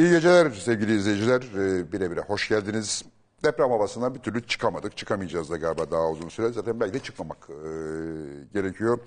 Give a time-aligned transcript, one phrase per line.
[0.00, 1.42] İyi geceler sevgili izleyiciler.
[1.42, 3.04] Ee, bire bire hoş geldiniz.
[3.44, 4.96] Deprem havasından bir türlü çıkamadık.
[4.96, 6.48] Çıkamayacağız da galiba daha uzun süre.
[6.48, 7.54] Zaten belki de çıkmamak e,
[8.52, 8.98] gerekiyor.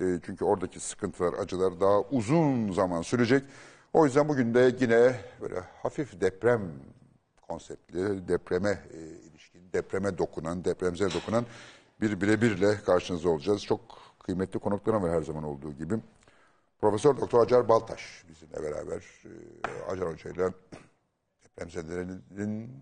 [0.00, 3.44] E, çünkü oradaki sıkıntılar, acılar daha uzun zaman sürecek.
[3.92, 6.60] O yüzden bugün de yine böyle hafif deprem
[7.48, 11.44] konseptli, depreme e, ilişkin, depreme dokunan, depremsel dokunan
[12.00, 13.64] bir birebirle karşınızda olacağız.
[13.64, 13.80] Çok
[14.26, 15.94] kıymetli konuklarım var her zaman olduğu gibi.
[16.82, 20.48] Profesör Doktor Acar Baltaş bizimle beraber e, Acar Hoca ile
[21.44, 22.72] depremzedelerin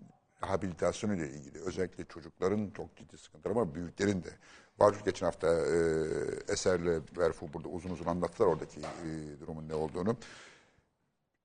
[0.43, 4.29] rehabilitasyonu ile ilgili özellikle çocukların çok ciddi sıkıntıları ama büyüklerin de
[4.79, 4.95] var.
[5.05, 5.79] Geçen hafta e,
[6.49, 10.17] Eser'le Verfu burada uzun uzun anlattılar oradaki e, durumun ne olduğunu.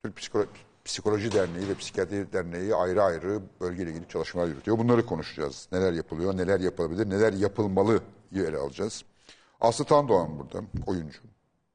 [0.03, 0.47] Türk Psikolo-
[0.85, 4.77] Psikoloji Derneği ve Psikiyatri Derneği ayrı ayrı bölgeyle ilgili çalışmalar yürütüyor.
[4.77, 5.67] Bunları konuşacağız.
[5.71, 8.01] Neler yapılıyor, neler yapılabilir, neler yapılmalı
[8.35, 9.03] ele alacağız.
[9.61, 11.19] Aslı Tandoğan burada, oyuncu.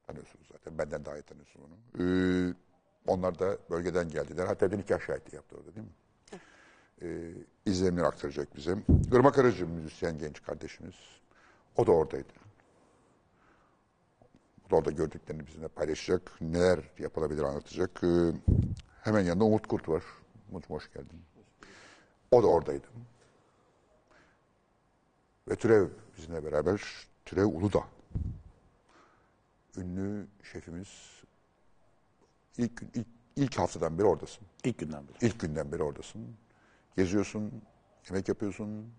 [0.07, 2.03] Tanıyorsunuz zaten, benden daha iyi tanıyorsunuz onu.
[2.03, 2.53] Ee,
[3.07, 4.47] onlar da bölgeden geldiler.
[4.47, 5.93] Hatta bir nikah şahitliği yaptı orada değil mi?
[7.01, 7.33] Ee,
[7.65, 8.77] izlenimleri aktaracak bize.
[9.11, 10.95] Irmak Arıcı, müzisyen genç kardeşimiz.
[11.75, 12.33] O da oradaydı.
[14.67, 16.41] O da orada gördüklerini bizimle paylaşacak.
[16.41, 18.03] Neler yapılabilir anlatacak.
[18.03, 18.31] Ee,
[19.01, 20.03] hemen yanında Umut Kurt var.
[20.51, 21.21] Umut'um hoş geldin.
[22.31, 22.87] O da oradaydı.
[25.49, 25.87] Ve Türev
[26.17, 26.81] bizimle beraber.
[27.25, 27.83] Türev Uludağ.
[29.77, 31.21] Ünlü şefimiz.
[32.57, 34.43] İlk, ilk, ilk haftadan beri oradasın.
[34.63, 35.27] İlk günden beri.
[35.27, 36.35] İlk günden beri oradasın.
[36.97, 37.61] Geziyorsun,
[38.09, 38.93] yemek yapıyorsun,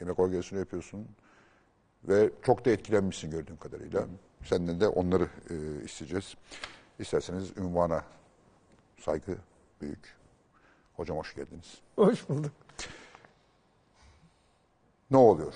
[0.00, 1.08] yemek organizasyonu yapıyorsun.
[2.04, 4.06] Ve çok da etkilenmişsin gördüğüm kadarıyla.
[4.44, 6.34] Senden de onları e, isteyeceğiz.
[6.98, 8.04] İsterseniz ünvana
[9.00, 9.38] saygı
[9.80, 10.16] büyük.
[10.96, 11.80] Hocam hoş geldiniz.
[11.96, 12.52] Hoş bulduk.
[15.10, 15.54] Ne oluyor?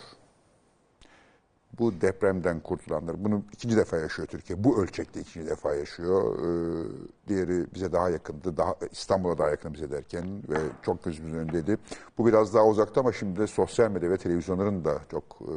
[1.79, 4.65] Bu depremden kurtulanlar, bunu ikinci defa yaşıyor Türkiye.
[4.65, 6.39] Bu ölçekte ikinci defa yaşıyor.
[6.39, 6.89] Ee,
[7.29, 11.79] diğeri bize daha yakındı, daha İstanbul'a daha yakın bize derken ve çok gözümüzün önündeydi.
[12.19, 15.55] Bu biraz daha uzakta ama şimdi de sosyal medya ve televizyonların da çok e,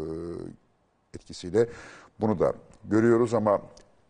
[1.14, 1.70] etkisiyle
[2.22, 2.54] bunu da
[2.86, 3.62] görüyoruz ama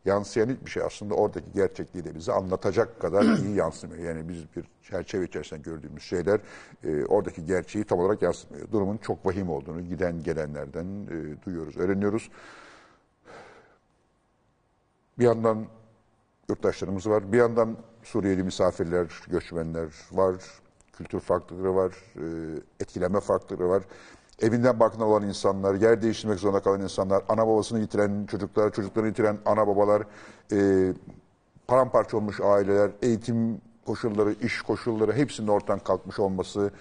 [0.05, 4.03] yansıyan hiçbir şey aslında oradaki gerçekliği de bize anlatacak kadar iyi yansımıyor.
[4.03, 6.39] Yani biz bir çerçeve içerisinde gördüğümüz şeyler
[6.83, 8.71] e, oradaki gerçeği tam olarak yansıtmıyor.
[8.71, 12.29] Durumun çok vahim olduğunu giden gelenlerden e, duyuyoruz, öğreniyoruz.
[15.19, 15.65] Bir yandan
[16.49, 20.35] yurttaşlarımız var, bir yandan Suriyeli misafirler, göçmenler var,
[20.93, 22.23] kültür farklılıkları var, e,
[22.79, 23.83] etkilenme farklılıkları var.
[24.41, 29.37] Evinden barkından olan insanlar, yer değiştirmek zorunda kalan insanlar, ana babasını yitiren çocuklar, çocuklarını yitiren
[29.45, 30.03] ana babalar,
[30.51, 30.93] e,
[31.67, 36.71] paramparça olmuş aileler, eğitim koşulları, iş koşulları hepsinin ortadan kalkmış olması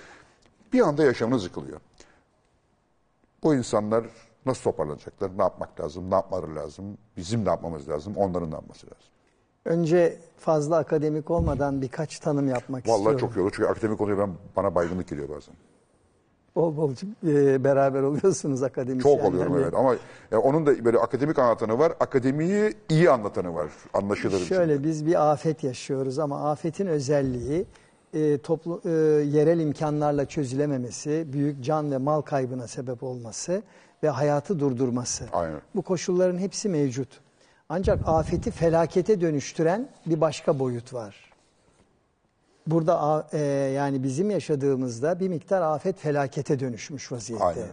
[0.72, 1.80] bir anda yaşamınız yıkılıyor.
[3.42, 4.04] Bu insanlar
[4.46, 8.86] nasıl toparlanacaklar, ne yapmak lazım, ne yapmaları lazım, bizim ne yapmamız lazım, onların ne yapması
[8.86, 9.08] lazım.
[9.64, 13.20] Önce fazla akademik olmadan birkaç tanım yapmak Vallahi istiyorum.
[13.20, 15.54] çok iyi olur çünkü akademik konuya ben, bana baygınlık geliyor bazen.
[16.56, 16.92] Bol bol
[17.26, 19.22] e, beraber oluyorsunuz akademisyenlerle.
[19.22, 19.96] Çok oluyorum evet ama
[20.30, 24.40] ya onun da böyle akademik anlatanı var, akademiyi iyi anlatanı var, anlaşılır.
[24.40, 24.88] Şöyle biçimde.
[24.88, 27.66] biz bir afet yaşıyoruz ama afetin özelliği
[28.14, 28.90] e, toplu e,
[29.24, 33.62] yerel imkanlarla çözülememesi, büyük can ve mal kaybına sebep olması
[34.02, 35.24] ve hayatı durdurması.
[35.32, 35.60] Aynen.
[35.74, 37.20] Bu koşulların hepsi mevcut.
[37.68, 41.27] Ancak afeti felakete dönüştüren bir başka boyut var.
[42.70, 43.38] Burada e,
[43.74, 47.44] yani bizim yaşadığımızda bir miktar afet felakete dönüşmüş vaziyette.
[47.44, 47.68] Aynen.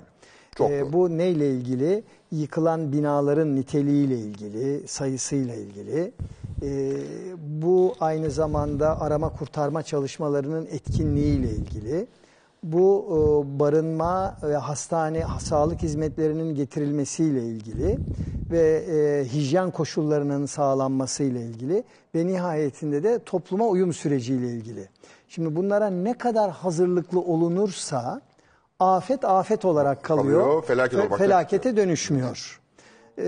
[0.56, 2.04] Çok E, bu neyle ilgili?
[2.32, 6.12] Yıkılan binaların niteliğiyle ilgili, sayısıyla ilgili.
[6.64, 6.94] E,
[7.62, 12.08] bu aynı zamanda arama kurtarma çalışmalarının etkinliğiyle ilgili.
[12.66, 17.98] Bu e, barınma ve hastane sağlık hizmetlerinin getirilmesiyle ilgili
[18.52, 21.84] ve e, hijyen koşullarının sağlanmasıyla ilgili
[22.16, 24.90] ve nihayetinde de topluma uyum süreciyle ilgili.
[25.28, 28.22] Şimdi bunlara ne kadar hazırlıklı olunursa
[28.80, 32.62] afet afet olarak kalıyor, Kalıyor, felaket ve felakete dönüşmüyor.
[33.18, 33.24] Ee,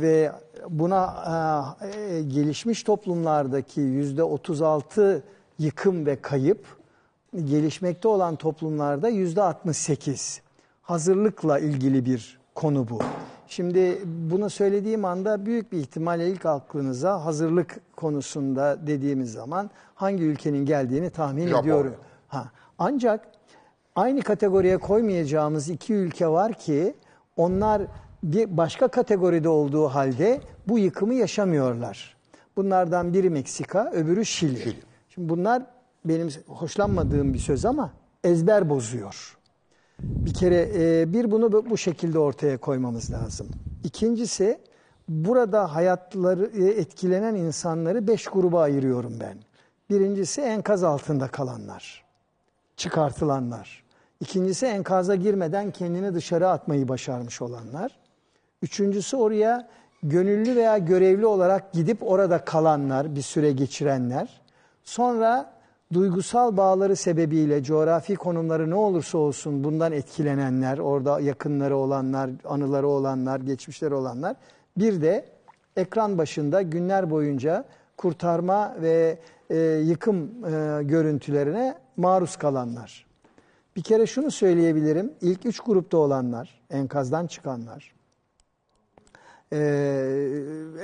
[0.00, 0.32] ve
[0.68, 5.22] buna e, gelişmiş toplumlardaki yüzde 36
[5.58, 6.83] yıkım ve kayıp,
[7.44, 10.40] gelişmekte olan toplumlarda yüzde 68.
[10.82, 12.98] Hazırlıkla ilgili bir konu bu.
[13.46, 20.66] Şimdi bunu söylediğim anda büyük bir ihtimalle ilk aklınıza hazırlık konusunda dediğimiz zaman hangi ülkenin
[20.66, 21.62] geldiğini tahmin Japon.
[21.62, 21.94] ediyorum.
[22.28, 23.28] Ha, ancak
[23.96, 26.94] aynı kategoriye koymayacağımız iki ülke var ki
[27.36, 27.82] onlar
[28.22, 32.16] bir başka kategoride olduğu halde bu yıkımı yaşamıyorlar.
[32.56, 34.58] Bunlardan biri Meksika, öbürü Şili.
[34.58, 34.76] Şili.
[35.08, 35.62] Şimdi bunlar
[36.04, 37.92] benim hoşlanmadığım bir söz ama
[38.24, 39.36] ezber bozuyor.
[40.00, 43.48] Bir kere e, bir bunu bu- şekilde ortaya koymamız lazım.
[43.84, 44.58] İkincisi
[45.08, 49.38] burada hayatları e, etkilenen insanları beş gruba ayırıyorum ben.
[49.90, 52.04] Birincisi enkaz altında kalanlar,
[52.76, 53.84] çıkartılanlar.
[54.20, 57.96] İkincisi enkaza girmeden kendini dışarı atmayı başarmış olanlar.
[58.62, 59.68] Üçüncüsü oraya
[60.02, 64.40] gönüllü veya görevli olarak gidip orada kalanlar, bir süre geçirenler.
[64.84, 65.53] Sonra
[65.94, 73.40] duygusal bağları sebebiyle coğrafi konumları ne olursa olsun bundan etkilenenler, orada yakınları olanlar, anıları olanlar,
[73.40, 74.36] geçmişleri olanlar.
[74.76, 75.24] Bir de
[75.76, 77.64] ekran başında günler boyunca
[77.96, 79.18] kurtarma ve
[79.50, 83.06] e, yıkım e, görüntülerine maruz kalanlar.
[83.76, 85.12] Bir kere şunu söyleyebilirim.
[85.20, 87.93] İlk üç grupta olanlar, enkazdan çıkanlar,
[89.52, 89.58] e,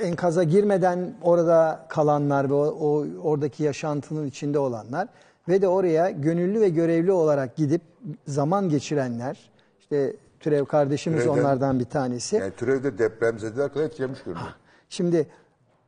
[0.01, 5.07] enkaza girmeden orada kalanlar ve o, o oradaki yaşantının içinde olanlar
[5.49, 7.81] ve de oraya gönüllü ve görevli olarak gidip
[8.27, 9.49] zaman geçirenler,
[9.79, 12.35] işte Türev kardeşimiz Türev'den- onlardan bir tanesi.
[12.35, 14.47] Yani türevde depremzedeler kadar etkilemiş görünüyor.
[14.89, 15.27] Şimdi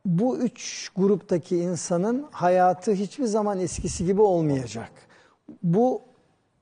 [0.04, 4.90] bu üç gruptaki insanın hayatı hiçbir zaman eskisi gibi olmayacak.
[5.62, 6.02] Bu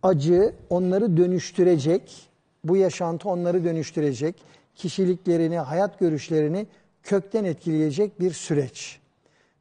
[0.02, 2.28] acı onları dönüştürecek,
[2.64, 4.42] bu yaşantı onları dönüştürecek,
[4.74, 6.66] kişiliklerini, hayat görüşlerini
[7.02, 9.00] kökten etkileyecek bir süreç.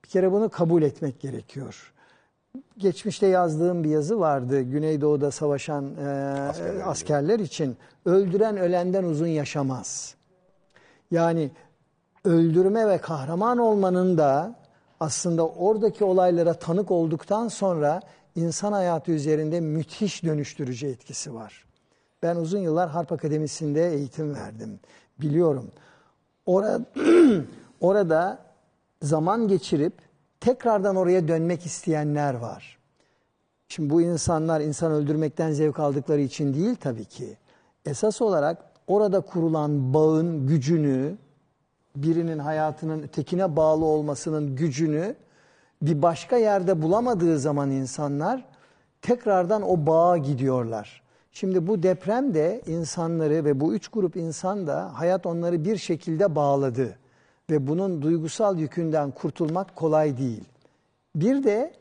[0.04, 1.94] Bir kere bunu kabul etmek gerekiyor.
[2.78, 4.62] Geçmişte yazdığım bir yazı vardı.
[4.62, 6.08] Güneydoğu'da savaşan e,
[6.84, 10.16] askerler için öldüren ölenden uzun yaşamaz.
[11.12, 11.52] Yani
[12.26, 14.56] öldürme ve kahraman olmanın da
[15.00, 18.02] aslında oradaki olaylara tanık olduktan sonra
[18.36, 21.66] insan hayatı üzerinde müthiş dönüştürücü etkisi var.
[22.24, 24.80] Ben uzun yıllar Harp Akademisi'nde eğitim verdim.
[25.22, 25.72] Biliyorum.
[26.46, 26.86] Orada,
[27.82, 28.40] orada
[29.02, 29.94] zaman geçirip
[30.40, 32.78] tekrardan oraya dönmek isteyenler var.
[33.68, 37.38] Şimdi bu insanlar insan öldürmekten zevk aldıkları için değil tabii ki.
[37.86, 38.58] Esas olarak
[38.88, 41.18] orada kurulan bağın gücünü,
[41.96, 45.16] birinin hayatının ötekine bağlı olmasının gücünü
[45.82, 48.46] bir başka yerde bulamadığı zaman insanlar
[49.02, 51.02] tekrardan o bağa gidiyorlar.
[51.32, 56.36] Şimdi bu deprem de insanları ve bu üç grup insan da hayat onları bir şekilde
[56.36, 56.98] bağladı.
[57.50, 60.44] Ve bunun duygusal yükünden kurtulmak kolay değil.
[61.16, 61.74] Bir de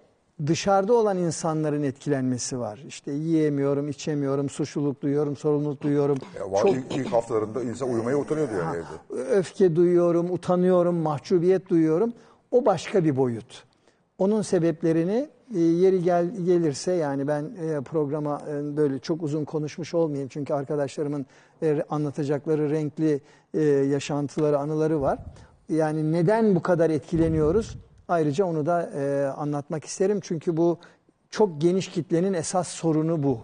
[0.47, 2.81] dışarıda olan insanların etkilenmesi var.
[2.89, 6.19] İşte yiyemiyorum, içemiyorum, suçluluk duyuyorum, sorumluluk duyuyorum.
[6.39, 9.23] Ya var, Çok ilk, ilk haftalarında insan uyumaya utanıyordu yani evde.
[9.23, 12.13] öfke duyuyorum, utanıyorum, mahcubiyet duyuyorum.
[12.51, 13.65] O başka bir boyut.
[14.19, 20.29] Onun sebeplerini yeri gel, gelirse yani ben e, programa e, böyle çok uzun konuşmuş olmayayım.
[20.29, 21.27] Çünkü arkadaşlarımın
[21.63, 23.21] e, anlatacakları renkli
[23.55, 25.19] e, yaşantıları, anıları var.
[25.69, 27.77] Yani neden bu kadar etkileniyoruz?
[28.09, 30.21] Ayrıca onu da e, anlatmak isterim.
[30.23, 30.79] Çünkü bu
[31.31, 33.41] çok geniş kitlenin esas sorunu bu.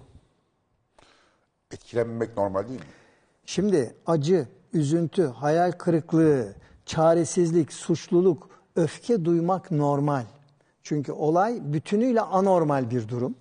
[1.72, 2.86] Etkilenmemek normal değil mi?
[3.46, 6.54] Şimdi acı, üzüntü, hayal kırıklığı,
[6.86, 10.24] çaresizlik, suçluluk, öfke duymak normal.
[10.86, 13.34] Çünkü olay bütünüyle anormal bir durum.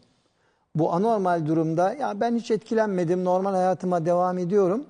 [0.76, 4.84] Bu anormal durumda ya ben hiç etkilenmedim, normal hayatıma devam ediyorum.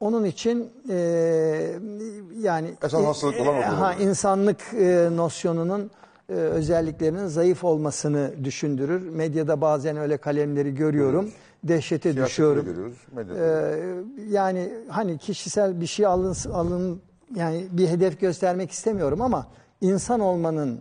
[0.00, 0.96] Onun için e,
[2.40, 3.78] yani Esas hastalık olan o durum.
[3.78, 5.90] ha, insanlık e, nosyonunun
[6.28, 9.08] e, özelliklerinin zayıf olmasını düşündürür.
[9.10, 11.30] Medyada bazen öyle kalemleri görüyorum.
[11.64, 12.64] Dehşete Siyasetleri düşüyorum.
[12.64, 12.98] görüyoruz.
[13.38, 17.00] Ee, yani hani kişisel bir şey alın, alın
[17.34, 19.46] yani bir hedef göstermek istemiyorum ama
[19.80, 20.80] insan olmanın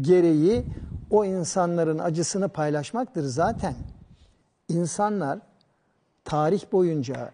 [0.00, 0.64] gereği
[1.10, 3.74] o insanların acısını paylaşmaktır zaten.
[4.68, 5.38] İnsanlar
[6.24, 7.30] tarih boyunca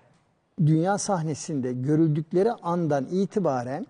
[0.66, 3.86] dünya sahnesinde görüldükleri andan itibaren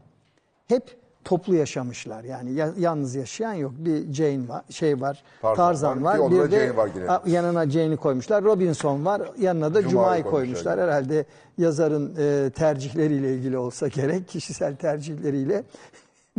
[0.68, 2.24] hep toplu yaşamışlar.
[2.24, 3.72] Yani ya- yalnız yaşayan yok.
[3.78, 6.18] Bir Jane var, şey var, Tarzan Tarzan, var.
[6.18, 6.30] var.
[6.30, 7.34] Bir Bir de Jane var yine.
[7.36, 8.44] yanına Jane'i koymuşlar.
[8.44, 9.22] Robinson var.
[9.38, 10.64] Yanına da Cuma'yı Cuma'yı koymuşlar.
[10.64, 10.80] koymuşlar.
[10.80, 11.24] Herhalde
[11.58, 15.62] yazarın e, tercihleriyle ilgili olsa gerek, kişisel tercihleriyle.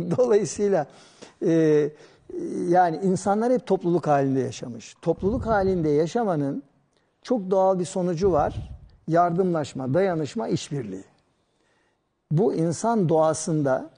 [0.16, 0.86] Dolayısıyla
[1.46, 1.90] e,
[2.68, 4.94] yani insanlar hep topluluk halinde yaşamış.
[5.02, 6.62] Topluluk halinde yaşamanın
[7.22, 8.70] çok doğal bir sonucu var.
[9.08, 11.04] Yardımlaşma, dayanışma, işbirliği.
[12.30, 13.90] Bu insan doğasında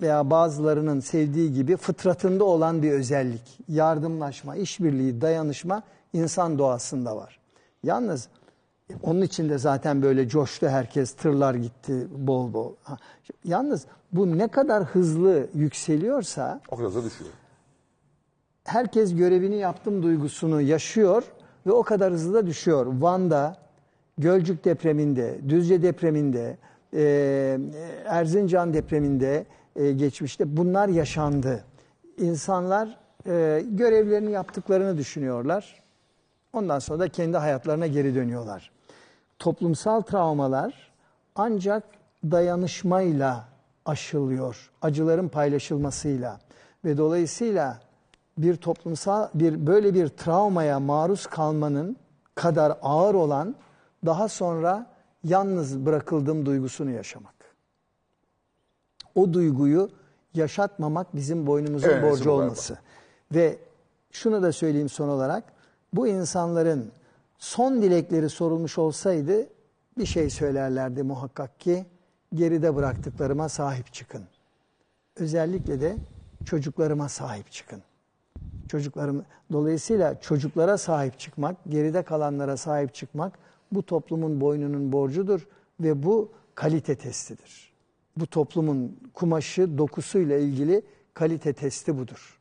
[0.00, 3.58] veya bazılarının sevdiği gibi fıtratında olan bir özellik.
[3.68, 7.38] Yardımlaşma, işbirliği, dayanışma insan doğasında var.
[7.82, 8.28] Yalnız
[9.02, 12.72] onun için de zaten böyle coştu herkes, tırlar gitti bol bol.
[13.44, 17.30] Yalnız bu ne kadar hızlı yükseliyorsa O kadar da düşüyor.
[18.68, 21.22] Herkes görevini yaptım duygusunu yaşıyor
[21.66, 22.86] ve o kadar hızlı da düşüyor.
[22.86, 23.56] Van'da,
[24.18, 26.56] Gölcük depreminde, Düzce depreminde,
[26.94, 27.58] e,
[28.04, 29.46] Erzincan depreminde
[29.76, 31.64] e, geçmişte bunlar yaşandı.
[32.18, 35.82] İnsanlar e, görevlerini yaptıklarını düşünüyorlar.
[36.52, 38.70] Ondan sonra da kendi hayatlarına geri dönüyorlar.
[39.38, 40.92] Toplumsal travmalar
[41.34, 41.84] ancak
[42.24, 43.48] dayanışmayla
[43.84, 44.70] aşılıyor.
[44.82, 46.40] Acıların paylaşılmasıyla
[46.84, 47.87] ve dolayısıyla
[48.38, 51.96] bir toplumsal bir böyle bir travmaya maruz kalmanın
[52.34, 53.54] kadar ağır olan
[54.06, 54.86] daha sonra
[55.24, 57.34] yalnız bırakıldığım duygusunu yaşamak.
[59.14, 59.90] O duyguyu
[60.34, 62.78] yaşatmamak bizim boynumuzun Evet, borcu olması.
[63.34, 63.58] Ve
[64.10, 65.44] şunu da söyleyeyim son olarak.
[65.92, 66.92] Bu insanların
[67.38, 69.46] son dilekleri sorulmuş olsaydı
[69.98, 71.86] bir şey söylerlerdi muhakkak ki
[72.34, 74.24] geride bıraktıklarıma sahip çıkın.
[75.16, 75.96] Özellikle de
[76.44, 77.82] çocuklarıma sahip çıkın.
[78.68, 83.38] Çocuklarım dolayısıyla çocuklara sahip çıkmak, geride kalanlara sahip çıkmak
[83.72, 85.46] bu toplumun boynunun borcudur
[85.80, 87.72] ve bu kalite testidir.
[88.16, 90.82] Bu toplumun kumaşı, dokusuyla ilgili
[91.14, 92.40] kalite testi budur.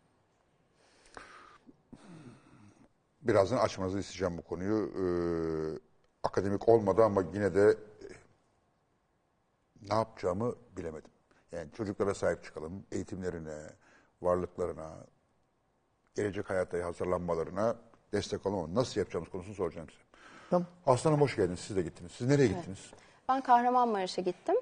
[3.21, 4.91] Birazdan açmanızı isteyeceğim bu konuyu.
[4.99, 5.79] Ee,
[6.23, 7.77] akademik olmadı ama yine de
[9.89, 11.11] ne yapacağımı bilemedim.
[11.51, 13.57] Yani çocuklara sahip çıkalım, eğitimlerine,
[14.21, 15.05] varlıklarına,
[16.17, 17.75] gelecek hayatta hazırlanmalarına
[18.13, 18.75] destek olalım.
[18.75, 20.01] Nasıl yapacağımız konusunu soracağım size.
[20.49, 20.65] Tamam.
[20.85, 21.59] Aslanım hoş geldiniz.
[21.59, 22.11] Siz de gittiniz.
[22.11, 22.79] Siz nereye gittiniz?
[23.29, 24.55] Ben Kahramanmaraş'a gittim.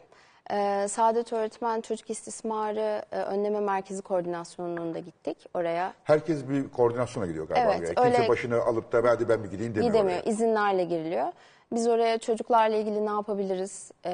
[0.52, 5.94] Ee, Saadet Öğretmen Çocuk İstismarı e, Önleme Merkezi Koordinasyonu'nda gittik oraya.
[6.04, 7.74] Herkes bir koordinasyona gidiyor galiba.
[7.74, 8.04] Evet, oraya.
[8.04, 9.94] Kimse öyle- başını alıp da hadi ben bir gideyim demiyor.
[9.94, 10.30] Gidemiyor, oraya.
[10.32, 11.28] izinlerle giriliyor.
[11.72, 14.14] Biz oraya çocuklarla ilgili ne yapabiliriz, e,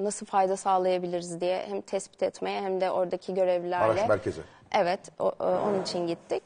[0.00, 3.86] nasıl fayda sağlayabiliriz diye hem tespit etmeye hem de oradaki görevlilerle.
[3.94, 4.40] Maraş merkezi.
[4.72, 6.42] Evet, o- o- onun için gittik.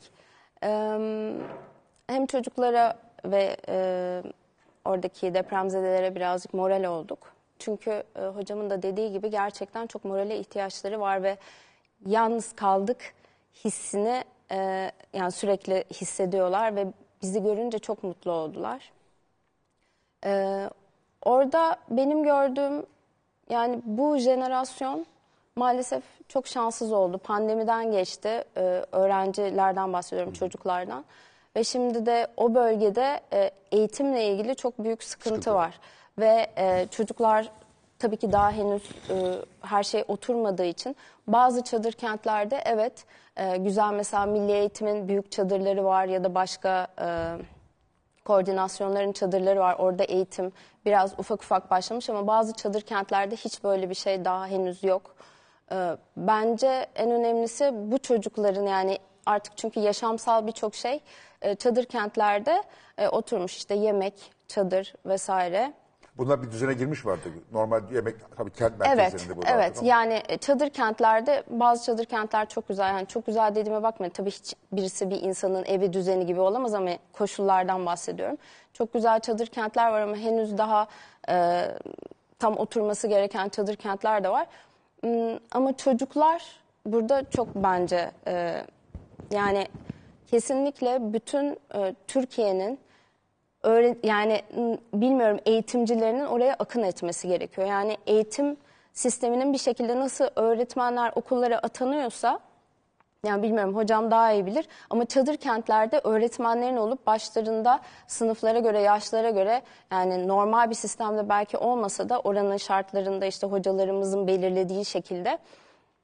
[2.06, 4.22] Hem çocuklara ve e,
[4.84, 7.32] oradaki depremzedelere birazcık moral olduk.
[7.58, 11.36] Çünkü e, hocamın da dediği gibi gerçekten çok morale ihtiyaçları var ve
[12.06, 13.14] yalnız kaldık
[13.64, 16.86] hissini e, yani sürekli hissediyorlar ve
[17.22, 18.92] bizi görünce çok mutlu oldular.
[20.25, 20.70] Ee,
[21.22, 22.86] orada benim gördüğüm
[23.50, 25.06] yani bu jenerasyon
[25.60, 27.18] maalesef çok şanssız oldu.
[27.18, 28.44] Pandemiden geçti.
[28.56, 31.04] Ee, öğrencilerden bahsediyorum, çocuklardan.
[31.56, 35.66] Ve şimdi de o bölgede e, eğitimle ilgili çok büyük sıkıntı, Sıkıntı var.
[35.66, 35.80] var.
[36.18, 37.48] Ve e, çocuklar
[37.98, 39.14] tabii ki daha henüz e,
[39.60, 40.96] her şey oturmadığı için
[41.26, 43.04] bazı çadır kentlerde evet
[43.36, 47.06] e, güzel mesela milli eğitimin büyük çadırları var ya da başka e,
[48.25, 49.76] koordinasyonların çadırları var.
[49.78, 50.52] Orada eğitim
[50.86, 55.16] biraz ufak ufak başlamış ama bazı çadır kentlerde hiç böyle bir şey daha henüz yok.
[55.73, 61.00] Ee, Bence en önemlisi bu çocukların yani artık çünkü yaşamsal birçok şey
[61.42, 62.62] e, çadır kentlerde
[62.99, 65.73] e, oturmuş işte yemek, çadır vesaire.
[66.18, 67.20] Bunlar bir düzene girmiş vardı.
[67.52, 69.78] Normal yemek tabii kent Evet, merkezlerinde bu vardır evet.
[69.78, 72.88] ama Yani e, çadır kentlerde bazı çadır kentler çok güzel.
[72.88, 74.12] Yani çok güzel dediğime bakmayın.
[74.12, 78.37] Tabii hiç birisi bir insanın evi düzeni gibi olamaz ama koşullardan bahsediyorum.
[78.73, 80.87] Çok güzel çadır kentler var ama henüz daha
[81.28, 81.64] e,
[82.38, 84.46] tam oturması gereken çadır kentler de var.
[85.00, 86.43] Hmm, Ama çocuklar
[86.87, 88.62] burada çok bence e,
[89.31, 89.67] yani
[90.26, 92.79] kesinlikle bütün e, Türkiye'nin
[94.03, 97.67] yani m, bilmiyorum eğitimcilerinin oraya akın etmesi gerekiyor.
[97.69, 98.57] Yani eğitim
[98.93, 102.41] sisteminin bir şekilde nasıl öğretmenler okullara atanıyorsa
[103.26, 109.30] yani bilmiyorum hocam daha iyi bilir ama çadır kentlerde öğretmenlerin olup başlarında sınıflara göre, yaşlara
[109.30, 115.38] göre yani normal bir sistemde belki olmasa da oranın şartlarında işte hocalarımızın belirlediği şekilde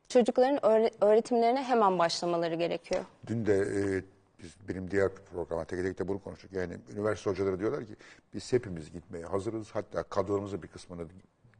[0.08, 3.04] çocukların öğre- öğretimlerine hemen başlamaları gerekiyor.
[3.26, 4.02] Dün de e,
[4.42, 6.52] biz benim diğer programa tek tek de bunu konuştuk.
[6.52, 7.96] Yani üniversite hocaları diyorlar ki
[8.34, 9.70] biz hepimiz gitmeye hazırız.
[9.72, 11.02] Hatta kadrolarımızın bir kısmını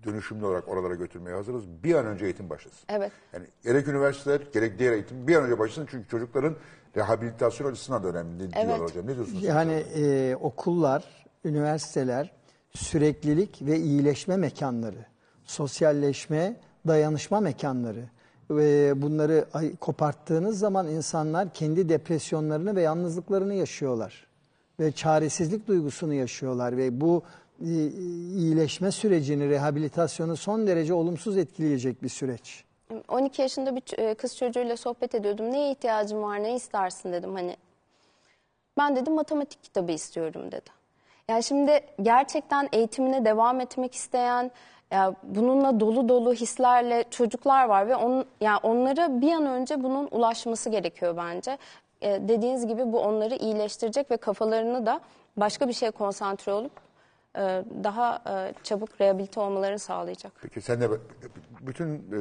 [0.05, 1.65] dönüşümlü olarak oralara götürmeye hazırız.
[1.85, 2.81] Bir an önce eğitim başlasın.
[2.89, 3.13] Evet.
[3.33, 5.89] Yani gerek üniversiteler gerek diğer eğitim bir an önce başlasın.
[5.91, 6.57] Çünkü çocukların
[6.97, 8.81] rehabilitasyon açısından da önemli diyorlar Evet.
[8.81, 9.07] hocam.
[9.07, 9.43] Ne diyorsunuz?
[9.43, 11.05] Yani e, okullar,
[11.45, 12.33] üniversiteler
[12.75, 15.07] süreklilik ve iyileşme mekanları,
[15.45, 16.57] sosyalleşme,
[16.87, 18.05] dayanışma mekanları
[18.51, 24.27] ve bunları ay- koparttığınız zaman insanlar kendi depresyonlarını ve yalnızlıklarını yaşıyorlar
[24.81, 32.09] ve çaresizlik duygusunu yaşıyorlar ve bu e, iyileşme sürecini, rehabilitasyonu son derece olumsuz etkileyecek bir
[32.09, 32.65] süreç.
[33.09, 35.53] 12 yaşında bir e, kız çocuğuyla sohbet ediyordum.
[35.53, 37.35] Neye ihtiyacın var, ne istersin dedim.
[37.35, 37.57] Hani
[38.79, 40.71] ben dedim matematik kitabı istiyorum dedi.
[41.29, 44.51] Yani şimdi gerçekten eğitimine devam etmek isteyen,
[44.91, 50.09] ya bununla dolu dolu hislerle çocuklar var ve on, yani onlara bir an önce bunun
[50.11, 51.59] ulaşması gerekiyor bence.
[52.01, 55.01] E, dediğiniz gibi bu onları iyileştirecek ve kafalarını da
[55.37, 56.92] başka bir şeye konsantre olup e,
[57.85, 60.33] daha e, çabuk rehabilite olmalarını sağlayacak.
[60.43, 60.89] Peki sen de
[61.61, 62.21] bütün e,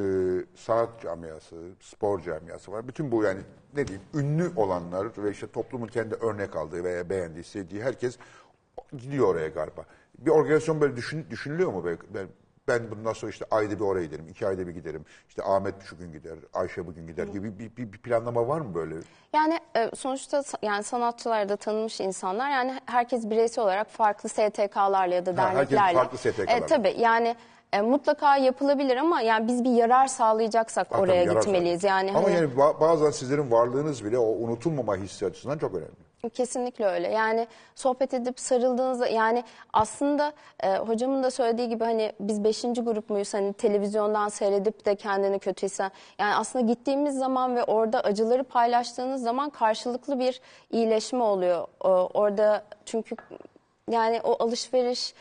[0.55, 2.87] sanat camiası, spor camiası var.
[2.87, 3.41] Bütün bu yani
[3.75, 8.17] ne diyeyim ünlü olanlar ve işte toplumun kendi örnek aldığı veya beğendiği, sevdiği herkes
[8.97, 9.85] gidiyor oraya galiba.
[10.17, 11.85] Bir organizasyon böyle düşün, düşünülüyor mu?
[12.13, 12.27] Ben,
[12.67, 15.05] ben bundan sonra işte ayda bir oraya giderim, iki ayda bir giderim.
[15.29, 18.75] İşte Ahmet şu gün gider, Ayşe bugün gider gibi bir, bir, bir planlama var mı
[18.75, 18.95] böyle?
[19.33, 25.15] Yani e, sonuçta sa- yani sanatçılar da tanınmış insanlar yani herkes bireysel olarak farklı STK'larla
[25.15, 25.93] ya da Ha, herkes derneklerle.
[25.97, 26.51] farklı STK'larla.
[26.51, 27.35] E, tabii yani
[27.73, 31.81] e, mutlaka yapılabilir ama yani biz bir yarar sağlayacaksak oraya yarar gitmeliyiz.
[31.81, 31.95] zaten.
[31.97, 36.10] Yani Ama hani- yani ba- bazen sizlerin varlığınız bile o unutulmama hissi açısından çok önemli.
[36.29, 37.07] Kesinlikle öyle.
[37.07, 43.09] Yani sohbet edip sarıldığınızda yani aslında e, hocamın da söylediği gibi hani biz beşinci grup
[43.09, 45.91] muyuz hani televizyondan seyredip de kendini kötü hisseden.
[46.19, 51.67] Yani aslında gittiğimiz zaman ve orada acıları paylaştığınız zaman karşılıklı bir iyileşme oluyor.
[51.83, 53.15] O- orada çünkü
[53.89, 55.13] yani o alışveriş,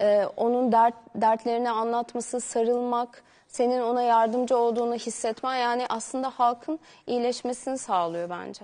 [0.00, 7.78] e, onun dert, dertlerini anlatması, sarılmak, senin ona yardımcı olduğunu hissetmen yani aslında halkın iyileşmesini
[7.78, 8.60] sağlıyor bence.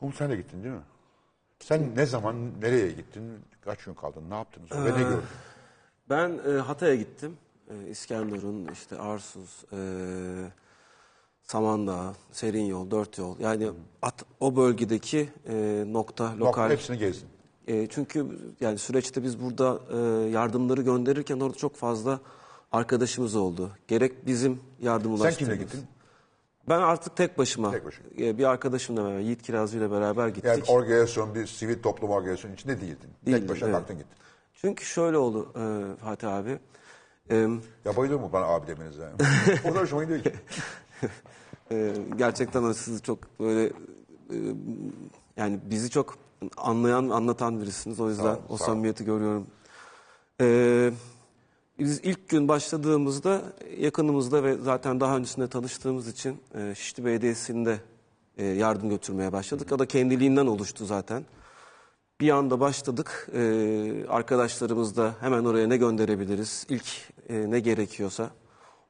[0.00, 0.80] Umut sen de gittin değil mi?
[1.60, 3.22] Sen ne zaman, nereye gittin,
[3.60, 5.20] kaç gün kaldın, ne yaptınız ve ne gördün?
[6.10, 7.36] Ben e, Hatay'a gittim.
[7.70, 9.78] E, İskenderun, işte Arsuz, e,
[11.42, 13.38] Samandağ, Serin Yol, Dört Yol.
[13.40, 13.70] Yani
[14.02, 16.40] at- o bölgedeki e, nokta, Lokal.
[16.40, 16.70] lokal.
[16.70, 17.28] Hepsini gezdin.
[17.66, 18.26] E, çünkü
[18.60, 19.96] yani süreçte biz burada e,
[20.30, 22.20] yardımları gönderirken orada çok fazla
[22.72, 23.70] arkadaşımız oldu.
[23.88, 25.38] Gerek bizim yardım Sen ulaştığımız.
[25.38, 25.86] kimle gittin?
[26.68, 28.06] Ben artık tek başıma, Tek başına.
[28.20, 30.44] e, bir arkadaşımla beraber, Yiğit Kirazlı ile beraber gittik.
[30.44, 33.10] Yani organizasyon, bir sivil toplum organizasyonu içinde değildin.
[33.26, 33.78] Değildim, Tek başına evet.
[33.78, 34.16] kalktın gittin.
[34.54, 36.58] Çünkü şöyle oldu e, Fatih abi.
[37.30, 37.36] E,
[37.84, 39.08] Ya bayılıyor mu bana abi demenize?
[39.70, 40.32] O da hoşuma gidiyor ki.
[41.72, 44.36] Ee, gerçekten o sizi çok böyle e,
[45.36, 46.18] yani bizi çok
[46.56, 48.00] anlayan, anlatan birisiniz.
[48.00, 48.68] O yüzden ol, o sağ ol.
[48.68, 49.46] samimiyeti görüyorum.
[50.40, 50.90] Ee,
[51.78, 53.42] biz ilk gün başladığımızda
[53.78, 57.78] yakınımızda ve zaten daha öncesinde tanıştığımız için e, Şişli Belediyesi'nde
[58.38, 59.72] e, yardım götürmeye başladık.
[59.72, 61.24] O da kendiliğinden oluştu zaten.
[62.20, 63.28] Bir anda başladık.
[63.34, 66.86] Ee, arkadaşlarımız da hemen oraya ne gönderebiliriz, ilk
[67.28, 68.30] e, ne gerekiyorsa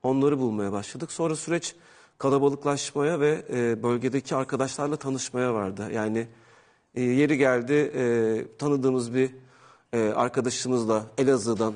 [0.03, 1.13] onları bulmaya başladık.
[1.13, 1.75] Sonra süreç
[2.19, 5.89] kalabalıklaşmaya ve e, bölgedeki arkadaşlarla tanışmaya vardı.
[5.93, 6.27] Yani
[6.95, 9.31] e, yeri geldi e, tanıdığımız bir
[9.93, 11.75] e, arkadaşımızla Elazığ'dan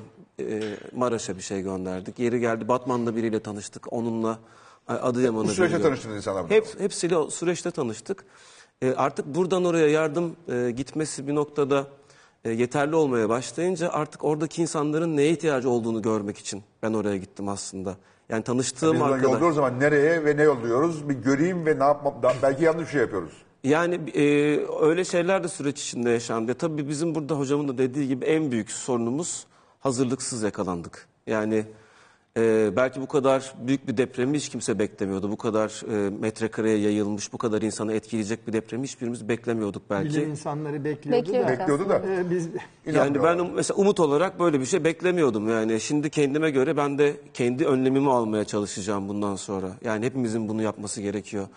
[0.51, 2.19] e, Maraş'a bir şey gönderdik.
[2.19, 3.93] Yeri geldi Batman'da biriyle tanıştık.
[3.93, 4.39] Onunla
[4.89, 6.49] e, Adıyaman'a Bu süreçte tanıştınız insanlarla.
[6.49, 8.25] Hep, hepsiyle o süreçte tanıştık.
[8.81, 11.87] E, artık buradan oraya yardım e, gitmesi bir noktada
[12.45, 17.49] e, yeterli olmaya başlayınca artık oradaki insanların neye ihtiyacı olduğunu görmek için ben oraya gittim
[17.49, 17.97] aslında.
[18.29, 19.33] Yani tanıştığım buradan arkadaş.
[19.33, 21.09] yolluyoruz ama nereye ve ne yolluyoruz?
[21.09, 22.13] Bir göreyim ve ne yapmam.
[22.43, 23.33] Belki yanlış bir şey yapıyoruz.
[23.63, 26.53] Yani e, öyle şeyler de süreç içinde yaşandı.
[26.53, 29.47] Tabii bizim burada hocamın da dediği gibi en büyük sorunumuz
[29.83, 31.07] hazırlıksız yakalandık.
[31.27, 31.65] Yani
[32.37, 35.31] e, belki bu kadar büyük bir depremi hiç kimse beklemiyordu.
[35.31, 40.09] Bu kadar e, metrekareye yayılmış, bu kadar insanı etkileyecek bir depremi hiçbirimiz beklemiyorduk belki.
[40.17, 41.47] Bilim insanları bekliyordu Bekliyoruz.
[41.49, 41.59] da.
[41.59, 42.01] Bekliyordu da.
[42.07, 42.49] Ee, biz
[42.85, 45.49] Yani ben mesela umut olarak böyle bir şey beklemiyordum.
[45.49, 49.71] Yani şimdi kendime göre ben de kendi önlemimi almaya çalışacağım bundan sonra.
[49.83, 51.47] Yani hepimizin bunu yapması gerekiyor.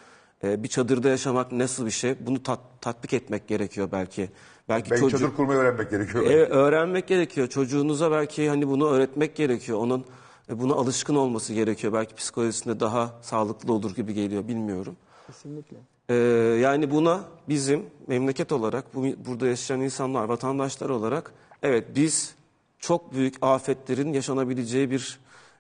[0.45, 2.15] Ee, bir çadırda yaşamak nasıl bir şey?
[2.27, 4.31] Bunu tat- tatbik etmek gerekiyor belki.
[4.69, 6.25] Belki Belki çocuğu- çadır kurmayı öğrenmek gerekiyor.
[6.27, 7.47] Evet, öğrenmek gerekiyor.
[7.49, 9.79] Çocuğunuza belki hani bunu öğretmek gerekiyor.
[9.79, 10.05] Onun
[10.51, 11.93] e, buna alışkın olması gerekiyor.
[11.93, 14.49] Belki psikolojisinde daha sağlıklı olur gibi geliyor.
[14.49, 14.97] Bilmiyorum.
[15.27, 15.77] kesinlikle.
[16.09, 16.15] Ee,
[16.61, 22.35] yani buna bizim memleket olarak, bu, burada yaşayan insanlar, vatandaşlar olarak evet biz
[22.79, 25.19] çok büyük afetlerin yaşanabileceği bir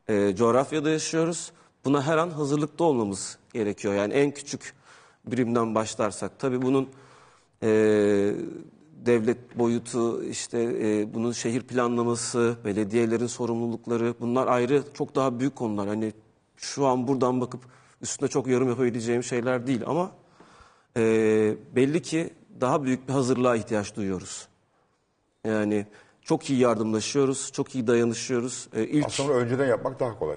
[0.09, 1.53] e, coğrafyada yaşıyoruz.
[1.85, 3.95] Buna her an hazırlıklı olmamız gerekiyor.
[3.95, 4.75] Yani en küçük
[5.27, 6.39] birimden başlarsak.
[6.39, 6.89] Tabii bunun
[7.63, 8.33] e,
[9.07, 15.89] devlet boyutu, işte e, bunun şehir planlaması, belediyelerin sorumlulukları bunlar ayrı çok daha büyük konular.
[15.89, 16.13] Hani
[16.57, 17.61] şu an buradan bakıp
[18.03, 20.11] üstüne çok yorum yapabileceğim şeyler değil ama
[20.97, 21.03] e,
[21.77, 22.31] belli ki
[22.61, 24.49] daha büyük bir hazırlığa ihtiyaç duyuyoruz.
[25.45, 25.87] Yani
[26.23, 28.69] çok iyi yardımlaşıyoruz, çok iyi dayanışıyoruz.
[28.75, 30.37] E, ilk Aslında önceden yapmak daha kolay.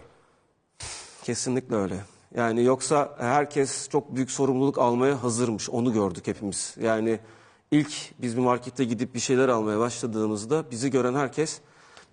[1.24, 1.96] Kesinlikle öyle.
[2.36, 5.70] Yani yoksa herkes çok büyük sorumluluk almaya hazırmış.
[5.70, 6.76] Onu gördük hepimiz.
[6.82, 7.20] Yani
[7.72, 11.62] ilk biz bir markete gidip bir şeyler almaya başladığımızda bizi gören herkes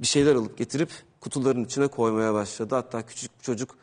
[0.00, 0.90] bir şeyler alıp getirip
[1.20, 2.74] kutuların içine koymaya başladı.
[2.74, 3.76] Hatta küçük bir çocuk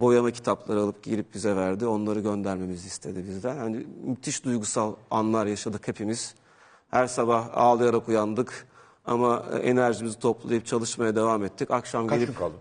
[0.00, 1.86] boyama kitapları alıp girip bize verdi.
[1.86, 3.54] Onları göndermemizi istedi bizden.
[3.56, 6.34] Yani müthiş duygusal anlar yaşadık hepimiz.
[6.88, 8.66] Her sabah ağlayarak uyandık
[9.04, 11.70] ama enerjimizi toplayıp çalışmaya devam ettik.
[11.70, 12.58] Akşam Kaç gelip kaldın?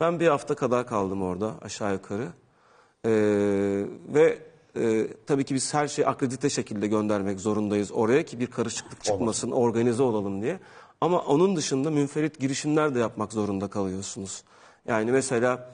[0.00, 2.28] ben bir hafta kadar kaldım orada aşağı yukarı.
[3.04, 3.10] Ee,
[4.08, 4.38] ve
[4.76, 9.50] e, tabii ki biz her şeyi akredite şekilde göndermek zorundayız oraya ki bir karışıklık çıkmasın,
[9.50, 10.60] organize olalım diye.
[11.00, 14.42] Ama onun dışında münferit girişimler de yapmak zorunda kalıyorsunuz.
[14.88, 15.70] Yani mesela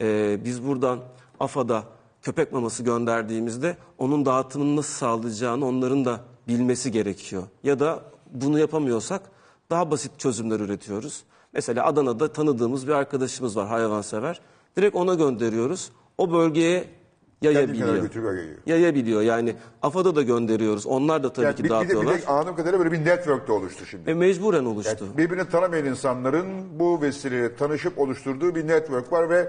[0.00, 0.98] e, biz buradan
[1.40, 1.84] AFA'da
[2.22, 7.42] köpek maması gönderdiğimizde onun dağıtımını nasıl sağlayacağını onların da bilmesi gerekiyor.
[7.62, 9.22] Ya da bunu yapamıyorsak
[9.70, 11.22] daha basit çözümler üretiyoruz.
[11.52, 14.40] Mesela Adana'da tanıdığımız bir arkadaşımız var hayvansever.
[14.76, 15.90] Direkt ona gönderiyoruz.
[16.18, 16.88] O bölgeye
[17.42, 18.08] yayabiliyor.
[18.66, 20.86] Yayabiliyor yani AFAD'a da gönderiyoruz.
[20.86, 22.22] Onlar da tabii Yani ki bir, bir de, bir dağıtıyorlar.
[22.22, 24.10] de anladığım kadarıyla böyle bir network de oluştu şimdi.
[24.10, 25.04] E, mecburen oluştu.
[25.04, 26.46] Yani birbirini tanımayan insanların
[26.78, 29.48] bu vesileyle tanışıp oluşturduğu bir network var ve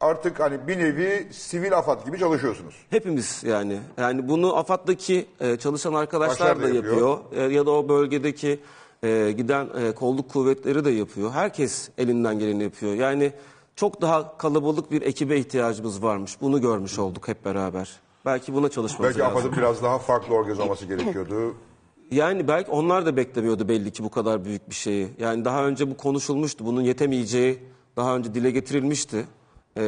[0.00, 2.74] artık hani bir nevi sivil afat gibi çalışıyorsunuz.
[2.90, 3.78] Hepimiz yani.
[3.98, 7.18] Yani bunu AFAD'daki e, çalışan arkadaşlar Başlar da da yapıyor.
[7.30, 7.50] yapıyor.
[7.50, 8.60] E, ya da o bölgedeki
[9.04, 11.30] e, giden e, kolluk kuvvetleri de yapıyor.
[11.30, 12.94] Herkes elinden geleni yapıyor.
[12.94, 13.32] Yani
[13.76, 16.40] çok daha kalabalık bir ekibe ihtiyacımız varmış.
[16.40, 18.00] Bunu görmüş olduk hep beraber.
[18.24, 19.36] Belki buna çalışmamız Belki lazım.
[19.36, 21.54] AFAD'ın biraz daha farklı organize olması gerekiyordu.
[22.10, 25.08] Yani belki onlar da beklemiyordu belli ki bu kadar büyük bir şeyi.
[25.18, 26.66] Yani daha önce bu konuşulmuştu.
[26.66, 27.58] Bunun yetemeyeceği
[27.96, 29.26] daha önce dile getirilmişti.
[29.76, 29.80] E,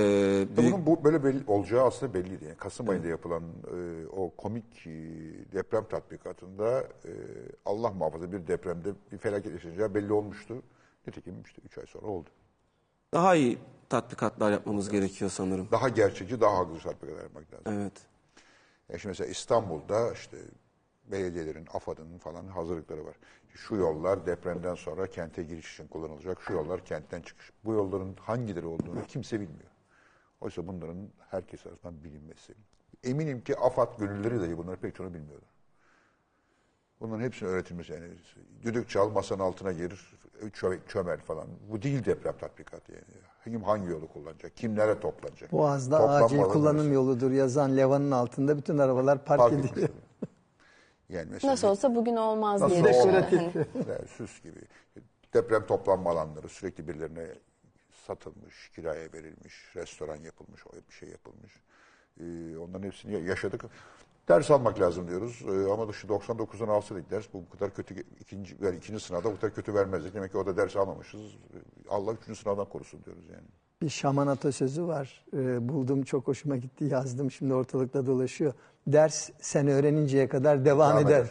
[0.56, 2.44] büyük Bunun bu böyle belli olacağı aslında belliydi.
[2.44, 4.90] Yani Kasım ayında yapılan e, o komik e,
[5.52, 7.12] deprem tatbikatında e,
[7.66, 10.62] Allah muhafaza bir depremde bir felaket yaşanacağı belli olmuştu.
[11.06, 12.30] Nitekim işte 3 ay sonra oldu.
[13.14, 15.68] Daha iyi tatbikatlar yapmamız gerekiyor sanırım.
[15.72, 17.64] Daha gerçekçi, daha haklı tatbikatlar yapmak lazım.
[17.66, 17.92] Evet.
[18.88, 20.36] Yani şimdi mesela İstanbul'da işte
[21.06, 23.14] belediyelerin, AFAD'ın falan hazırlıkları var.
[23.54, 26.42] Şu yollar depremden sonra kente giriş için kullanılacak.
[26.42, 27.52] Şu yollar kentten çıkış.
[27.64, 29.70] Bu yolların hangileri olduğunu kimse bilmiyor.
[30.40, 32.54] Oysa bunların herkes arasından bilinmesi.
[33.04, 35.48] Eminim ki AFAD gönülleri dahi bunları pek çoğunu bilmiyorlar.
[37.00, 38.08] Bunların hepsini öğretilmesi yani.
[38.62, 41.46] Düdük çal, masanın altına gir, çö- çömel falan.
[41.70, 43.04] Bu değil deprem tatbikatı yani.
[43.44, 45.52] Kim hangi yolu kullanacak, kim nereye toplanacak.
[45.52, 46.94] Boğaz'da Toplanma acil kullanım neresi?
[46.94, 49.88] yoludur yazan levanın altında bütün arabalar park, Park ediliyor.
[51.08, 53.26] Yani mesela Nasıl olsa bugün olmaz Nasıl diye düşünüyorum.
[53.32, 53.88] olmaz?
[53.88, 54.60] Yani süs gibi.
[55.34, 57.26] Deprem toplanma alanları sürekli birilerine
[58.06, 61.52] satılmış, kiraya verilmiş, restoran yapılmış, o bir şey yapılmış.
[62.20, 63.64] Ee, onların hepsini yaşadık.
[64.28, 65.42] Ders almak lazım diyoruz.
[65.48, 69.54] Ee, ama şu 99'dan alsaydık ders bu kadar kötü ikinci yani ikinci sınavda bu kadar
[69.54, 70.14] kötü vermezdik.
[70.14, 71.20] Demek ki o da ders almamışız.
[71.20, 71.58] Ee,
[71.88, 73.46] Allah üçüncü sınavdan korusun diyoruz yani.
[73.82, 75.24] Bir şaman atasözü var.
[75.36, 78.52] Ee, buldum çok hoşuma gitti yazdım şimdi ortalıkta dolaşıyor.
[78.86, 81.20] Ders sen öğreninceye kadar devam, Devam eder.
[81.20, 81.30] eder.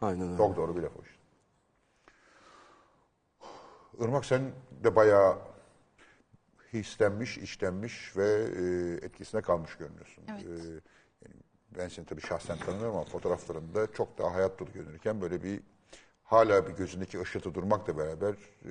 [0.00, 0.36] Aynen öyle.
[0.36, 1.22] Çok doğru bir laf o işte.
[4.04, 4.42] Irmak sen
[4.84, 5.38] de bayağı
[6.72, 10.24] hislenmiş, içlenmiş ve e, etkisine kalmış görünüyorsun.
[10.28, 10.42] Evet.
[10.44, 10.80] E,
[11.78, 15.60] ben seni tabii şahsen tanımıyorum ama fotoğraflarında çok daha hayat dolu görünürken böyle bir
[16.24, 18.70] hala bir gözündeki ışıltı durmakla beraber e,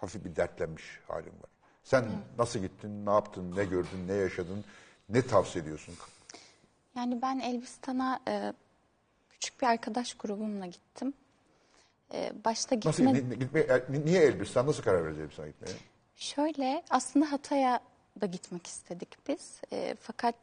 [0.00, 1.50] hafif bir dertlenmiş halin var.
[1.84, 2.04] Sen
[2.38, 4.64] nasıl gittin, ne yaptın, ne gördün, ne yaşadın,
[5.08, 5.94] ne tavsiye ediyorsun?
[6.96, 8.52] Yani ben Elbistan'a e,
[9.30, 11.14] küçük bir arkadaş grubumla gittim.
[12.12, 13.18] E, başta Nasıl, gitme...
[13.18, 15.74] ni- ni- gitmeye, e, niye Elbistan, nasıl karar verdin Elbistan'a gitmeye?
[16.16, 17.80] Şöyle aslında Hatay'a
[18.20, 19.60] da gitmek istedik biz.
[19.72, 20.34] E, fakat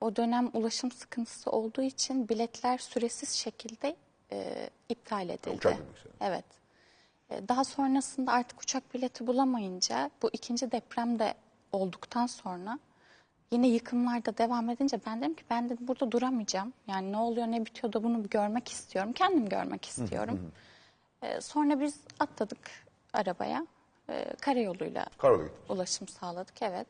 [0.00, 3.96] o dönem ulaşım sıkıntısı olduğu için biletler süresiz şekilde
[4.32, 5.50] e, iptal edildi.
[5.50, 5.84] Uçak istedin.
[6.20, 6.44] Evet.
[7.30, 11.34] E, daha sonrasında artık uçak bileti bulamayınca bu ikinci deprem de
[11.72, 12.78] olduktan sonra
[13.50, 16.72] yine yıkımlar da devam edince ben dedim ki ben dedim burada duramayacağım.
[16.86, 19.12] Yani ne oluyor ne bitiyor da bunu görmek istiyorum.
[19.12, 20.52] Kendim görmek istiyorum.
[21.22, 22.70] E, sonra biz atladık
[23.12, 23.66] arabaya.
[24.10, 25.74] E, karayoluyla gittin.
[25.74, 26.86] ulaşım sağladık evet.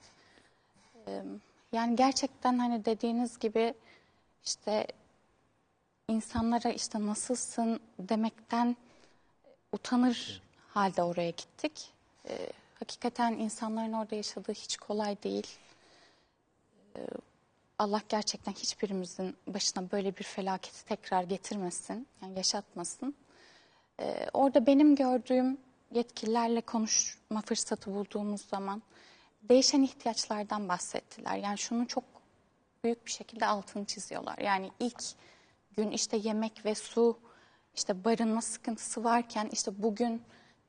[1.09, 1.23] Ee,
[1.73, 3.75] Yani gerçekten hani dediğiniz gibi
[4.45, 4.87] işte
[6.09, 8.77] insanlara işte nasılsın demekten
[9.73, 11.93] utanır halde oraya gittik.
[12.29, 15.47] Ee, hakikaten insanların orada yaşadığı hiç kolay değil.
[16.97, 17.01] Ee,
[17.79, 23.15] Allah gerçekten hiçbirimizin başına böyle bir felaketi tekrar getirmesin, yani yaşatmasın.
[24.01, 25.59] Ee, orada benim gördüğüm
[25.95, 28.83] yetkililerle konuşma fırsatı bulduğumuz zaman
[29.49, 31.37] değişen ihtiyaçlardan bahsettiler.
[31.37, 32.05] Yani şunu çok
[32.85, 34.39] büyük bir şekilde altını çiziyorlar.
[34.39, 35.03] Yani ilk
[35.77, 37.19] gün işte yemek ve su,
[37.75, 40.23] işte barınma sıkıntısı varken işte bugün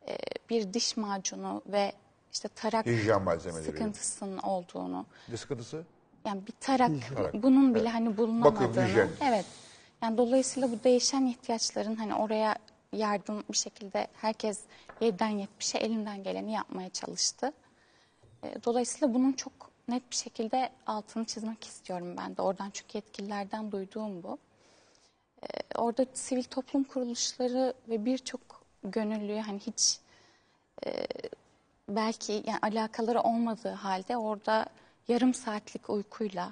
[0.08, 0.18] e,
[0.50, 1.92] bir diş macunu ve
[2.34, 3.66] işte tarak Hijyen malzemeleri.
[3.72, 5.84] sıkıntısının olduğunu, Ne sıkıntısı?
[6.26, 7.34] yani bir tarak Tarak.
[7.34, 7.94] bunun bile Evet.
[7.94, 8.88] hani bulunamadığını.
[8.88, 9.10] hijyen.
[9.22, 9.46] Evet.
[10.04, 12.56] Yani dolayısıyla bu değişen ihtiyaçların hani oraya
[12.94, 14.60] yardım bir şekilde herkes
[15.02, 17.54] 7'den 70'e elinden geleni yapmaya çalıştı.
[18.44, 19.54] E, Dolayısıyla bunun çok
[19.88, 22.42] net bir şekilde altını çizmek istiyorum ben de.
[22.42, 24.38] Oradan çünkü yetkililerden duyduğum bu.
[25.44, 25.48] E,
[25.78, 28.42] Orada sivil toplum kuruluşları ve birçok
[28.84, 30.00] gönüllü hani hiç
[30.86, 31.08] e,
[31.90, 34.66] belki yani alakaları olmadığı halde orada
[35.08, 36.52] yarım saatlik uykuyla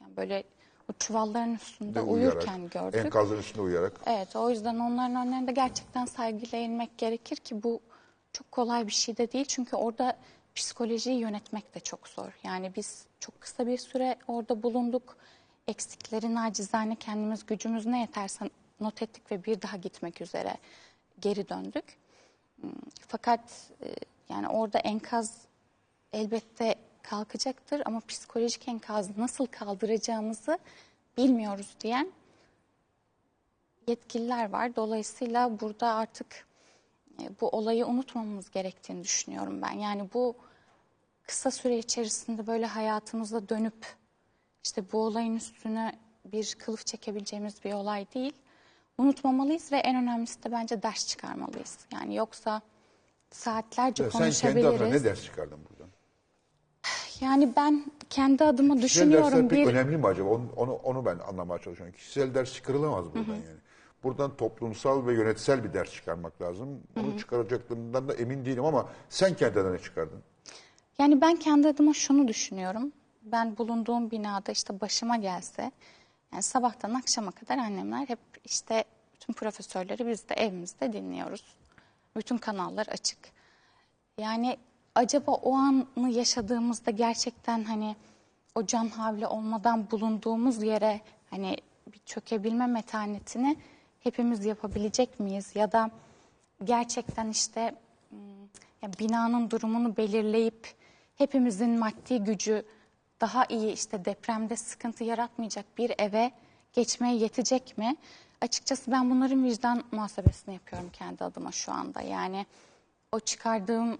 [0.00, 0.44] yani böyle
[0.90, 3.04] o çuvalların üstünde uyurken gördük.
[3.04, 3.92] Enkazın üstünde uyuyarak.
[4.06, 7.80] Evet o yüzden onların önlerinde gerçekten saygıyla eğilmek gerekir ki bu
[8.32, 9.44] çok kolay bir şey de değil.
[9.48, 10.16] Çünkü orada
[10.56, 12.32] psikolojiyi yönetmek de çok zor.
[12.44, 15.16] Yani biz çok kısa bir süre orada bulunduk.
[15.68, 20.58] Eksikleri nacizane kendimiz gücümüz ne yeterse not ettik ve bir daha gitmek üzere
[21.20, 21.98] geri döndük.
[23.08, 23.94] Fakat e,
[24.28, 25.40] Yani orada enkaz
[26.12, 30.58] elbette kalkacaktır ama psikolojik enkazı nasıl kaldıracağımızı
[31.16, 32.12] bilmiyoruz diyen
[33.86, 34.76] yetkililer var.
[34.76, 36.46] Dolayısıyla burada artık
[37.22, 39.72] e, bu olayı unutmamamız gerektiğini düşünüyorum ben.
[39.72, 40.34] Yani bu
[41.26, 43.86] kısa süre içerisinde böyle hayatımıza dönüp
[44.64, 48.32] işte bu olayın üstüne bir kılıf çekebileceğimiz bir olay değil.
[48.98, 51.78] Unutmamalıyız ve en önemlisi de bence ders çıkarmalıyız.
[51.92, 52.62] Yani yoksa
[53.30, 54.80] saatlerce Sen kendi konuşabiliriz.
[54.80, 55.88] adına ne ders çıkardın buradan?
[57.20, 60.28] Yani ben kendi adıma Kişisel dersler düşünüyorum pek bir önemli mi acaba?
[60.28, 61.96] Onu, onu, onu ben anlamaya çalışıyorum.
[61.96, 63.60] Kişisel ders çıkarılamaz buradan yani.
[64.04, 66.82] Buradan toplumsal ve yönetsel bir ders çıkarmak lazım.
[67.00, 70.22] Onu çıkaracaklığından da emin değilim ama sen kendi adına ne çıkardın?
[70.98, 72.92] Yani ben kendi adıma şunu düşünüyorum.
[73.22, 75.72] Ben bulunduğum binada işte başıma gelse,
[76.32, 81.44] yani sabahtan akşama kadar annemler hep işte bütün profesörleri biz de evimizde dinliyoruz.
[82.16, 83.18] Bütün kanallar açık.
[84.18, 84.56] Yani
[84.94, 87.96] acaba o anı yaşadığımızda gerçekten hani
[88.54, 91.56] o can havli olmadan bulunduğumuz yere hani
[91.92, 93.56] bir çökebilme metanetini
[94.00, 95.52] hepimiz yapabilecek miyiz?
[95.54, 95.90] Ya da
[96.64, 97.74] gerçekten işte
[98.10, 100.74] hmm, binanın durumunu belirleyip
[101.16, 102.64] hepimizin maddi gücü
[103.20, 106.32] daha iyi işte depremde sıkıntı yaratmayacak bir eve
[106.72, 107.96] geçmeye yetecek mi?
[108.40, 112.00] Açıkçası ben bunların vicdan muhasebesini yapıyorum kendi adıma şu anda.
[112.00, 112.46] Yani
[113.12, 113.98] o çıkardığım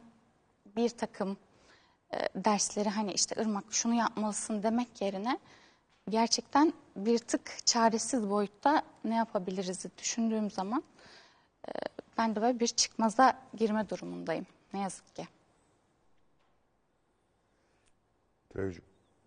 [0.77, 1.37] bir takım
[2.13, 5.39] e, dersleri hani işte ırmak şunu yapmalısın demek yerine
[6.09, 10.83] gerçekten bir tık çaresiz boyutta ne yapabiliriz düşündüğüm zaman
[11.69, 11.73] e,
[12.19, 15.29] ben de böyle bir çıkmaza girme durumundayım ne yazık ki.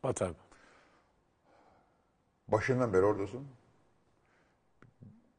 [0.04, 0.36] Bat abi.
[2.48, 3.48] Başından beri oradasın.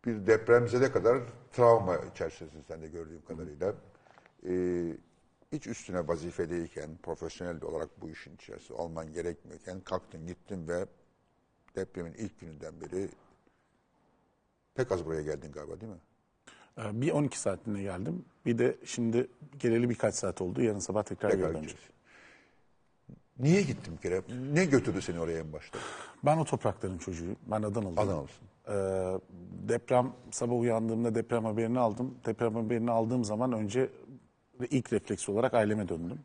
[0.06, 1.18] Bir depremzede kadar
[1.52, 3.74] travma içerisindesin sen de gördüğüm kadarıyla.
[4.46, 4.96] Ee,
[5.52, 10.86] hiç üstüne vazifedeyken, profesyonel olarak bu işin içerisinde olman gerekmiyorken kalktın gittin ve
[11.76, 13.08] depremin ilk gününden beri
[14.74, 15.98] pek az buraya geldin galiba değil mi?
[16.78, 18.24] Ee, Bir 12 saatliğine geldim.
[18.46, 20.62] Bir de şimdi geleli birkaç saat oldu.
[20.62, 21.80] Yarın sabah tekrar Tekrar gideceğiz.
[23.40, 24.22] Niye gittin bir kere?
[24.52, 25.78] Ne götürdü seni oraya en başta?
[26.24, 27.36] Ben o toprakların çocuğuyum.
[27.46, 27.98] Ben Adanalıyım.
[27.98, 28.44] Adanalısın.
[28.68, 28.72] Ee,
[29.68, 32.14] deprem sabah uyandığımda deprem haberini aldım.
[32.26, 33.88] Deprem haberini aldığım zaman önce
[34.70, 36.18] ilk refleks olarak aileme döndüm.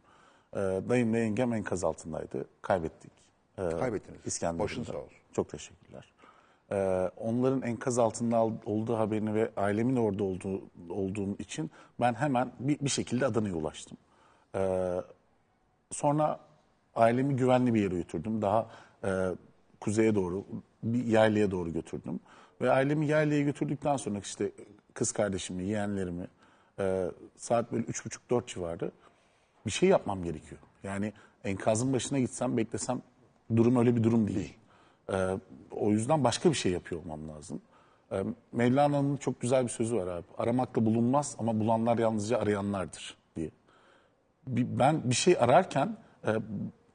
[0.53, 0.57] Ee,
[0.89, 2.45] dayımla yengem enkaz altındaydı.
[2.61, 3.11] Kaybettik.
[3.57, 4.19] Ee, Kaybettiniz.
[4.25, 4.63] İskenderun'da.
[4.63, 5.17] Başın sağ olsun.
[5.33, 6.13] Çok teşekkürler.
[6.71, 12.51] Ee, onların enkaz altında al- olduğu haberini ve ailemin orada olduğu olduğum için ben hemen
[12.59, 13.97] bir, bir şekilde Adana'ya ulaştım.
[14.55, 14.95] Ee,
[15.91, 16.39] sonra
[16.95, 18.41] ailemi güvenli bir yere götürdüm.
[18.41, 18.69] Daha
[19.03, 19.09] e,
[19.79, 20.45] kuzeye doğru,
[20.83, 22.19] bir yaylaya doğru götürdüm.
[22.61, 24.51] Ve ailemi yaylaya götürdükten sonra işte
[24.93, 26.27] kız kardeşimi, yeğenlerimi
[26.79, 28.91] e, saat böyle üç buçuk dört civarı
[29.65, 30.61] bir şey yapmam gerekiyor.
[30.83, 33.01] Yani enkazın başına gitsem, beklesem
[33.55, 34.53] durum öyle bir durum değil.
[35.13, 35.37] Ee,
[35.71, 37.61] o yüzden başka bir şey yapıyor olmam lazım.
[38.11, 40.25] Ee, Mevlana'nın çok güzel bir sözü var abi.
[40.37, 43.49] Aramakla bulunmaz ama bulanlar yalnızca arayanlardır diye.
[44.47, 46.35] Bir- ben bir şey ararken e,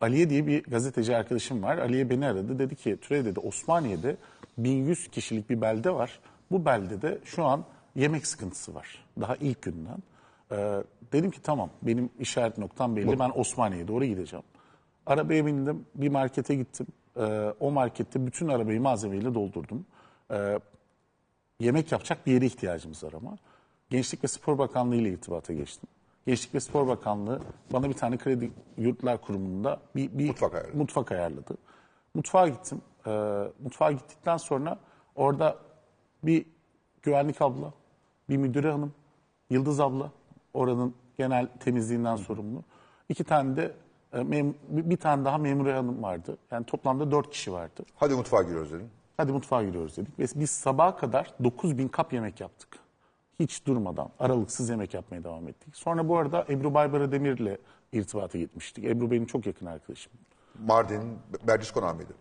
[0.00, 1.78] Aliye diye bir gazeteci arkadaşım var.
[1.78, 2.58] Aliye beni aradı.
[2.58, 4.16] Dedi ki Türe dedi Osmaniye'de
[4.58, 6.20] 1100 kişilik bir belde var.
[6.50, 9.04] Bu beldede şu an yemek sıkıntısı var.
[9.20, 9.98] Daha ilk günden.
[10.52, 10.82] Ee,
[11.12, 13.18] dedim ki tamam benim işaret noktam belli.
[13.18, 14.44] Ben Osmaniye'ye doğru gideceğim.
[15.06, 15.86] Arabaya bindim.
[15.94, 16.86] Bir markete gittim.
[17.16, 19.86] Ee, o markette bütün arabayı malzemeyle doldurdum.
[20.30, 20.58] Ee,
[21.60, 23.36] yemek yapacak bir yere ihtiyacımız var ama.
[23.90, 25.88] Gençlik ve Spor Bakanlığı ile irtibata geçtim.
[26.26, 27.40] Gençlik ve Spor Bakanlığı
[27.72, 30.76] bana bir tane kredi yurtlar kurumunda bir, bir Mutfak ayarladı.
[30.76, 31.56] mutfak ayarladı.
[32.14, 32.80] Mutfağa gittim.
[33.06, 33.10] Ee,
[33.62, 34.78] mutfağa gittikten sonra
[35.16, 35.56] orada
[36.22, 36.46] bir
[37.02, 37.72] güvenlik abla,
[38.28, 38.92] bir müdüre hanım,
[39.50, 40.10] Yıldız abla,
[40.54, 42.62] oranın genel temizliğinden sorumlu.
[43.08, 43.72] İki tane de
[44.12, 46.36] e, mem- bir tane daha memure hanım vardı.
[46.50, 47.82] Yani toplamda dört kişi vardı.
[47.96, 48.88] Hadi mutfağa giriyoruz dedin.
[49.16, 50.18] Hadi mutfağa giriyoruz dedik.
[50.18, 52.78] Ve biz sabaha kadar 9000 kap yemek yaptık.
[53.40, 55.76] Hiç durmadan, aralıksız yemek yapmaya devam ettik.
[55.76, 57.56] Sonra bu arada Ebru Baybara Demir'le
[57.92, 58.84] irtibata gitmiştik.
[58.84, 60.12] Ebru benim çok yakın arkadaşım.
[60.66, 61.00] Mardin,
[61.46, 62.12] Bercis Konağı mıydı?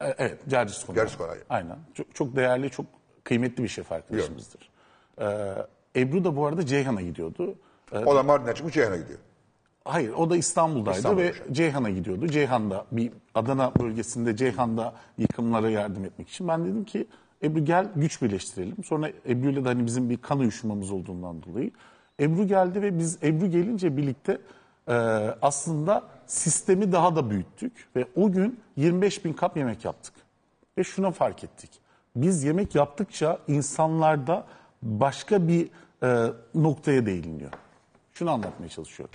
[0.00, 0.96] E, Evet, Cercis Konağı.
[1.02, 1.36] Cercis Konağı.
[1.48, 1.76] Aynen.
[1.94, 2.86] Çok, çok değerli, çok
[3.24, 4.70] kıymetli bir şef arkadaşımızdır.
[5.20, 5.54] Ee,
[5.96, 7.54] Ebru da bu arada Ceyhan'a gidiyordu.
[7.92, 9.18] Ee, O da Mardin'den çıkmış Ceyhan'a gidiyor.
[9.84, 11.40] Hayır, o da İstanbul'daydı İstanbul'muş.
[11.48, 12.26] ve Ceyhan'a gidiyordu.
[12.26, 16.48] Ceyhan'da bir Adana bölgesinde Ceyhan'da yıkımlara yardım etmek için.
[16.48, 17.06] Ben dedim ki
[17.44, 18.84] Ebru gel güç birleştirelim.
[18.84, 21.70] Sonra Ebru'yla da hani bizim bir kan uyuşmamız olduğundan dolayı.
[22.20, 24.40] Ebru geldi ve biz Ebru gelince birlikte
[24.88, 24.92] e,
[25.42, 27.88] aslında sistemi daha da büyüttük.
[27.96, 30.14] Ve o gün 25 bin kap yemek yaptık.
[30.78, 31.70] Ve şuna fark ettik.
[32.16, 34.46] Biz yemek yaptıkça insanlarda
[34.82, 35.68] başka bir
[36.02, 37.50] e, noktaya değiniliyor.
[38.12, 39.14] Şunu anlatmaya çalışıyorum.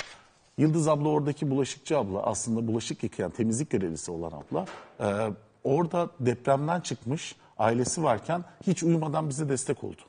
[0.57, 4.65] Yıldız abla oradaki bulaşıkçı abla aslında bulaşık yıkayan temizlik görevlisi olan abla
[4.99, 10.01] e, orada depremden çıkmış ailesi varken hiç uyumadan bize destek oldu.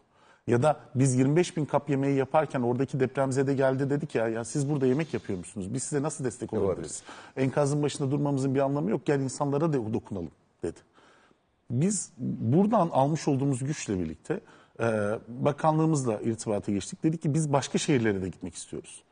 [0.46, 4.70] Ya da biz 25 bin kap yemeği yaparken oradaki depremzede geldi dedik ya, ya siz
[4.70, 5.74] burada yemek yapıyor musunuz?
[5.74, 7.02] Biz size nasıl destek olabiliriz?
[7.36, 9.06] Enkazın başında durmamızın bir anlamı yok.
[9.06, 10.30] Gel insanlara da dokunalım
[10.62, 10.78] dedi.
[11.70, 14.40] Biz buradan almış olduğumuz güçle birlikte
[15.28, 17.02] bakanlığımızla irtibata geçtik.
[17.02, 19.02] Dedik ki biz başka şehirlere de gitmek istiyoruz.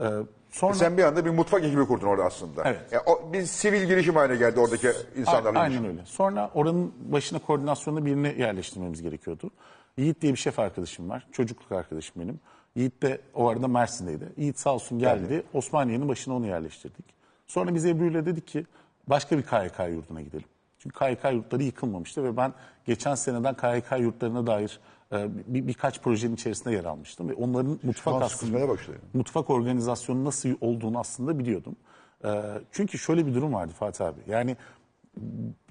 [0.00, 0.06] E,
[0.50, 2.62] sonra Sen bir anda bir mutfak ekibi kurdun orada aslında.
[2.64, 2.92] Evet.
[2.92, 5.60] Ya o, bir sivil girişim haline geldi oradaki insanlarla.
[5.60, 6.00] Aynen öyle.
[6.04, 9.50] Sonra oranın başına koordinasyonda birini yerleştirmemiz gerekiyordu.
[9.96, 11.26] Yiğit diye bir şef arkadaşım var.
[11.32, 12.40] Çocukluk arkadaşım benim.
[12.76, 14.32] Yiğit de o arada Mersin'deydi.
[14.36, 15.42] Yiğit sağ olsun geldi.
[15.52, 17.04] Osmaniye'nin başına onu yerleştirdik.
[17.46, 18.66] Sonra biz Ebru ile dedik ki
[19.06, 20.48] başka bir KYK yurduna gidelim.
[20.78, 22.52] Çünkü KYK yurtları yıkılmamıştı ve ben
[22.84, 24.80] geçen seneden KYK yurtlarına dair
[25.12, 27.28] bir, birkaç projenin içerisinde yer almıştım.
[27.28, 28.98] Ve onların mutfak an aslında başladı.
[29.14, 31.76] mutfak organizasyonu nasıl olduğunu aslında biliyordum.
[32.24, 34.20] E, çünkü şöyle bir durum vardı Fatih abi.
[34.28, 34.56] Yani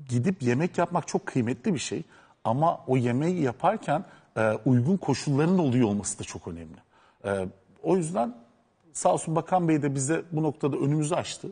[0.09, 2.03] gidip yemek yapmak çok kıymetli bir şey.
[2.43, 4.05] Ama o yemeği yaparken
[4.37, 6.77] e, uygun koşulların oluyor olması da çok önemli.
[7.25, 7.47] E,
[7.83, 8.35] o yüzden
[8.93, 11.47] sağ olsun Bakan Bey de bize bu noktada önümüzü açtı.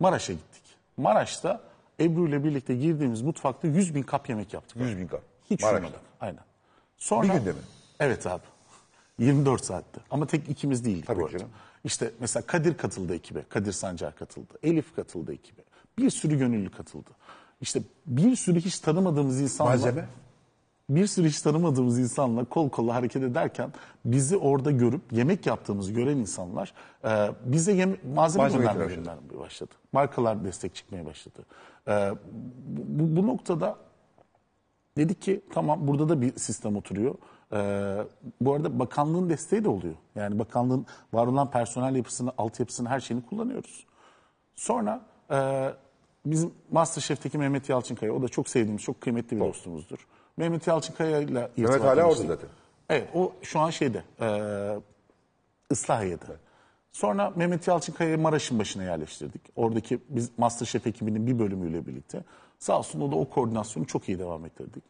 [0.00, 0.62] Maraş'a gittik.
[0.96, 1.60] Maraş'ta
[2.00, 4.76] Ebru ile birlikte girdiğimiz mutfakta 100 bin kap yemek yaptık.
[4.76, 5.22] 100 bin kap.
[5.50, 5.98] Hiç Maraş'ta.
[6.20, 6.47] Aynen.
[6.98, 7.58] Sonra, Bir günde mi?
[8.00, 8.42] Evet abi.
[9.18, 10.00] 24 saatte.
[10.10, 11.38] Ama tek ikimiz değildik Tabii bu arada.
[11.38, 11.50] canım.
[11.84, 13.42] İşte mesela Kadir katıldı ekibe.
[13.48, 14.54] Kadir Sancar katıldı.
[14.62, 15.60] Elif katıldı ekibe.
[15.98, 17.10] Bir sürü gönüllü katıldı.
[17.60, 19.70] İşte bir sürü hiç tanımadığımız insanlar...
[19.72, 20.08] Malzeme?
[20.90, 23.72] Bir sürü hiç tanımadığımız insanla kol kola hareket ederken
[24.04, 26.72] bizi orada görüp yemek yaptığımızı gören insanlar
[27.04, 29.74] e, bize yeme- malzeme, Malzeme göndermeye göndermeye başladı.
[29.92, 31.38] Markalar destek çıkmaya başladı.
[31.88, 32.10] E,
[32.76, 33.76] bu, bu noktada
[34.98, 37.14] Dedik ki tamam burada da bir sistem oturuyor.
[37.52, 38.04] Ee,
[38.40, 39.94] bu arada bakanlığın desteği de oluyor.
[40.14, 43.86] Yani bakanlığın var olan personel yapısını, altyapısını, her şeyini kullanıyoruz.
[44.54, 45.68] Sonra e,
[46.26, 50.06] bizim Masterchef'teki Mehmet Yalçınkaya, o da çok sevdiğimiz, çok kıymetli bir dostumuzdur.
[50.36, 52.48] Mehmet Yalçınkaya ile irtibata hala orada zaten.
[52.88, 54.28] Evet, o şu an şeyde, e,
[55.70, 56.24] Islahiye'de.
[56.92, 59.42] Sonra Mehmet Yalçınkaya'yı Maraş'ın başına yerleştirdik.
[59.56, 62.24] Oradaki biz Masterchef ekibinin bir bölümüyle birlikte.
[62.58, 64.82] Sağ olsun o da o koordinasyonu çok iyi devam ettirdik.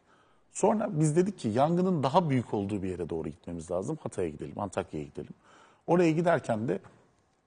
[0.51, 3.97] Sonra biz dedik ki yangının daha büyük olduğu bir yere doğru gitmemiz lazım.
[4.03, 5.33] Hatay'a gidelim, Antakya'ya gidelim.
[5.87, 6.79] Oraya giderken de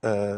[0.05, 0.35] e,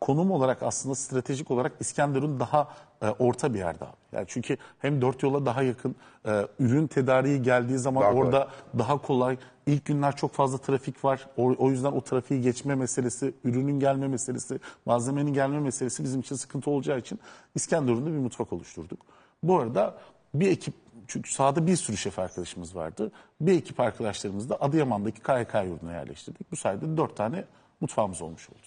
[0.00, 2.68] konum olarak aslında stratejik olarak İskenderun daha
[3.02, 3.96] e, orta bir yerde abi.
[4.12, 8.26] Yani çünkü hem dört yola daha yakın, e, ürün tedariği geldiği zaman Daha kolay.
[8.26, 9.38] orada daha kolay.
[9.66, 11.28] İlk günler çok fazla trafik var.
[11.36, 16.34] O, o yüzden o trafiği geçme meselesi, ürünün gelme meselesi, malzemenin gelme meselesi bizim için
[16.36, 17.20] sıkıntı olacağı için
[17.54, 19.00] İskenderun'da bir mutfak oluşturduk.
[19.42, 19.98] Bu arada
[20.34, 20.74] bir ekip
[21.06, 23.12] çünkü sahada bir sürü şef arkadaşımız vardı.
[23.40, 26.52] Bir ekip arkadaşlarımız da Adıyaman'daki KYK yurduna yerleştirdik.
[26.52, 27.44] Bu sayede dört tane
[27.80, 28.66] mutfağımız olmuş oldu.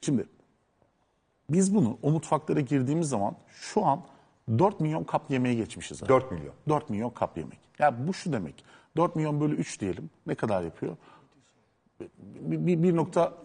[0.00, 0.26] Şimdi
[1.50, 4.02] biz bunu o mutfaklara girdiğimiz zaman şu an
[4.58, 6.02] 4 milyon kap yemeğe geçmişiz.
[6.02, 6.08] Abi.
[6.08, 6.54] 4 milyon.
[6.68, 7.58] 4 milyon kap yemek.
[7.78, 8.64] Ya bu şu demek.
[8.96, 10.10] 4 milyon bölü 3 diyelim.
[10.26, 10.96] Ne kadar yapıyor?
[12.00, 13.36] 1.3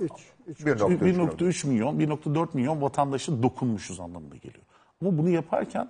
[0.50, 4.63] 1.3 1.3 milyon, 1.4 milyon vatandaşa dokunmuşuz anlamında geliyor.
[5.02, 5.89] Ama bunu yaparken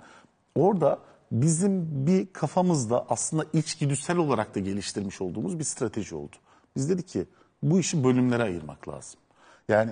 [0.57, 0.99] orada
[1.31, 6.35] bizim bir kafamızda aslında içgüdüsel olarak da geliştirmiş olduğumuz bir strateji oldu.
[6.75, 7.25] Biz dedik ki
[7.63, 9.19] bu işi bölümlere ayırmak lazım.
[9.69, 9.91] Yani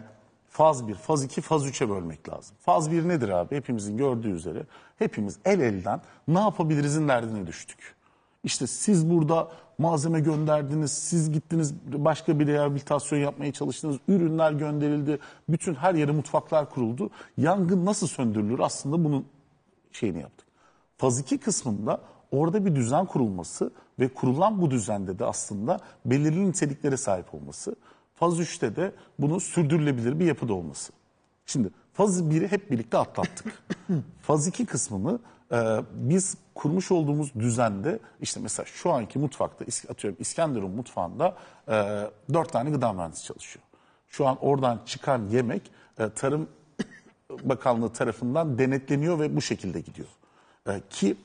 [0.50, 2.56] faz 1, faz 2, faz 3'e bölmek lazım.
[2.60, 3.56] Faz 1 nedir abi?
[3.56, 4.64] Hepimizin gördüğü üzere
[5.00, 7.96] hepimiz el elden ne yapabilirizin derdine düştük.
[8.44, 15.76] İşte siz burada malzeme gönderdiniz, siz gittiniz başka bir rehabilitasyon yapmaya çalıştınız, ürünler gönderildi, bütün
[15.76, 17.10] her yere mutfaklar kuruldu.
[17.38, 19.26] Yangın nasıl söndürülür aslında bunun
[19.92, 20.45] şeyini yaptık.
[20.98, 26.98] Faz 2 kısmında orada bir düzen kurulması ve kurulan bu düzende de aslında belirli niteliklere
[26.98, 27.76] sahip olması.
[28.16, 30.94] Faz 3'te de bunun sürdürülebilir bir yapıda olması.
[31.46, 33.64] Şimdi faz 1'i hep birlikte atlattık.
[34.22, 35.20] faz 2 kısmını
[35.52, 35.58] e,
[35.94, 41.38] biz kurmuş olduğumuz düzende işte mesela şu anki mutfakta atıyorum İskenderun mutfağında
[41.68, 41.74] e,
[42.34, 43.66] 4 tane gıda mühendisi çalışıyor.
[44.08, 46.50] Şu an oradan çıkan yemek e, Tarım
[47.44, 50.08] Bakanlığı tarafından denetleniyor ve bu şekilde gidiyor.
[50.70, 51.16] E, ki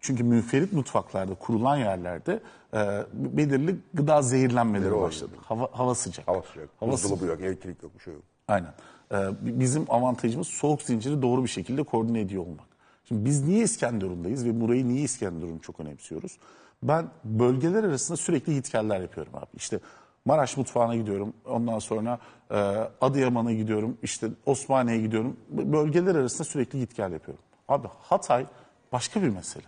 [0.00, 2.40] çünkü müferit mutfaklarda kurulan yerlerde
[2.74, 2.78] e,
[3.12, 5.32] belirli gıda zehirlenmeleri başladı.
[5.42, 6.28] Hava, hava sıcak.
[6.28, 6.68] Hava sıcak.
[6.80, 8.22] Hava Buzdolabı yok, elektrik yok, bir şey yok.
[8.48, 8.72] Aynen.
[9.12, 12.66] Bi- bizim avantajımız soğuk zinciri doğru bir şekilde koordine ediyor olmak.
[13.08, 16.38] Şimdi biz niye İskenderun'dayız ve burayı niye İskenderun'u çok önemsiyoruz?
[16.82, 19.46] Ben bölgeler arasında sürekli gitgeller yapıyorum abi.
[19.56, 19.80] İşte
[20.24, 21.32] Maraş mutfağına gidiyorum.
[21.46, 22.18] Ondan sonra
[22.50, 22.54] e,
[23.00, 23.96] Adıyaman'a gidiyorum.
[24.02, 25.36] İşte Osmaniye'ye gidiyorum.
[25.50, 27.44] Bölgeler arasında sürekli git gel yapıyorum.
[27.68, 28.46] Abi Hatay
[28.92, 29.66] başka bir mesele.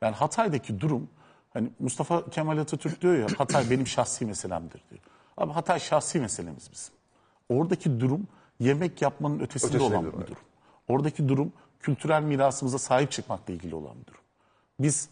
[0.00, 1.08] Yani Hatay'daki durum
[1.52, 5.00] hani Mustafa Kemal Atatürk diyor ya Hatay benim şahsi meselemdir diyor.
[5.36, 6.94] Abi Hatay şahsi meselemiz bizim.
[7.48, 8.26] Oradaki durum
[8.60, 10.36] yemek yapmanın ötesinde Ötesinde olan bir durum.
[10.88, 14.20] Oradaki durum kültürel mirasımıza sahip çıkmakla ilgili olan bir durum.
[14.80, 15.08] Biz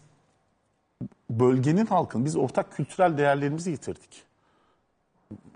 [1.29, 4.23] bölgenin halkını, biz ortak kültürel değerlerimizi yitirdik.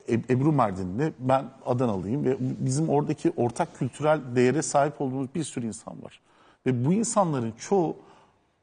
[0.07, 5.67] E- Ebru Mardinli, ben Adanalıyım ve bizim oradaki ortak kültürel değere sahip olduğumuz bir sürü
[5.67, 6.21] insan var.
[6.65, 7.97] Ve bu insanların çoğu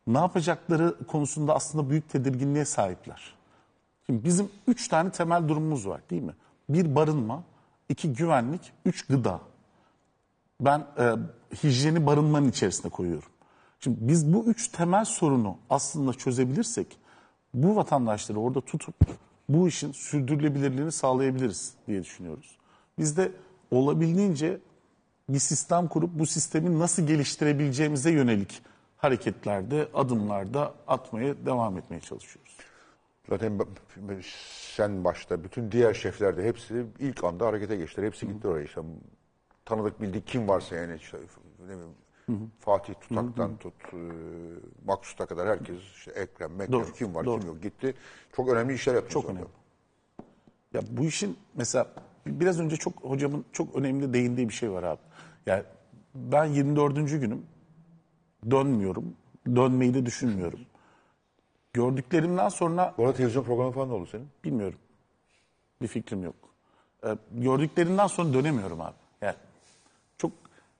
[0.07, 3.35] ne yapacakları konusunda aslında büyük tedirginliğe sahipler.
[4.07, 6.35] Şimdi bizim üç tane temel durumumuz var değil mi?
[6.69, 7.45] Bir barınma,
[7.89, 9.41] iki güvenlik, üç gıda.
[10.61, 11.15] Ben e,
[11.63, 13.29] hijyeni barınmanın içerisine koyuyorum.
[13.81, 16.99] Şimdi biz bu üç temel sorunu aslında çözebilirsek
[17.55, 18.95] bu vatandaşları orada tutup
[19.49, 22.57] bu işin sürdürülebilirliğini sağlayabiliriz diye düşünüyoruz.
[22.99, 23.33] Biz de
[23.71, 24.61] olabildiğince
[25.35, 28.63] bir sistem kurup bu sistemi nasıl geliştirebileceğimize yönelik
[28.97, 32.57] hareketlerde, adımlarda atmaya devam etmeye çalışıyoruz.
[33.29, 33.61] Zaten
[34.77, 38.07] sen başta bütün diğer şefler de hepsi ilk anda harekete geçtiler.
[38.07, 38.81] Hepsi gitti oraya işte.
[39.65, 41.19] Tanıdık bildik kim varsa yani işte,
[41.59, 43.97] ne bileyim, Fatih Tutak'tan tut e,
[44.85, 47.41] Maksut'a kadar herkes işte Ekrem, Mekrem Doğru, kim var doğru.
[47.41, 47.95] kim yok gitti.
[48.37, 49.13] Çok önemli işler yaptınız.
[49.13, 49.47] Çok önemli.
[50.75, 51.87] Ya bu işin mesela
[52.27, 55.01] biraz önce çok hocamın çok önemli değindiği bir şey var abi.
[55.47, 55.63] Yani
[56.15, 56.95] ben 24.
[56.95, 57.47] günüm
[58.51, 59.17] dönmüyorum.
[59.47, 60.61] Dönmeyi de düşünmüyorum.
[61.73, 64.29] Gördüklerimden sonra Bu arada televizyon programı falan da oldu senin.
[64.45, 64.79] bilmiyorum.
[65.83, 66.35] Bir fikrim yok.
[67.05, 68.95] Ee, gördüklerinden sonra dönemiyorum abi.
[69.23, 69.35] Yani
[70.19, 70.33] çok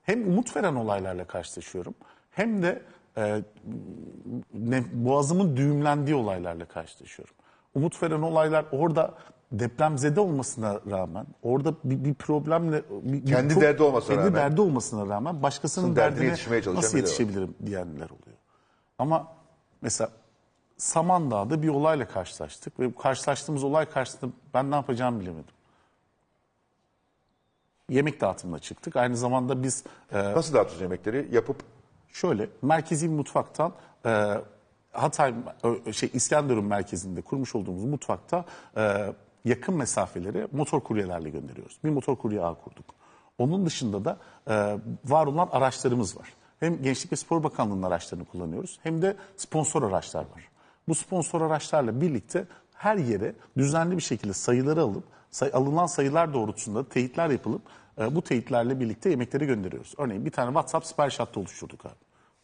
[0.03, 1.95] hem umut veren olaylarla karşılaşıyorum
[2.31, 2.83] hem de
[3.17, 3.43] e,
[4.55, 7.35] ne, boğazımın düğümlendiği olaylarla karşılaşıyorum.
[7.75, 9.15] Umut veren olaylar orada
[9.53, 14.43] depremzede olmasına rağmen orada bir, bir problemle bir, bir Kendi derdi olmasına kendi rağmen.
[14.51, 17.09] derdi olmasına rağmen başkasının Aslında derdine derdine yetişmeye çalışan nasıl biri var.
[17.09, 18.37] yetişebilirim diyenler oluyor.
[18.99, 19.29] Ama
[19.83, 20.11] mesela
[20.77, 25.55] Samandağ'da bir olayla karşılaştık ve bu karşılaştığımız olay karşısında ben ne yapacağımı bilemedim.
[27.89, 28.97] Yemek dağıtımına çıktık.
[28.97, 31.29] Aynı zamanda biz e, Nasıl dağıtıyorsunuz yemekleri?
[31.33, 31.57] Yapıp
[32.09, 33.73] şöyle merkezi bir mutfaktan
[34.07, 34.35] e,
[34.93, 38.45] Hatay ö- şey İskenderun merkezinde kurmuş olduğumuz mutfakta
[38.77, 39.13] e,
[39.45, 41.79] yakın mesafeleri motor kuryelerle gönderiyoruz.
[41.85, 42.85] Bir motor kurye ağı kurduk.
[43.39, 44.19] Onun dışında da
[44.49, 46.33] e, var olan araçlarımız var.
[46.61, 50.49] Hem Gençlik ve Spor Bakanlığı'nın araçlarını kullanıyoruz hem de sponsor araçlar var.
[50.89, 56.89] Bu sponsor araçlarla birlikte her yere düzenli bir şekilde sayıları alıp say- alınan sayılar doğrultusunda
[56.89, 57.63] teyitler yapılıp
[57.99, 59.95] e, bu teyitlerle birlikte yemekleri gönderiyoruz.
[59.99, 61.95] Örneğin bir tane WhatsApp sipariş hattı oluşturduk abi.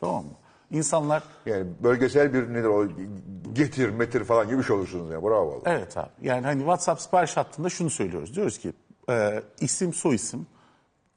[0.01, 0.30] Tamam mı?
[0.70, 2.88] İnsanlar yani bölgesel bir nedir o
[3.52, 5.22] getir metir falan gibi bir şey olursunuz ya.
[5.22, 5.62] Bravo vallahi.
[5.66, 6.08] Evet abi.
[6.22, 8.34] Yani hani WhatsApp sipariş hattında şunu söylüyoruz.
[8.34, 8.72] Diyoruz ki
[9.10, 10.46] e, isim soy isim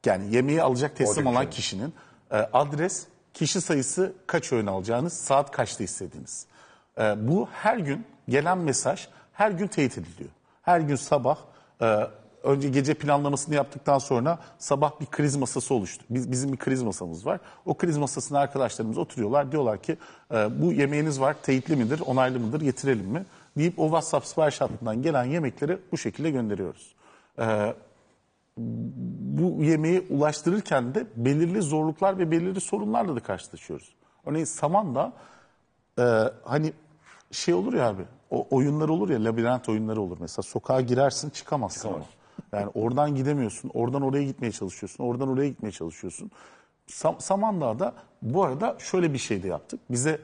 [0.05, 1.93] yani yemeği alacak teslim olan kişinin
[2.31, 6.45] e, adres, kişi sayısı kaç öğün alacağınız, saat kaçta istediğiniz.
[6.97, 10.29] E, bu her gün gelen mesaj her gün teyit ediliyor.
[10.61, 11.37] Her gün sabah
[11.81, 12.07] e,
[12.43, 16.05] önce gece planlamasını yaptıktan sonra sabah bir kriz masası oluştu.
[16.09, 17.39] Biz, bizim bir kriz masamız var.
[17.65, 19.51] O kriz masasında arkadaşlarımız oturuyorlar.
[19.51, 19.97] Diyorlar ki
[20.33, 23.25] e, bu yemeğiniz var teyitli midir, onaylı mıdır, getirelim mi?
[23.57, 26.95] Deyip o WhatsApp sipariş hattından gelen yemekleri bu şekilde gönderiyoruz.
[27.39, 27.73] E,
[28.57, 33.95] bu yemeği ulaştırırken de belirli zorluklar ve belirli sorunlarla da karşılaşıyoruz.
[34.25, 35.13] Örneğin Saman'da
[35.99, 36.03] e,
[36.43, 36.73] hani
[37.31, 40.17] şey olur ya abi, o oyunlar olur ya, labirent oyunları olur.
[40.19, 42.05] Mesela sokağa girersin çıkamazsın ama.
[42.53, 46.31] Yani oradan gidemiyorsun, oradan oraya gitmeye çalışıyorsun, oradan oraya gitmeye çalışıyorsun.
[46.87, 49.79] Sam Samandağ'da bu arada şöyle bir şey de yaptık.
[49.89, 50.19] Bize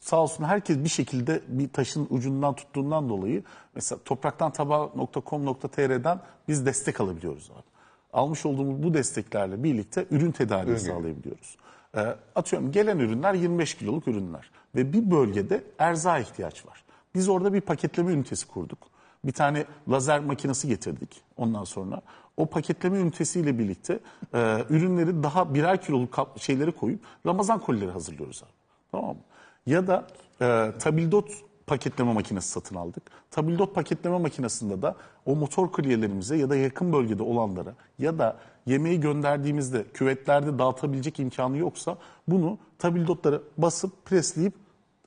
[0.00, 3.42] sağ olsun herkes bir şekilde bir taşın ucundan tuttuğundan dolayı
[3.74, 7.72] mesela topraktantabağı.com.tr'den biz destek alabiliyoruz abi.
[8.12, 11.56] Almış olduğumuz bu desteklerle birlikte ürün tedariği sağlayabiliyoruz.
[11.96, 16.84] Ee, atıyorum gelen ürünler 25 kiloluk ürünler ve bir bölgede erzağa ihtiyaç var.
[17.14, 18.91] Biz orada bir paketleme ünitesi kurduk.
[19.24, 22.02] Bir tane lazer makinesi getirdik ondan sonra.
[22.36, 24.00] O paketleme ünitesiyle birlikte
[24.34, 28.50] e, ürünleri daha birer kiloluk kap- şeyleri koyup Ramazan kolileri hazırlıyoruz abi.
[28.90, 29.22] Tamam mı?
[29.66, 30.06] Ya da
[30.40, 31.30] e, tabildot
[31.66, 33.02] paketleme makinesi satın aldık.
[33.30, 34.94] Tabildot paketleme makinesinde de
[35.26, 41.56] o motor kuryelerimize ya da yakın bölgede olanlara ya da yemeği gönderdiğimizde küvetlerde dağıtabilecek imkanı
[41.56, 41.96] yoksa
[42.28, 44.54] bunu tabildotlara basıp presleyip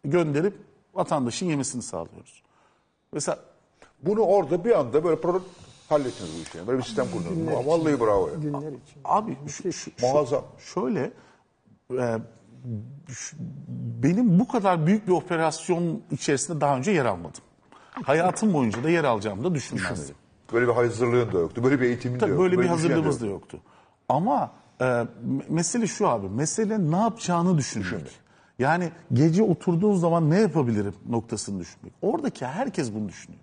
[0.04, 0.54] gönderip
[0.94, 2.44] vatandaşın yemesini sağlıyoruz.
[3.14, 3.40] Mesela
[4.06, 5.44] Bunu orada bir anda böyle program
[5.90, 6.68] hallettiniz bu işi.
[6.68, 7.68] Böyle bir sistem kurdunuz.
[7.68, 8.34] Vallahi bravo ya.
[8.36, 9.02] Günler için.
[9.06, 10.44] Abi şu, Muazzam.
[10.74, 11.12] şöyle
[12.00, 12.18] e,
[13.10, 13.38] şu-
[14.04, 17.42] benim bu kadar büyük bir operasyon içerisinde daha önce yer almadım.
[17.92, 20.16] Hayatım boyunca da yer alacağımı da düşünmezdim.
[20.54, 21.64] Böyle bir hazırlığın da yoktu.
[21.64, 22.44] Böyle bir eğitimin de Tabii yoktu.
[22.44, 23.60] böyle bir şeyler de hazırlığımız da yoktu.
[24.10, 24.52] Ama
[24.82, 25.08] e, me-
[25.50, 26.30] mesele şu abi.
[26.30, 28.02] Mesele ne yapacağını düşünmek.
[28.60, 31.94] Yani gece oturduğun zaman ne yapabilirim noktasını düşünmek.
[32.02, 33.42] Oradaki herkes bunu düşünüyor.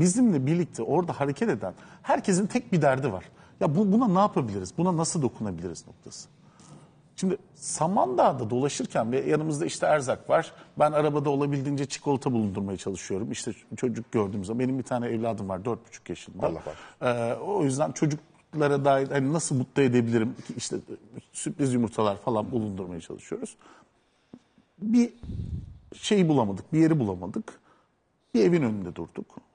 [0.00, 3.24] Bizimle birlikte orada hareket eden herkesin tek bir derdi var.
[3.60, 4.72] Ya bu, buna ne yapabiliriz?
[4.78, 6.28] Buna nasıl dokunabiliriz noktası.
[7.16, 10.52] Şimdi Samandağ'da dolaşırken ve yanımızda işte erzak var.
[10.78, 13.32] Ben arabada olabildiğince çikolata bulundurmaya çalışıyorum.
[13.32, 15.76] İşte çocuk gördüğüm zaman benim bir tane evladım var 4,5
[16.08, 16.46] yaşında.
[16.46, 16.76] Allah bak.
[17.02, 20.34] Ee, o yüzden çocuklara dair hani nasıl mutlu edebilirim?
[20.56, 20.76] İşte
[21.32, 23.56] sürpriz yumurtalar falan bulundurmaya çalışıyoruz.
[24.78, 25.12] Bir
[25.92, 27.60] şeyi bulamadık, bir yeri bulamadık.
[28.34, 29.47] Bir evin önünde durduk.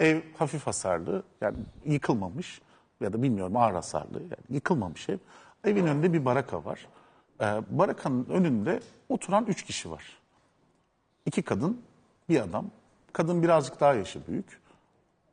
[0.00, 2.60] Ev hafif hasarlı, yani yıkılmamış
[3.00, 5.18] ya da bilmiyorum ağır hasarlı, yani yıkılmamış ev.
[5.64, 6.86] Evin önünde bir baraka var.
[7.40, 10.04] Ee, barakanın önünde oturan üç kişi var.
[11.26, 11.80] İki kadın,
[12.28, 12.66] bir adam.
[13.12, 14.60] Kadın birazcık daha yaşı büyük.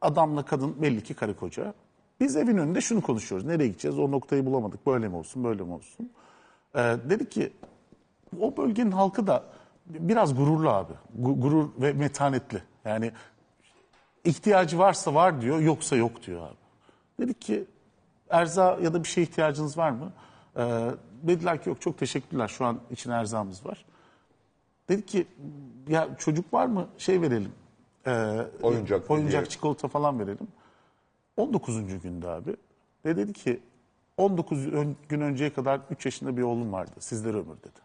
[0.02, 1.74] Adamla kadın belli ki karı koca.
[2.20, 3.48] Biz evin önünde şunu konuşuyoruz.
[3.48, 4.00] Nereye gideceğiz?
[4.00, 4.88] O noktayı bulamadık.
[4.88, 6.12] Böyle mi olsun, böyle mi olsun?
[6.76, 7.54] Ee, dedik ki
[8.42, 9.44] o bölgenin halkı da
[9.86, 10.94] biraz gururlu abi.
[11.22, 12.64] Gu- Gurur ve metanetli.
[12.86, 13.12] Yani
[14.30, 16.56] ihtiyacı varsa var diyor, yoksa yok diyor abi.
[17.20, 17.66] Dedik ki
[18.30, 20.12] erza ya da bir şeye ihtiyacınız var mı?
[20.58, 20.92] Ee,
[21.24, 23.86] dediler ki yok çok teşekkürler şu an için erzağımız var.
[24.90, 25.28] Dedik ki
[25.88, 27.52] ya çocuk var mı şey verelim.
[28.08, 29.50] Ee, Oyuncak oyuncak diye.
[29.50, 30.48] çikolata falan verelim.
[31.38, 32.02] 19.
[32.02, 32.56] günde abi.
[33.06, 33.60] Ve dedi ki
[34.18, 36.92] 19 ön- gün önceye kadar 3 yaşında bir oğlum vardı.
[37.00, 37.80] Sizlere ömür dedi.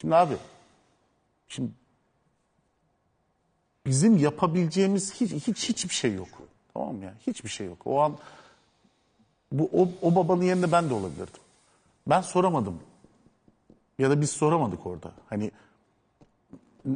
[0.00, 0.34] Şimdi abi
[1.48, 1.70] şimdi
[3.88, 6.28] bizim yapabileceğimiz hiç, hiç hiçbir şey yok.
[6.74, 7.14] Tamam mı ya?
[7.26, 7.78] Hiçbir şey yok.
[7.86, 8.16] O an
[9.52, 11.40] bu o, o babanın yerinde ben de olabilirdim.
[12.06, 12.78] Ben soramadım.
[13.98, 15.12] Ya da biz soramadık orada.
[15.28, 15.50] Hani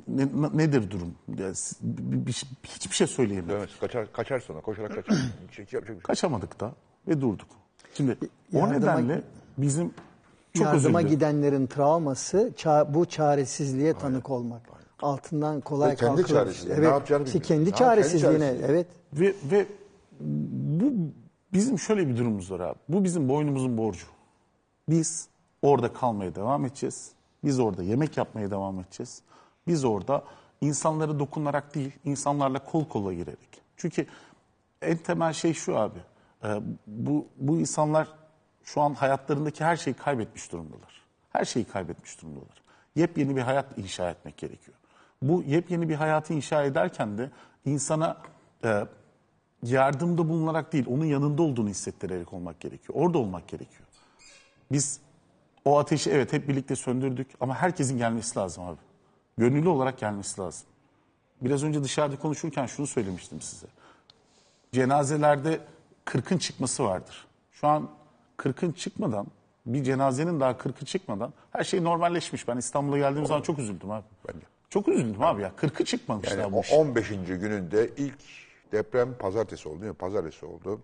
[0.09, 1.15] ne- ne- nedir durum?
[1.39, 3.51] Ya, s- bir- bir- hiçbir şey söyleyemedik.
[3.51, 3.71] Dövmez.
[3.81, 5.17] Kaçar, kaçar sonra koşarak kaçar.
[5.53, 5.99] Şey bir şey.
[5.99, 6.73] Kaçamadık da
[7.09, 7.49] ve durduk.
[7.95, 8.17] Şimdi
[8.55, 9.23] o Yardıma- nedenle
[9.59, 9.95] bizim
[10.55, 14.63] çok Yardıma gidenlerin travması ça- bu çaresizliğe tanık olmak.
[15.03, 16.29] Altından kolay Ve kendi kalkılır.
[16.39, 17.65] çaresizliği, Evet, ne yapacağını işte bilmiyor.
[17.65, 18.71] kendi çaresizliğine çaresizliği.
[18.71, 18.87] evet.
[19.13, 19.67] Ve, ve
[20.21, 20.93] bu
[21.53, 22.79] bizim şöyle bir durumumuz var abi.
[22.89, 24.07] Bu bizim boynumuzun borcu.
[24.89, 25.29] Biz
[25.63, 27.13] orada kalmaya devam edeceğiz.
[27.45, 29.23] Biz orada yemek yapmaya devam edeceğiz.
[29.67, 30.25] Biz orada
[30.61, 33.63] insanlara dokunarak değil, insanlarla kol kola girerek.
[33.77, 34.07] Çünkü
[34.83, 35.99] en temel şey şu abi.
[36.45, 38.09] e, bu, bu insanlar
[38.65, 41.03] şu an hayatlarındaki her şeyi kaybetmiş durumdalar.
[41.31, 42.63] Her şeyi kaybetmiş durumdalar.
[42.97, 44.77] Yepyeni bir hayat inşa etmek gerekiyor.
[45.23, 47.31] Bu yepyeni bir hayatı inşa ederken de
[47.65, 48.17] insana
[48.65, 48.87] e,
[49.63, 52.99] yardımda bulunarak değil, onun yanında olduğunu hissettirerek olmak gerekiyor.
[52.99, 53.89] Orada olmak gerekiyor.
[54.73, 55.01] Biz
[55.65, 58.79] o ateşi evet hep birlikte söndürdük ama herkesin gelmesi lazım abi.
[59.39, 60.67] Gönüllü olarak gelmesi lazım.
[61.41, 63.67] Biraz önce dışarıda konuşurken şunu söylemiştim size.
[64.73, 65.61] Cenazelerde
[66.07, 67.27] 40'ın çıkması vardır.
[67.53, 67.89] Şu an
[68.39, 69.27] 40'ın çıkmadan,
[69.67, 72.49] bir cenazenin daha 40'ı çıkmadan her şey normalleşmiş.
[72.49, 74.05] Ben İstanbul'a geldiğim zaman çok üzüldüm abi.
[74.29, 74.52] Ben de.
[74.73, 75.53] Çok üzüldüm abi ya.
[75.57, 76.73] 40'ı çıkmamışlar Yani bu o iş.
[76.73, 77.09] 15.
[77.09, 78.19] gününde ilk
[78.73, 79.97] deprem pazartesi oldu değil mi?
[79.97, 80.81] Pazartesi oldu.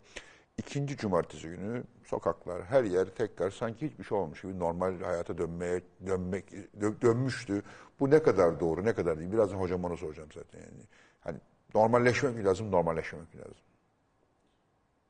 [0.58, 5.80] İkinci cumartesi günü sokaklar, her yer tekrar sanki hiçbir şey olmuş gibi normal hayata dönmeye
[6.06, 6.44] dönmek
[6.80, 7.62] dö- dönmüştü.
[8.00, 9.32] Bu ne kadar doğru, ne kadar değil?
[9.32, 10.82] Birazdan hocam onu soracağım zaten yani.
[11.20, 11.38] Hani
[11.74, 13.56] normalleşmek lazım, normalleşmemek mi lazım?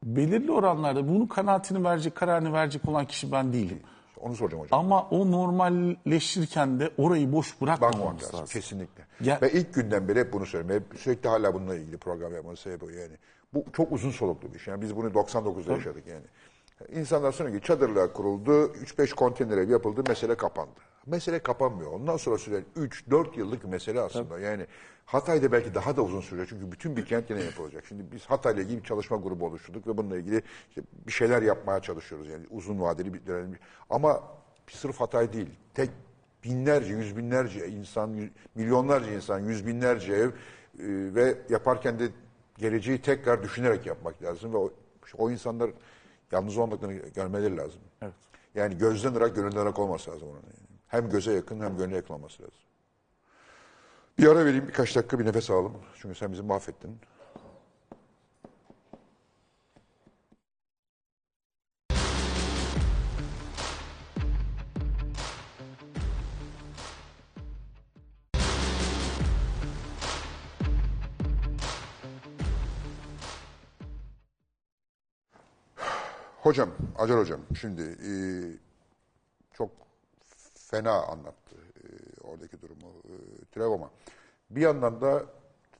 [0.04, 3.80] Belirli oranlarda bunun kanaatini verecek, kararını verecek olan kişi ben değilim.
[4.20, 4.80] Onu soracağım hocam.
[4.80, 8.40] Ama o normalleşirken de orayı boş bırakmamamız lazım.
[8.40, 8.46] lazım.
[8.60, 9.06] Kesinlikle.
[9.20, 10.86] Ya- Ve ilk günden beri hep bunu söylüyorum.
[10.92, 13.16] Hep sürekli hala bununla ilgili program yapmanın sebebi yani.
[13.54, 14.72] Bu çok uzun soluklu bir şey.
[14.72, 16.24] Yani biz bunu 99'da yaşadık yani.
[17.00, 20.80] İnsanlar sonra ki çadırlar kuruldu, 3-5 konteyner ev yapıldı, mesele kapandı.
[21.08, 21.92] Mesele kapanmıyor.
[21.92, 24.38] Ondan sonra süren 3-4 yıllık bir mesele aslında.
[24.38, 24.66] Yani
[25.06, 27.86] Hatay'da belki daha da uzun sürecek çünkü bütün bir kent yine yapılacak.
[27.86, 31.80] Şimdi biz Hatay'la ilgili bir çalışma grubu oluşturduk ve bununla ilgili işte bir şeyler yapmaya
[31.80, 32.28] çalışıyoruz.
[32.28, 33.54] Yani uzun vadeli bir dönem.
[33.90, 34.22] Ama
[34.70, 35.48] sırf Hatay değil.
[35.74, 35.90] Tek
[36.44, 40.32] binlerce, yüz binlerce insan, milyonlarca insan, yüz binlerce ev e,
[41.14, 42.08] ve yaparken de
[42.58, 44.72] geleceği tekrar düşünerek yapmak lazım ve o,
[45.18, 45.70] o insanlar
[46.32, 47.80] yalnız olmadığını görmeleri lazım.
[48.02, 48.14] Evet.
[48.54, 50.36] Yani gözden ırak, gönülden ırak olması lazım onun.
[50.36, 50.67] Yani.
[50.88, 52.58] Hem göze yakın hem gönle yakın olması lazım.
[54.18, 55.72] Bir ara vereyim birkaç dakika bir nefes alalım.
[55.98, 57.00] Çünkü sen bizi mahvettin.
[76.42, 78.12] Hocam, Acar hocam şimdi e,
[79.52, 79.87] çok
[80.70, 81.86] fena anlattı e,
[82.20, 83.90] oradaki durumu e, Türev ama
[84.50, 85.26] bir yandan da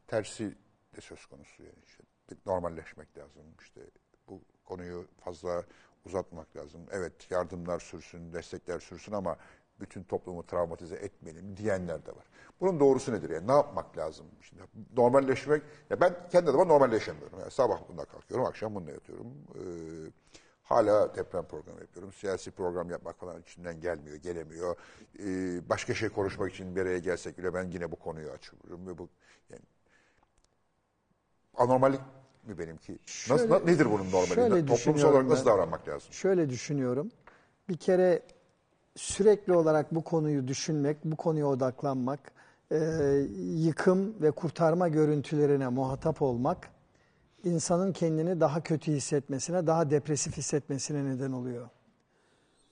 [0.07, 0.55] tersi
[0.97, 2.03] de söz konusu yani işte
[2.47, 3.81] normalleşmek lazım işte
[4.29, 5.65] bu konuyu fazla
[6.07, 6.81] uzatmak lazım.
[6.91, 9.37] Evet yardımlar sürsün, destekler sürsün ama
[9.81, 12.25] bütün toplumu travmatize etmeyelim diyenler de var.
[12.61, 13.31] Bunun doğrusu nedir?
[13.31, 14.27] Yani ne yapmak lazım?
[14.43, 14.63] Şimdi
[14.97, 17.41] normalleşmek, ya ben kendi adıma normalleşemiyorum.
[17.41, 19.35] Yani sabah bunda kalkıyorum, akşam bununla yatıyorum.
[19.55, 19.61] Ee,
[20.69, 22.13] hala deprem programı yapıyorum.
[22.13, 24.77] Siyasi program yapmak falan içimden gelmiyor, gelemiyor.
[25.19, 28.87] Ee, başka şey konuşmak için bir araya gelsek bile ben yine bu konuyu açıyorum.
[28.87, 29.09] Ve bu,
[29.51, 29.63] yani,
[31.57, 32.01] anormallik
[32.47, 32.93] mi benimki?
[33.31, 34.67] Nasıl, Şöyle- nedir bunun normali?
[34.67, 35.53] Toplumsal olarak nasıl ben.
[35.53, 36.13] davranmak lazım?
[36.13, 37.11] Şöyle düşünüyorum.
[37.69, 38.23] Bir kere
[38.97, 42.21] sürekli olarak bu konuyu düşünmek, bu konuya odaklanmak,
[42.73, 42.79] e,
[43.55, 46.69] yıkım ve kurtarma görüntülerine muhatap olmak
[47.45, 51.69] insanın kendini daha kötü hissetmesine, daha depresif hissetmesine neden oluyor.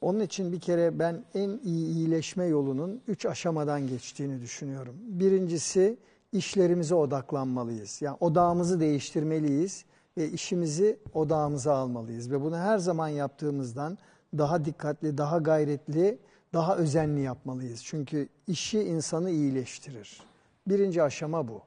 [0.00, 4.96] Onun için bir kere ben en iyi iyileşme yolunun üç aşamadan geçtiğini düşünüyorum.
[5.00, 5.96] Birincisi
[6.32, 8.02] işlerimize odaklanmalıyız.
[8.02, 9.84] Yani odağımızı değiştirmeliyiz
[10.16, 12.30] ve işimizi odağımıza almalıyız.
[12.30, 13.98] Ve bunu her zaman yaptığımızdan
[14.38, 16.18] daha dikkatli, daha gayretli,
[16.52, 17.84] daha özenli yapmalıyız.
[17.84, 20.20] Çünkü işi insanı iyileştirir.
[20.66, 21.62] Birinci aşama bu.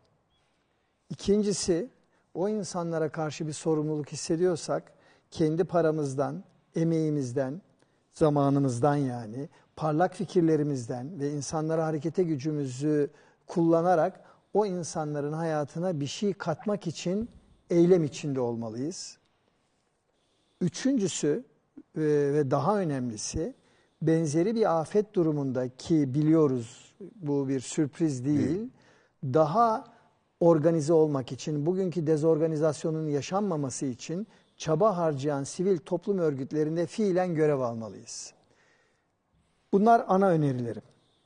[1.10, 1.89] İkincisi
[2.34, 4.93] o insanlara karşı bir sorumluluk hissediyorsak
[5.32, 6.43] kendi paramızdan,
[6.75, 7.61] emeğimizden,
[8.13, 13.09] zamanımızdan yani parlak fikirlerimizden ve insanlara harekete gücümüzü
[13.47, 14.21] kullanarak
[14.53, 17.30] o insanların hayatına bir şey katmak için
[17.69, 19.17] eylem içinde olmalıyız.
[20.61, 21.43] Üçüncüsü
[21.95, 22.01] e,
[22.34, 23.53] ve daha önemlisi
[24.01, 28.69] benzeri bir afet durumunda ki biliyoruz bu bir sürpriz değil.
[29.23, 29.99] Daha
[30.40, 34.28] organize olmak için, bugünkü dezorganizasyonun yaşanmaması için
[34.58, 38.34] çaba harcayan sivil toplum örgütlerinde fiilen görev almalıyız.
[39.72, 40.82] Bunlar ana önerilerim.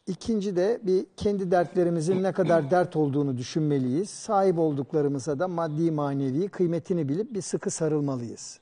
[0.08, 4.10] İkinci de bir kendi dertlerimizin ne kadar dert olduğunu düşünmeliyiz.
[4.10, 8.60] Sahip olduklarımıza da maddi manevi kıymetini bilip bir sıkı sarılmalıyız.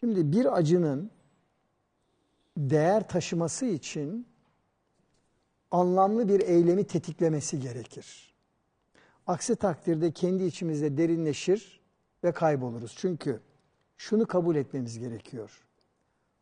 [0.00, 1.10] Şimdi bir acının
[2.56, 4.26] değer taşıması için
[5.70, 8.29] anlamlı bir eylemi tetiklemesi gerekir.
[9.26, 11.80] Aksi takdirde kendi içimizde derinleşir
[12.24, 12.94] ve kayboluruz.
[12.96, 13.40] Çünkü
[13.96, 15.64] şunu kabul etmemiz gerekiyor.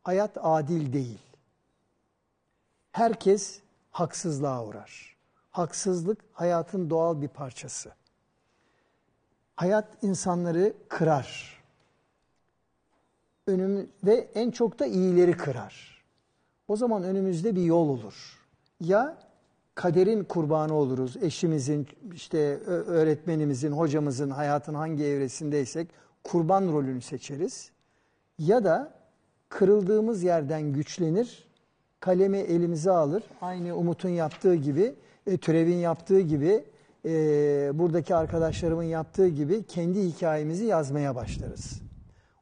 [0.03, 1.19] Hayat adil değil.
[2.93, 3.61] Herkes
[3.91, 5.17] haksızlığa uğrar.
[5.51, 7.93] Haksızlık hayatın doğal bir parçası.
[9.57, 11.59] Hayat insanları kırar.
[13.47, 16.05] Önüm ve en çok da iyileri kırar.
[16.69, 18.47] O zaman önümüzde bir yol olur.
[18.81, 19.28] Ya
[19.79, 21.17] kaderin kurbanı oluruz.
[21.17, 25.89] Eşimizin, işte öğretmenimizin, hocamızın hayatın hangi evresindeysek
[26.25, 27.71] kurban rolünü seçeriz.
[28.39, 28.93] Ya da
[29.49, 31.49] kırıldığımız yerden güçlenir,
[32.01, 33.23] kalemi elimize alır.
[33.41, 34.95] Aynı Umut'un yaptığı gibi,
[35.27, 36.65] e, Türev'in yaptığı gibi,
[37.05, 37.11] e,
[37.75, 41.81] buradaki arkadaşlarımın yaptığı gibi kendi hikayemizi yazmaya başlarız.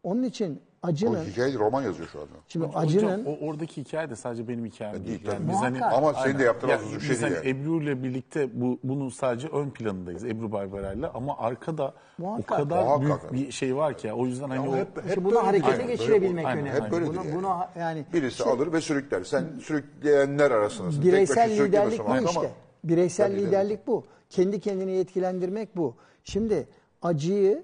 [0.02, 2.30] Onun için O acının, hikaye roman yazıyor şu anda.
[2.48, 3.24] şimdi Hocam, acının...
[3.24, 5.06] o oradaki hikaye de sadece benim hikayem değil.
[5.06, 5.84] değil, Yani biz hani.
[5.84, 7.62] Ama senin de yaptığın Ya, uzun biz şey hani değil yani.
[7.62, 12.60] Ebru ile birlikte bu bunun sadece ön planındayız Ebru Barbara'yla ama arkada Muhakkak.
[12.60, 13.32] o kadar Muhakkak.
[13.32, 15.78] büyük bir şey var ki o yüzden hani Ama o hep, bunu harekete yani.
[15.80, 16.82] Böyle geçirebilmek aynen, önemli.
[16.82, 17.34] Hep böyledir Bunu, yani.
[17.36, 19.24] bunu ha- yani Birisi şey- alır ve sürükler.
[19.24, 21.02] Sen sürükleyenler arasındasın.
[21.02, 22.50] Bireysel liderlik bu ama- işte.
[22.84, 23.48] Bireysel Ben liderim.
[23.48, 24.04] liderlik bu.
[24.30, 25.94] Kendi kendini yetkilendirmek bu.
[26.24, 26.66] Şimdi
[27.02, 27.62] acıyı,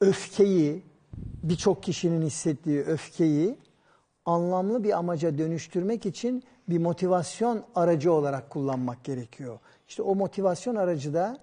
[0.00, 0.82] öfkeyi,
[1.48, 3.58] birçok kişinin hissettiği öfkeyi
[4.24, 9.58] anlamlı bir amaca dönüştürmek için bir motivasyon aracı olarak kullanmak gerekiyor.
[9.88, 11.38] İşte o motivasyon aracı da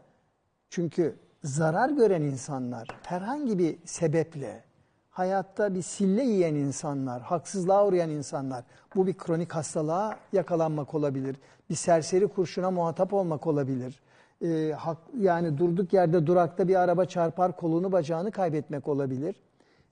[0.69, 4.63] çünkü zarar gören insanlar herhangi bir sebeple
[5.09, 8.63] hayatta bir sille yiyen insanlar, haksızlığa uğrayan insanlar
[8.95, 11.35] bu bir kronik hastalığa yakalanmak olabilir.
[11.69, 14.01] Bir serseri kurşuna muhatap olmak olabilir.
[14.41, 19.35] Ee, hak, yani durduk yerde durakta bir araba çarpar kolunu bacağını kaybetmek olabilir.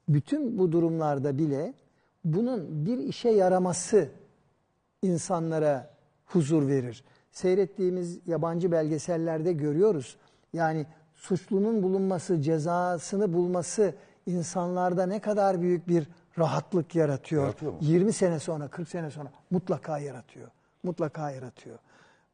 [0.10, 1.74] Bütün bu durumlarda bile
[2.26, 4.10] bunun bir işe yaraması
[5.01, 5.89] insanlara
[6.26, 7.03] huzur verir.
[7.32, 10.18] Seyrettiğimiz yabancı belgesellerde görüyoruz.
[10.53, 10.86] Yani
[11.16, 13.95] suçlunun bulunması, cezasını bulması
[14.26, 16.07] insanlarda ne kadar büyük bir
[16.38, 17.43] rahatlık yaratıyor.
[17.43, 17.78] Yaratıyor mu?
[17.82, 20.47] 20 sene sonra, 40 sene sonra mutlaka yaratıyor.
[20.84, 21.78] Mutlaka yaratıyor.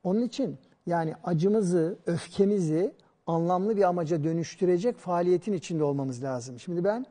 [0.04, 2.94] Onun için yani acımızı, öfkemizi
[3.28, 6.60] anlamlı bir amaca dönüştürecek faaliyetin içinde olmamız lazım.
[6.60, 7.06] Şimdi ben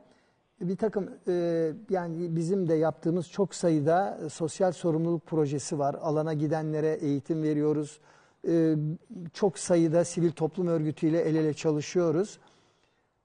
[0.68, 5.96] bir takım e, yani bizim de yaptığımız çok sayıda e, sosyal sorumluluk projesi var.
[6.02, 8.00] Alana gidenlere eğitim veriyoruz.
[8.48, 8.74] E,
[9.32, 12.38] çok sayıda sivil toplum örgütüyle el ele çalışıyoruz.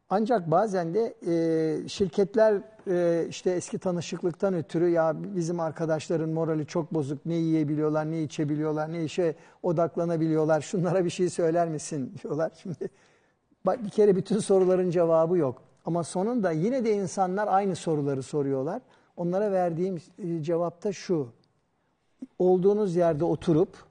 [0.09, 6.93] Ancak bazen de e, şirketler e, işte eski tanışıklıktan ötürü ya bizim arkadaşların morali çok
[6.93, 7.25] bozuk.
[7.25, 10.61] Ne yiyebiliyorlar, ne içebiliyorlar, ne işe odaklanabiliyorlar.
[10.61, 12.51] Şunlara bir şey söyler misin diyorlar.
[12.61, 12.89] Şimdi
[13.67, 15.68] bir kere bütün soruların cevabı yok.
[15.85, 18.81] Ama sonunda yine de insanlar aynı soruları soruyorlar.
[19.17, 21.27] Onlara verdiğim e, cevap da şu.
[22.39, 23.89] olduğunuz yerde oturup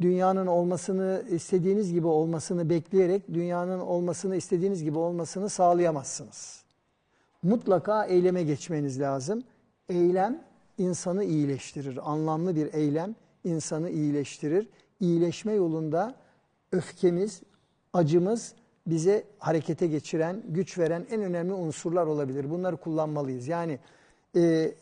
[0.00, 6.64] dünyanın olmasını istediğiniz gibi olmasını bekleyerek dünyanın olmasını istediğiniz gibi olmasını sağlayamazsınız.
[7.42, 9.42] Mutlaka eyleme geçmeniz lazım.
[9.88, 10.42] Eylem
[10.78, 12.10] insanı iyileştirir.
[12.10, 13.14] Anlamlı bir eylem
[13.44, 14.68] insanı iyileştirir.
[15.00, 16.14] İyileşme yolunda
[16.72, 17.42] öfkemiz,
[17.92, 18.54] acımız
[18.86, 22.50] bize harekete geçiren, güç veren en önemli unsurlar olabilir.
[22.50, 23.48] Bunları kullanmalıyız.
[23.48, 23.78] Yani
[24.36, 24.74] e,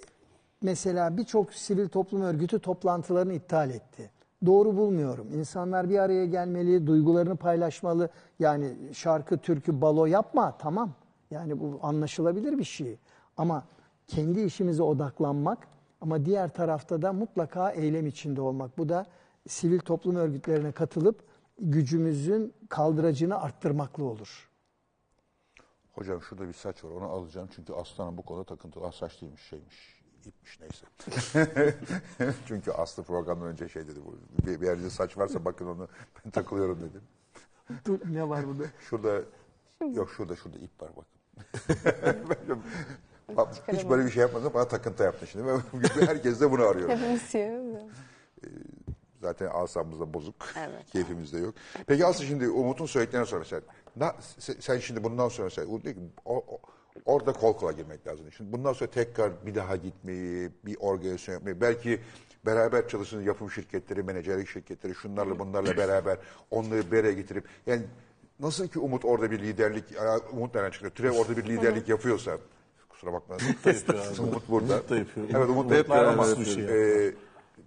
[0.62, 4.11] mesela birçok sivil toplum örgütü toplantılarını iptal etti.
[4.46, 5.26] Doğru bulmuyorum.
[5.34, 8.09] İnsanlar bir araya gelmeli, duygularını paylaşmalı.
[8.38, 10.92] Yani şarkı, türkü, balo yapma tamam.
[11.30, 12.99] Yani bu anlaşılabilir bir şey.
[13.36, 13.64] Ama
[14.07, 15.59] kendi işimize odaklanmak
[16.01, 18.78] ama diğer tarafta da mutlaka eylem içinde olmak.
[18.78, 19.07] Bu da
[19.49, 21.28] sivil toplum örgütlerine katılıp
[21.59, 24.49] gücümüzün kaldıracını arttırmakla olur.
[25.93, 29.43] Hocam şurada bir saç var onu alacağım çünkü aslanın bu konuda takıntılı Ah, saç değilmiş
[29.43, 30.87] şeymiş ipmiş neyse.
[32.47, 35.89] çünkü Aslı programdan önce şey dedi bu bir, bir yerde saç varsa bakın onu
[36.25, 37.03] ben takılıyorum dedim.
[37.87, 38.65] Dur, ne var burada?
[38.81, 39.23] Şurada
[39.95, 41.19] yok şurada şurada ip var bakın.
[43.37, 45.45] Bak, Hiç böyle bir şey yapmadım bana takıntı yaptı şimdi.
[46.07, 46.89] Herkes de bunu arıyor.
[46.89, 47.61] Hepimiz siyah.
[49.23, 50.35] Zaten asabımız da bozuk.
[50.59, 50.87] Evet.
[50.93, 51.55] Keyfimiz de yok.
[51.87, 53.61] Peki Aslı şimdi Umut'un söylediklerine sonra sen,
[53.97, 54.16] na-
[54.61, 56.61] sen, şimdi bundan sonra sen, Umut diyor ki, o- o-
[57.05, 58.27] orada kol kola girmek lazım.
[58.37, 62.01] Şimdi bundan sonra tekrar bir daha gitmeyi, bir organizasyon yapmayı, belki
[62.47, 66.19] beraber çalışın yapım şirketleri, menajerlik şirketleri, şunlarla bunlarla beraber
[66.51, 67.83] onları bir araya getirip, yani
[68.41, 69.85] nasıl ki Umut orada bir liderlik,
[70.33, 70.93] Umut nereden çıkıyor?
[70.93, 72.39] Türev orada bir liderlik yapıyorsa,
[72.89, 73.37] kusura bakma.
[74.19, 74.75] Umut burada.
[74.75, 75.27] Umut da yapıyor.
[75.31, 76.27] Evet Umut da yapıyor ama
[76.69, 77.12] e,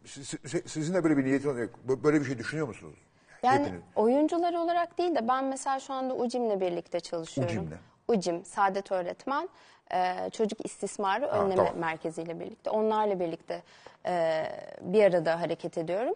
[0.06, 1.70] siz- siz- sizin de böyle bir niyetiniz yok.
[2.04, 2.98] Böyle bir şey düşünüyor musunuz?
[3.44, 3.82] Yani Hepiniz.
[3.96, 7.54] oyuncular olarak değil de ben mesela şu anda UCİM'le birlikte çalışıyorum.
[7.56, 7.78] UCİM'le?
[8.08, 9.50] UCİM, Saadet Öğretmen,
[9.94, 11.78] e, Çocuk İstismarı Önleme tamam.
[11.78, 12.70] Merkezi ile birlikte.
[12.70, 13.64] Onlarla birlikte
[14.06, 14.46] e,
[14.82, 16.14] bir arada hareket ediyorum.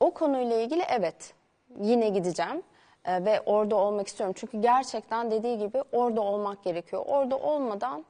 [0.00, 1.34] O konuyla ilgili evet
[1.80, 2.62] yine gideceğim
[3.04, 4.34] e, ve orada olmak istiyorum.
[4.38, 7.02] Çünkü gerçekten dediği gibi orada olmak gerekiyor.
[7.06, 8.04] Orada olmadan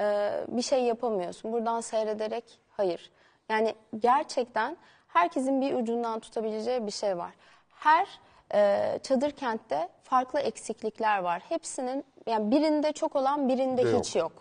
[0.00, 1.52] e, bir şey yapamıyorsun.
[1.52, 3.10] Buradan seyrederek hayır.
[3.52, 4.76] Yani gerçekten
[5.08, 7.30] herkesin bir ucundan tutabileceği bir şey var.
[7.70, 8.08] Her
[8.54, 11.42] e, çadır kentte farklı eksiklikler var.
[11.48, 14.00] Hepsinin yani birinde çok olan birinde Yok.
[14.00, 14.32] hiç yok.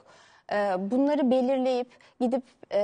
[0.51, 2.43] E, bunları belirleyip gidip
[2.73, 2.81] e,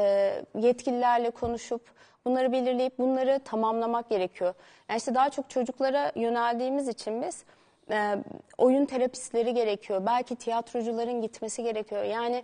[0.59, 1.81] yetkililerle konuşup
[2.25, 4.53] bunları belirleyip bunları tamamlamak gerekiyor.
[4.89, 7.43] Yani işte daha çok çocuklara yöneldiğimiz için biz
[7.91, 8.15] e,
[8.57, 10.05] oyun terapistleri gerekiyor.
[10.05, 12.03] Belki tiyatrocuların gitmesi gerekiyor.
[12.03, 12.43] Yani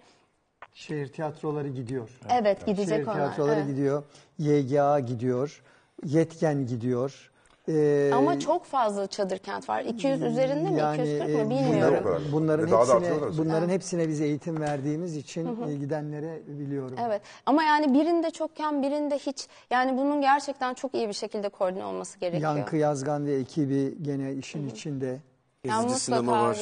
[0.73, 2.09] Şehir tiyatroları gidiyor.
[2.29, 3.15] evet gidecek Şehir onlar.
[3.15, 3.67] tiyatroları evet.
[3.67, 4.03] gidiyor.
[4.39, 5.61] YGA gidiyor.
[6.05, 7.29] Yetken gidiyor.
[7.69, 9.81] Ee, Ama çok fazla çadır kent var.
[9.81, 10.79] 200 üzerinde mi?
[10.79, 11.97] yani 240 e, mı bilmiyorum.
[11.99, 12.21] o kadar.
[12.31, 13.37] bunların Ve daha da hepsine aslında.
[13.37, 16.95] bunların hepsine biz eğitim verdiğimiz için e, gidenlere biliyorum.
[17.07, 21.85] Evet ama yani birinde çokken birinde hiç yani bunun gerçekten çok iyi bir şekilde koordine
[21.85, 22.55] olması gerekiyor.
[22.55, 25.19] Yankı Yazgan ve ekibi gene işin içinde.
[25.67, 26.57] Yani Gezici mutlaka sinema var.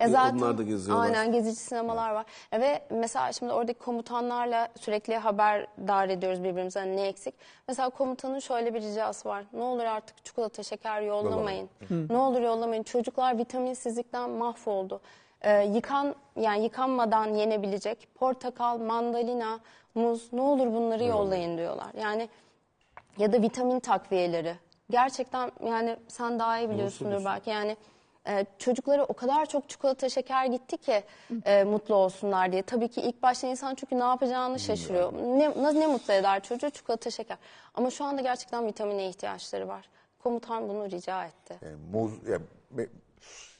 [0.00, 1.04] E zaten, Onlar da geziyorlar.
[1.04, 2.26] Aynen gezici sinemalar var.
[2.52, 7.34] E ve mesela şimdi oradaki komutanlarla sürekli haberdar ediyoruz birbirimize hani ne eksik.
[7.68, 9.44] Mesela komutanın şöyle bir ricası var.
[9.52, 11.68] Ne olur artık çikolata şeker yollamayın.
[12.10, 12.82] Ne olur yollamayın.
[12.82, 15.00] Çocuklar vitaminsizlikten mahvoldu.
[15.40, 19.60] E, yıkan yani yıkanmadan yenebilecek portakal, mandalina,
[19.94, 21.90] muz ne olur bunları yollayın diyorlar.
[22.00, 22.28] Yani
[23.18, 24.54] ya da vitamin takviyeleri.
[24.90, 27.76] Gerçekten yani sen daha iyi biliyorsundur belki yani
[28.28, 31.02] e, çocuklara o kadar çok çikolata şeker gitti ki
[31.44, 32.62] e, mutlu olsunlar diye.
[32.62, 35.12] Tabii ki ilk başta insan çünkü ne yapacağını şaşırıyor.
[35.12, 37.38] Ne, ne mutlu eder çocuğu çikolata şeker.
[37.74, 39.88] Ama şu anda gerçekten vitamine ihtiyaçları var.
[40.18, 41.58] Komutan bunu rica etti.
[41.62, 42.42] Yani muz, yani
[42.76, 42.88] me-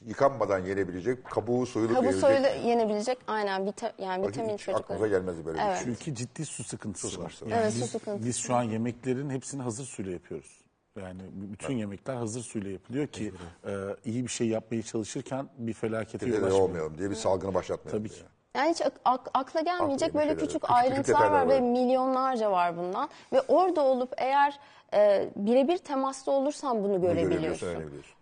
[0.05, 2.29] yıkanmadan yenebilecek, kabuğu soyulup Kabu yenilecek.
[2.29, 5.07] soyla yenebilecek aynen vita, yani Bak, vitamin hiç aklımıza çocuklara.
[5.09, 5.77] gelmezdi böyle Evet.
[5.77, 5.85] şey.
[5.85, 7.29] Çünkü ciddi su sıkıntısı Su var.
[7.29, 8.27] sıkıntısı Evet, su biz, sıkıntısı.
[8.27, 10.62] biz şu an yemeklerin hepsini hazır suyla yapıyoruz.
[11.01, 13.31] Yani bütün yemekler hazır suyla yapılıyor ki
[13.67, 13.71] e,
[14.05, 16.61] iyi bir şey yapmaya çalışırken bir felakete ulaşmayalım.
[16.61, 18.19] olmayalım diye bir salgını başlatmayalım Tabii diye.
[18.23, 18.27] ki.
[18.55, 20.83] Yani hiç ak- ak- akla gelmeyecek Akla böyle küçük, şeyler.
[20.85, 21.59] Küçük- küçük ayrıntılar var ve var.
[21.59, 23.09] milyonlarca var bundan.
[23.33, 24.59] Ve orada olup eğer
[24.93, 27.67] e, birebir temasta olursan bunu görebiliyorsun, görebiliyorsun.
[27.67, 28.15] öğrenebiliyorsun.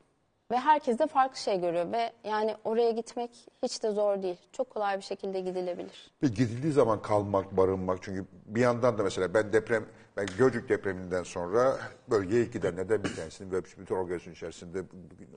[0.52, 4.38] Ve herkes de farklı şey görüyor ve yani oraya gitmek hiç de zor değil.
[4.52, 6.12] Çok kolay bir şekilde gidilebilir.
[6.24, 9.86] Ve gidildiği zaman kalmak, barınmak çünkü bir yandan da mesela ben deprem,
[10.18, 11.78] ben Gölcük depreminden sonra
[12.10, 14.84] bölgeye gidenlerden bir tanesinin ve bütün organizasyon içerisinde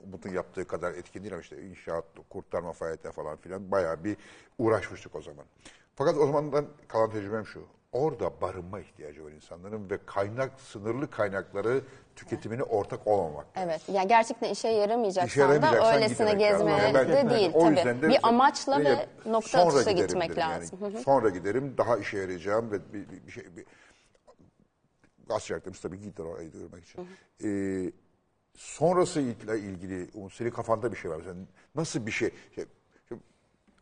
[0.03, 4.17] Umut'un yaptığı kadar etkin ama işte inşaat, kurtarma faaliyetleri falan filan bayağı bir
[4.57, 5.45] uğraşmıştık o zaman.
[5.95, 7.74] Fakat o zamandan kalan tecrübem şu.
[7.99, 11.81] Orada barınma ihtiyacı var insanların ve kaynak, sınırlı kaynakları
[12.15, 13.45] tüketimine ortak olmamak.
[13.55, 13.81] Evet.
[13.93, 16.67] Yani gerçekten işe yaramayacaksan İşe da yaramayacaksan öylesine gitmemek lazım.
[16.67, 17.75] gezmeye Yani de değil o tabii.
[17.75, 20.53] yüzden de bir amaçla ve nokta sonra atışla gitmek yani.
[20.61, 20.79] lazım.
[20.81, 20.99] Hı.
[20.99, 23.65] Sonra giderim daha işe yarayacağım ve bir, bir- bir şey bir-
[25.27, 27.07] gaz yaktırmış tabii gittiler orayı görmek için.
[27.43, 27.91] Ee,
[28.55, 31.21] sonrasıyla ilgili Umut, senin kafanda bir şey var.
[31.25, 32.29] Sen nasıl bir şey?
[32.55, 32.65] şey
[33.09, 33.21] şimdi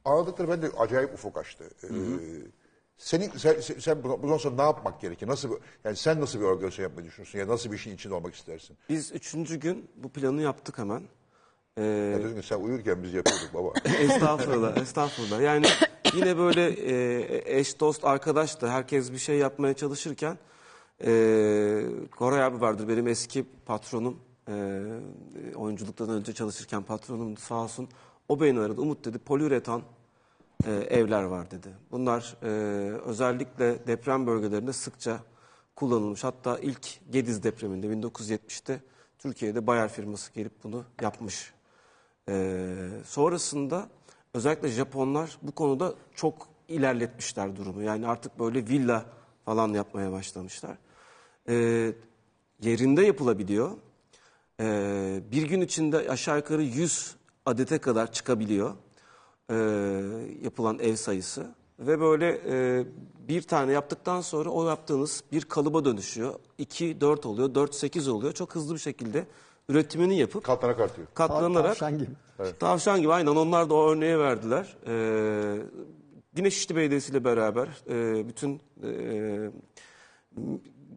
[0.05, 1.63] ağladıkları ben de acayip ufuk açtı.
[1.83, 1.87] Ee,
[2.97, 5.27] senin, sen, sen, sen bundan sonra ne yapmak gerekir?
[5.27, 7.39] Nasıl bir, yani sen nasıl bir organizasyon yapmayı düşünüyorsun?
[7.39, 8.77] Ya nasıl bir şeyin içinde olmak istersin?
[8.89, 11.03] Biz üçüncü gün bu planı yaptık hemen.
[11.77, 13.73] Ee, Ya dedim ki sen uyurken biz yapıyorduk baba.
[13.99, 15.41] estağfurullah, estağfurullah.
[15.41, 15.65] Yani
[16.13, 20.37] yine böyle e, eş, dost, arkadaş da herkes bir şey yapmaya çalışırken
[21.05, 21.11] e,
[22.17, 24.19] Koray abi vardır benim eski patronum.
[24.49, 24.53] E,
[25.55, 27.89] oyunculuktan önce çalışırken patronum sağ olsun.
[28.29, 28.81] O beni aradı.
[28.81, 29.81] Umut dedi poliüretan
[30.67, 31.67] e, evler var dedi.
[31.91, 32.47] Bunlar e,
[32.97, 35.19] özellikle deprem bölgelerinde sıkça
[35.75, 36.23] kullanılmış.
[36.23, 38.79] Hatta ilk Gediz depreminde 1970'te
[39.19, 41.53] Türkiye'de Bayer firması gelip bunu yapmış.
[42.29, 43.89] E, sonrasında
[44.33, 47.81] özellikle Japonlar bu konuda çok ilerletmişler durumu.
[47.81, 49.05] Yani artık böyle villa
[49.45, 50.77] falan yapmaya başlamışlar.
[51.49, 51.55] E,
[52.61, 53.71] yerinde yapılabiliyor.
[54.59, 58.75] E, bir gün içinde aşağı yukarı 100 adete kadar çıkabiliyor
[59.53, 61.45] e, yapılan ev sayısı.
[61.79, 62.85] Ve böyle e,
[63.27, 66.33] bir tane yaptıktan sonra o yaptığınız bir kalıba dönüşüyor.
[66.57, 68.33] 2, 4 oluyor, 4, 8 oluyor.
[68.33, 69.25] Çok hızlı bir şekilde
[69.69, 71.07] üretimini yapıp Katlanarak artıyor.
[71.13, 72.09] katlanarak Tavşan gibi.
[72.59, 74.77] Tavşan gibi aynen onlar da o örneği verdiler.
[74.87, 75.57] Ee,
[76.37, 79.51] yine Şişli Belediyesi ile beraber e, bütün e,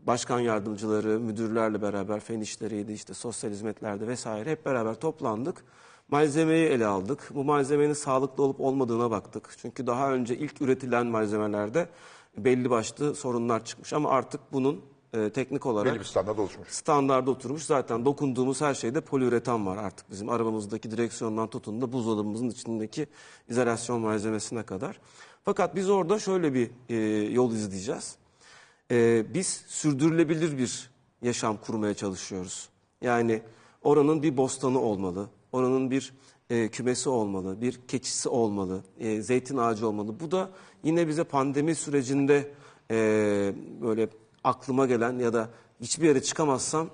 [0.06, 5.64] başkan yardımcıları, müdürlerle beraber fen işleriydi, işte sosyal hizmetlerde vesaire hep beraber toplandık.
[6.08, 7.30] Malzemeyi ele aldık.
[7.34, 9.54] Bu malzemenin sağlıklı olup olmadığına baktık.
[9.58, 11.88] Çünkü daha önce ilk üretilen malzemelerde
[12.36, 14.80] belli başlı sorunlar çıkmış ama artık bunun
[15.14, 16.68] e, teknik olarak Belli bir standart oluşmuş.
[16.68, 17.62] standarda oturmuş.
[17.62, 23.06] Zaten dokunduğumuz her şeyde poliüretan var artık bizim arabamızdaki direksiyondan tutun da buzdolabımızın içindeki
[23.48, 25.00] izolasyon malzemesine kadar.
[25.44, 26.94] Fakat biz orada şöyle bir e,
[27.32, 28.16] yol izleyeceğiz.
[28.90, 30.90] E, biz sürdürülebilir bir
[31.22, 32.68] yaşam kurmaya çalışıyoruz.
[33.02, 33.42] Yani
[33.82, 36.12] oranın bir bostanı olmalı, oranın bir
[36.50, 40.20] e, kümesi olmalı, bir keçisi olmalı, e, zeytin ağacı olmalı.
[40.20, 40.50] Bu da
[40.82, 42.52] yine bize pandemi sürecinde
[42.90, 42.96] e,
[43.82, 44.08] böyle
[44.44, 45.48] aklıma gelen ya da
[45.80, 46.88] hiçbir yere çıkamazsam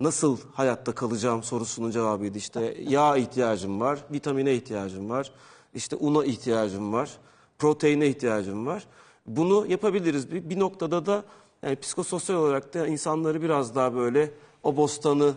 [0.00, 2.38] nasıl hayatta kalacağım sorusunun cevabıydı.
[2.38, 5.32] İşte yağ ihtiyacım var, vitamine ihtiyacım var,
[5.74, 7.18] işte una ihtiyacım var,
[7.58, 8.86] proteine ihtiyacım var.
[9.26, 10.30] Bunu yapabiliriz.
[10.30, 11.24] Bir, bir noktada da
[11.62, 14.30] yani psikososyal olarak da insanları biraz daha böyle
[14.62, 15.34] o bostanı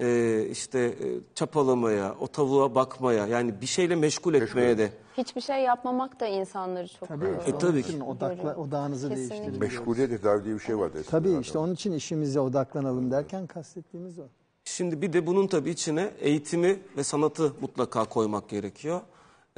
[0.00, 5.62] e, işte e, çapalamaya, o tavuğa bakmaya yani bir şeyle meşgul etmeye de Hiçbir şey
[5.62, 7.48] yapmamak da insanları çok Tabii, yoruyor.
[7.48, 8.02] E, tabii ki.
[8.02, 9.36] odakla, odağınızı Kesinlikle.
[9.36, 9.60] değiştirin.
[9.60, 14.22] Meşguliyet tedavi diye bir şey eskiden Tabii işte onun için işimize odaklanalım derken kastettiğimiz o.
[14.64, 19.00] Şimdi bir de bunun tabii içine eğitimi ve sanatı mutlaka koymak gerekiyor.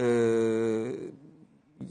[0.00, 0.04] Ee,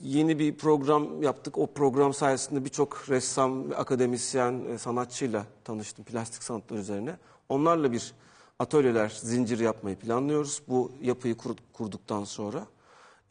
[0.02, 1.58] yeni bir program yaptık.
[1.58, 7.18] O program sayesinde birçok ressam, ve akademisyen, e, sanatçıyla tanıştım plastik sanatlar üzerine.
[7.50, 8.14] Onlarla bir
[8.60, 12.68] atölyeler, zincir yapmayı planlıyoruz bu yapıyı kur- kurduktan sonra.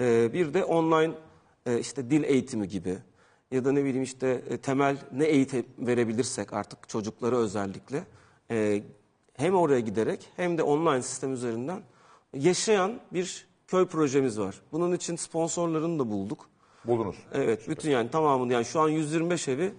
[0.00, 1.14] Ee, bir de online
[1.66, 2.98] e, işte dil eğitimi gibi
[3.50, 8.04] ya da ne bileyim işte e, temel ne eğitim verebilirsek artık çocuklara özellikle
[8.50, 8.82] e,
[9.34, 11.82] hem oraya giderek hem de online sistem üzerinden
[12.34, 14.60] yaşayan bir köy projemiz var.
[14.72, 16.48] Bunun için sponsorlarını da bulduk.
[16.84, 17.16] Buldunuz.
[17.32, 19.74] Evet, bütün yani tamamını yani şu an 125 evi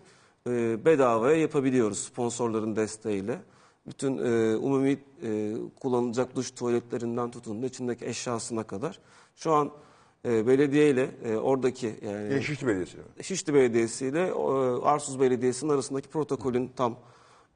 [0.48, 3.40] e, bedavaya yapabiliyoruz sponsorların desteğiyle.
[3.88, 9.00] Bütün e, umumi e, kullanılacak duş tuvaletlerinden tutun içindeki eşyasına kadar.
[9.36, 9.72] Şu an
[10.26, 12.98] e, belediye ile e, oradaki yani Yine Şişli Belediyesi.
[13.22, 14.32] Şişli Belediyesi ile e,
[14.82, 16.96] Arsuz Belediyesi'nin arasındaki protokolün tam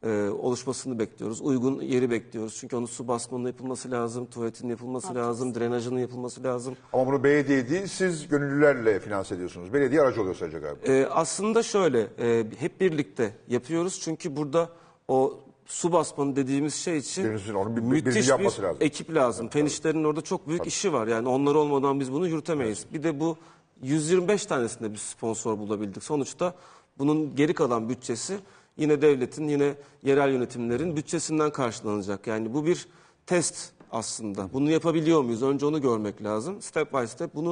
[0.04, 1.42] e, oluşmasını bekliyoruz.
[1.42, 2.58] Uygun yeri bekliyoruz.
[2.60, 6.78] Çünkü onun su basmanının yapılması lazım, tuvaletin yapılması lazım, drenajının yapılması lazım.
[6.94, 9.74] Ama bunu belediye değil, siz gönüllülerle finanse ediyorsunuz.
[9.74, 10.94] Belediye aracı oluyor sadece galiba.
[10.94, 14.00] E, aslında şöyle, e, hep birlikte yapıyoruz.
[14.04, 14.70] Çünkü burada
[15.08, 15.40] o
[15.70, 18.78] su basmanı dediğimiz şey için Birinizin onun bir- müthiş birinin yapması bir lazım.
[18.82, 19.50] ekip lazım.
[19.50, 21.08] Fen işlerinin orada çok büyük işi var.
[21.08, 22.86] Yani onlar olmadan biz bunu yürütemeyiz.
[22.94, 23.38] Bir de bu
[23.84, 26.04] 125 tanesinde bir sponsor bulabildik.
[26.04, 26.54] Sonuçta
[26.98, 28.40] bunun geri kalan bütçesi
[28.78, 32.28] yine devletin, yine yerel yönetimlerin bütçesinden karşılanacak.
[32.28, 32.88] Yani bu bir
[33.26, 34.54] test aslında.
[34.54, 35.44] Bunu yapabiliyor muyuz?
[35.44, 36.62] Önce onu görmek lazım.
[36.62, 37.50] Step by step bunu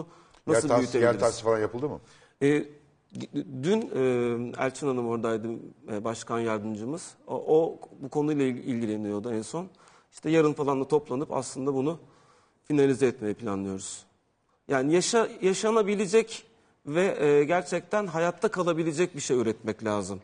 [0.48, 1.14] Yer, nasıl tahsis, büyütebiliriz?
[1.16, 2.00] yer tahsisi falan yapıldı mı?
[2.44, 2.64] E,
[3.64, 5.48] dün e, Elçin Hanım oradaydı,
[5.92, 7.14] e, başkan yardımcımız.
[7.28, 9.68] O, o bu konuyla il- ilgileniyordu en son.
[10.12, 12.00] İşte yarın falan da toplanıp aslında bunu
[12.64, 14.06] finalize etmeyi planlıyoruz.
[14.68, 16.46] Yani yaşa, yaşanabilecek
[16.86, 20.20] ve e, gerçekten hayatta kalabilecek bir şey üretmek lazım.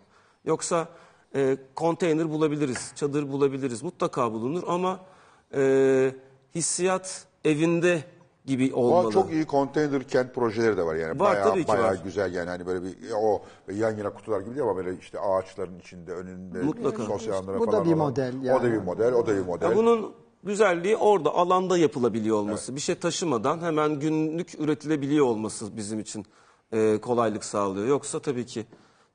[0.46, 0.88] Yoksa
[1.36, 5.00] e, konteyner bulabiliriz, çadır bulabiliriz, mutlaka bulunur ama
[5.56, 6.12] e,
[6.56, 8.04] hissiyat evinde
[8.46, 9.12] gibi Ama olmalı.
[9.12, 11.10] çok iyi konteyner kent projeleri de var yani.
[11.10, 12.00] Var, bayağı, tabii ki bayağı var.
[12.04, 13.42] güzel yani hani böyle bir o
[13.72, 17.04] yan yana kutular gibi değil ama böyle işte ağaçların içinde önünde Mutlaka.
[17.04, 17.98] sosyal alanlara Bu da falan bir olan.
[17.98, 18.64] model O yani.
[18.64, 19.70] da bir model, o da bir model.
[19.70, 20.14] Ya bunun
[20.44, 22.76] güzelliği orada alanda yapılabiliyor olması.
[22.76, 26.26] Bir şey taşımadan hemen günlük üretilebiliyor olması bizim için
[26.72, 27.88] e, kolaylık sağlıyor.
[27.88, 28.66] Yoksa tabii ki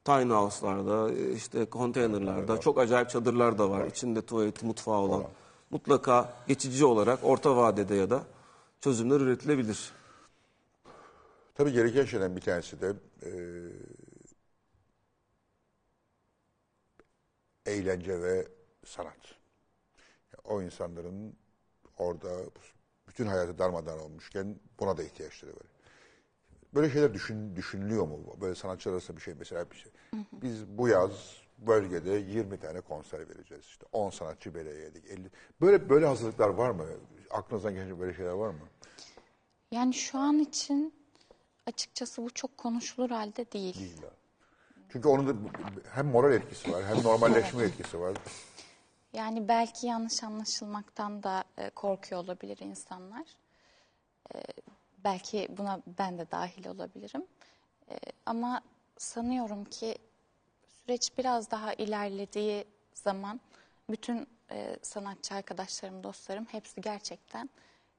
[0.05, 3.87] tiny house'larda, e, işte konteynerlarda çok acayip çadırlar da var.
[3.87, 5.23] İçinde tuvaleti, mutfağı olan.
[5.71, 8.23] Mutlaka geçici olarak orta vadede ya da
[8.81, 9.93] çözümler üretilebilir.
[11.55, 13.31] Tabii gereken şeyden bir tanesi de e,
[17.73, 18.49] eğlence ve
[18.85, 19.35] sanat.
[20.45, 21.37] O insanların
[21.99, 22.29] orada
[23.09, 25.67] bütün hayatı darmadağın olmuşken buna da ihtiyaçları var.
[26.75, 28.37] Böyle şeyler düşün, düşünülüyor mu?
[28.41, 29.93] Böyle sanatçılar arasında bir şey mesela bir şey.
[30.33, 33.65] Biz bu yaz bölgede 20 tane konser vereceğiz.
[33.65, 35.05] İşte 10 sanatçı belirledik.
[35.11, 35.31] 50.
[35.61, 36.87] Böyle böyle hazırlıklar var mı?
[37.31, 38.69] Aklınızdan geçen böyle şeyler var mı?
[39.71, 40.95] Yani şu an için
[41.67, 43.79] açıkçası bu çok konuşulur halde değil.
[43.79, 44.11] Değil ya.
[44.89, 45.51] Çünkü onun da
[45.95, 48.17] hem moral etkisi var hem normalleşme etkisi var.
[49.13, 53.27] Yani belki yanlış anlaşılmaktan da e, korkuyor olabilir insanlar.
[54.35, 54.43] E,
[55.05, 57.27] belki buna ben de dahil olabilirim.
[57.91, 58.63] E, ama
[58.99, 59.99] sanıyorum ki
[60.69, 62.65] süreç biraz daha ilerlediği
[62.95, 63.41] zaman
[63.91, 67.51] bütün e, sanatçı arkadaşlarım, dostlarım hepsi gerçekten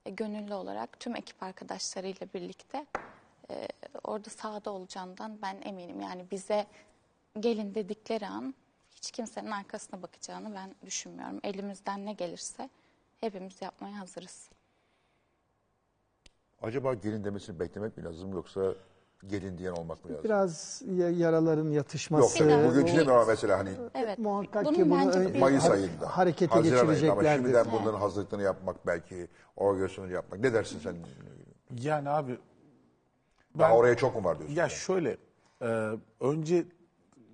[0.05, 2.85] e, gönüllü olarak tüm ekip arkadaşlarıyla birlikte
[3.51, 3.67] e,
[4.03, 6.01] orada sahada olacağından ben eminim.
[6.01, 6.67] Yani bize
[7.39, 8.55] gelin dedikleri an
[8.91, 11.39] hiç kimsenin arkasına bakacağını ben düşünmüyorum.
[11.43, 12.69] Elimizden ne gelirse
[13.19, 14.49] hepimiz yapmaya hazırız.
[16.61, 18.75] Acaba gelin demesini beklemek mi lazım yoksa
[19.27, 20.23] gelin diyen olmak mı lazım?
[20.23, 22.47] Biraz ya- yaraların Yok yatışması.
[22.47, 24.19] Biraz bugün bu- için de mesela hani Evet.
[24.19, 26.17] Muhakkak bunun ki bunu bence ö- bir- Mayıs ayında.
[26.17, 27.43] harekete Haziran ayında ama geçireceklerdir.
[27.43, 30.39] şimdiden bunların hazırlıklarını yapmak belki organizasyonu yapmak.
[30.39, 30.95] Ne dersin sen?
[31.81, 32.37] Yani abi
[33.59, 34.55] Daha Ben- oraya çok mu var diyorsun?
[34.55, 35.17] Ya şöyle,
[35.61, 35.89] e,
[36.19, 36.65] önce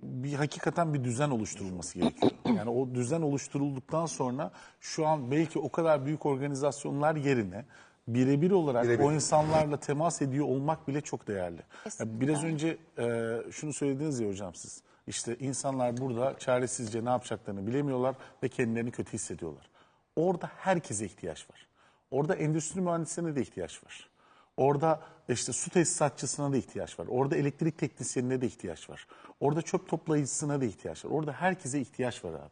[0.02, 2.32] bir hakikaten bir düzen oluşturulması gerekiyor.
[2.56, 7.64] Yani o düzen oluşturulduktan sonra şu an belki o kadar büyük organizasyonlar yerine
[8.08, 9.04] birebir olarak Birebir.
[9.04, 11.62] o insanlarla temas ediyor olmak bile çok değerli.
[11.84, 12.20] Kesinlikle.
[12.20, 14.82] Biraz önce e, şunu söylediniz ya hocam siz.
[15.06, 19.68] İşte insanlar burada çaresizce ne yapacaklarını bilemiyorlar ve kendilerini kötü hissediyorlar.
[20.16, 21.66] Orada herkese ihtiyaç var.
[22.10, 24.08] Orada endüstri mühendislerine de ihtiyaç var.
[24.56, 27.06] Orada işte su tesisatçısına da ihtiyaç var.
[27.10, 29.06] Orada elektrik teknisyenine de ihtiyaç var.
[29.40, 31.10] Orada çöp toplayıcısına da ihtiyaç var.
[31.10, 32.50] Orada herkese ihtiyaç var abi.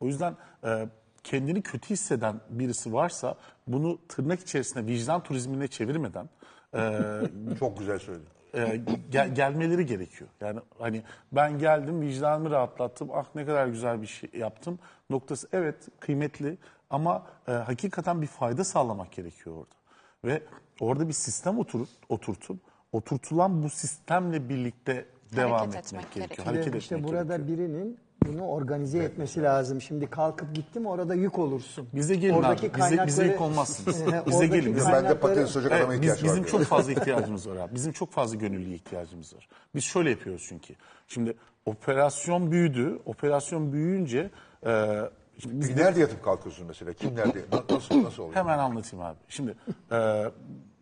[0.00, 0.88] O yüzden e,
[1.24, 3.34] kendini kötü hisseden birisi varsa
[3.66, 6.28] bunu tırnak içerisinde vicdan turizmine çevirmeden
[6.74, 7.00] e,
[7.58, 8.26] Çok güzel söyledin.
[8.54, 10.30] e, gel- gelmeleri gerekiyor.
[10.40, 11.02] Yani hani
[11.32, 13.08] ben geldim vicdanımı rahatlattım.
[13.12, 14.78] Ah ne kadar güzel bir şey yaptım.
[15.10, 16.58] Noktası evet kıymetli
[16.90, 19.74] ama e, hakikaten bir fayda sağlamak gerekiyor orada.
[20.24, 20.42] Ve
[20.80, 22.58] orada bir sistem oturup oturtup
[22.92, 25.06] oturtulan bu sistemle birlikte
[25.36, 26.26] devam etmek, etmek gerekiyor.
[26.26, 26.46] gerekiyor.
[26.46, 27.58] Hareket İşte, işte etmek burada gerekiyor.
[27.58, 27.98] birinin
[28.28, 29.80] bunu organize etmesi lazım.
[29.80, 31.88] Şimdi kalkıp gittim orada yük olursun.
[31.94, 32.70] Bize gelin abi.
[32.76, 34.06] Bize, bize yük olmazsınız.
[34.06, 34.76] Bize oradaki gelin.
[34.76, 36.30] Bize, Ben de kaynakları- patates olacak adama ihtiyaç biz, var.
[36.36, 36.58] bizim diyor.
[36.58, 37.74] çok fazla ihtiyacımız var abi.
[37.74, 39.48] Bizim çok fazla gönüllüye ihtiyacımız var.
[39.74, 40.74] Biz şöyle yapıyoruz çünkü.
[41.08, 41.34] Şimdi
[41.66, 42.98] operasyon büyüdü.
[43.06, 44.30] Operasyon büyüyünce
[44.66, 45.00] e,
[45.44, 46.92] biz de- Nerede yatıp kalkıyorsun mesela?
[46.92, 47.38] Kim nerede?
[47.52, 48.36] Na- Nasıl, nasıl oluyor?
[48.40, 49.16] hemen anlatayım abi.
[49.28, 49.54] Şimdi
[49.92, 50.24] e,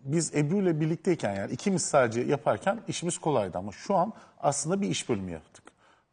[0.05, 4.89] biz Ebru ile birlikteyken yani ikimiz sadece yaparken işimiz kolaydı ama şu an aslında bir
[4.89, 5.65] iş bölümü yaptık.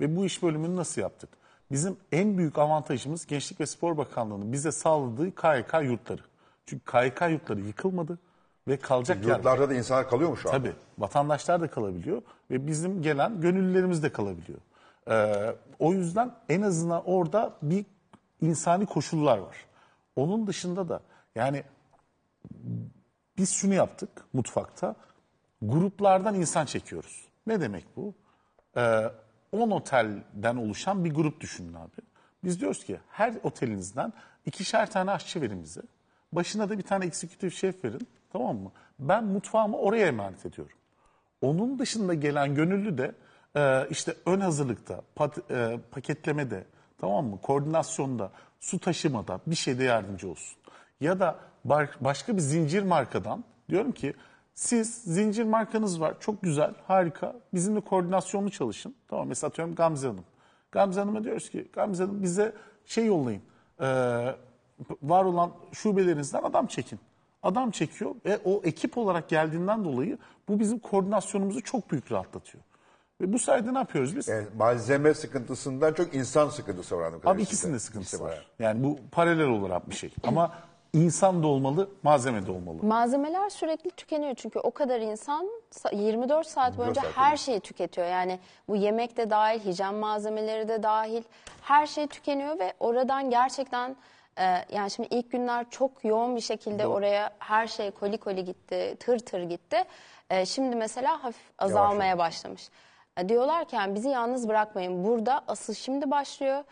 [0.01, 1.29] Ve bu iş bölümünü nasıl yaptık?
[1.71, 6.21] Bizim en büyük avantajımız Gençlik ve Spor Bakanlığı'nın bize sağladığı KYK yurtları.
[6.65, 8.19] Çünkü KYK yurtları yıkılmadı
[8.67, 9.35] ve kalacak yer.
[9.35, 10.51] Yurtlarda da insanlar kalıyor mu şu an?
[10.51, 10.73] Tabii.
[10.97, 12.21] Vatandaşlar da kalabiliyor
[12.51, 14.59] ve bizim gelen gönüllülerimiz de kalabiliyor.
[15.09, 17.85] Ee, o yüzden en azından orada bir
[18.41, 19.65] insani koşullar var.
[20.15, 21.01] Onun dışında da
[21.35, 21.63] yani
[23.37, 24.95] biz şunu yaptık mutfakta.
[25.61, 27.27] Gruplardan insan çekiyoruz.
[27.47, 28.13] Ne demek bu?
[28.77, 29.03] Ee,
[29.51, 32.01] 10 otelden oluşan bir grup düşünün abi.
[32.43, 34.13] Biz diyoruz ki her otelinizden
[34.45, 35.81] ikişer tane aşçı verin bize.
[36.31, 38.07] Başına da bir tane eksekutif şef verin.
[38.33, 38.71] Tamam mı?
[38.99, 40.77] Ben mutfağımı oraya emanet ediyorum.
[41.41, 43.15] Onun dışında gelen gönüllü de
[43.55, 46.63] e, işte ön hazırlıkta, pat- e, paketlemede,
[46.97, 47.41] tamam mı?
[47.41, 50.57] Koordinasyonda, su taşımada bir şeyde yardımcı olsun.
[51.01, 51.39] Ya da
[51.99, 54.13] başka bir zincir markadan diyorum ki
[54.57, 58.95] siz zincir markanız var çok güzel harika bizimle koordinasyonlu çalışın.
[59.07, 60.23] Tamam mesela atıyorum Gamze Hanım.
[60.71, 62.53] Gamze Hanım'a diyoruz ki Gamze Hanım bize
[62.85, 63.41] şey yollayın.
[63.79, 63.85] e,
[65.01, 66.99] var olan şubelerinizden adam çekin.
[67.43, 72.63] Adam çekiyor ve o ekip olarak geldiğinden dolayı bu bizim koordinasyonumuzu çok büyük rahatlatıyor.
[73.21, 74.27] Ve bu sayede ne yapıyoruz biz?
[74.27, 77.13] Yani malzeme sıkıntısından çok insan sıkıntısı var.
[77.25, 78.47] Abi ikisinde sıkıntısı var.
[78.59, 80.13] Yani bu paralel olarak bir şey.
[80.23, 80.53] Ama
[80.93, 82.77] İnsan da olmalı, malzeme de olmalı.
[82.83, 88.07] Malzemeler sürekli tükeniyor çünkü o kadar insan sa- 24 saat boyunca saat her şeyi tüketiyor.
[88.07, 91.23] Yani bu yemek de dahil, hijyen malzemeleri de dahil
[91.61, 93.95] her şey tükeniyor ve oradan gerçekten
[94.39, 98.95] e, yani şimdi ilk günler çok yoğun bir şekilde oraya her şey koli koli gitti,
[98.99, 99.83] tır tır gitti.
[100.29, 102.69] E, şimdi mesela hafif azalmaya başlamış.
[103.17, 105.03] E, diyorlar ki yani bizi yalnız bırakmayın.
[105.03, 106.63] Burada asıl şimdi başlıyor.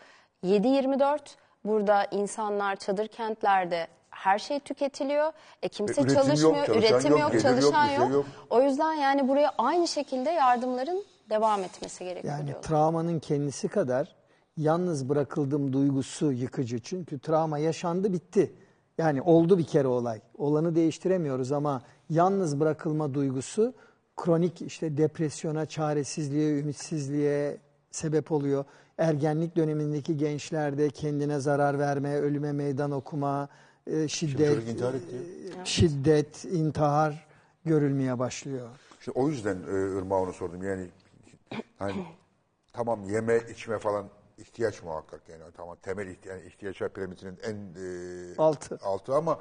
[0.44, 1.18] 7-24
[1.64, 3.86] burada insanlar çadır kentlerde
[4.16, 5.32] her şey tüketiliyor.
[5.62, 8.04] E kimse E, üretim yok, çalışmıyor, çalışan üretim yok, yok, gelir yok, çalışan bir şey
[8.04, 8.12] yok.
[8.12, 8.26] yok.
[8.50, 12.62] O yüzden yani buraya aynı şekilde yardımların devam etmesi gerekiyor Yani diyorlar.
[12.62, 14.14] travmanın kendisi kadar
[14.56, 16.78] yalnız bırakıldığım duygusu yıkıcı.
[16.80, 18.52] Çünkü travma yaşandı bitti.
[18.98, 20.20] Yani oldu bir kere olay.
[20.38, 23.74] Olanı değiştiremiyoruz ama yalnız bırakılma duygusu
[24.16, 27.56] kronik işte depresyona, çaresizliğe, ümitsizliğe
[27.90, 28.64] sebep oluyor.
[28.98, 33.48] Ergenlik dönemindeki gençlerde kendine zarar verme, ölüme meydan okuma,
[33.86, 35.16] e, şiddet, intihar etti.
[35.62, 37.26] e, şiddet, intihar
[37.64, 38.68] görülmeye başlıyor.
[39.00, 40.62] İşte o yüzden e, onu sordum.
[40.62, 40.88] Yani
[41.78, 42.06] hani
[42.72, 44.06] tamam yeme içme falan
[44.38, 48.78] ihtiyaç muhakkak yani tamam temel ihtiyaç yani ihtiyaçlar piramidinin en e, Altı.
[48.82, 49.40] altı ama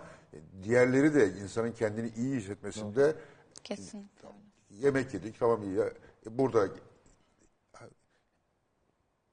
[0.63, 3.17] diğerleri de insanın kendini iyi hissetmesinde öyle.
[4.69, 5.85] yemek yedik tamam iyi ya.
[6.27, 6.67] E, burada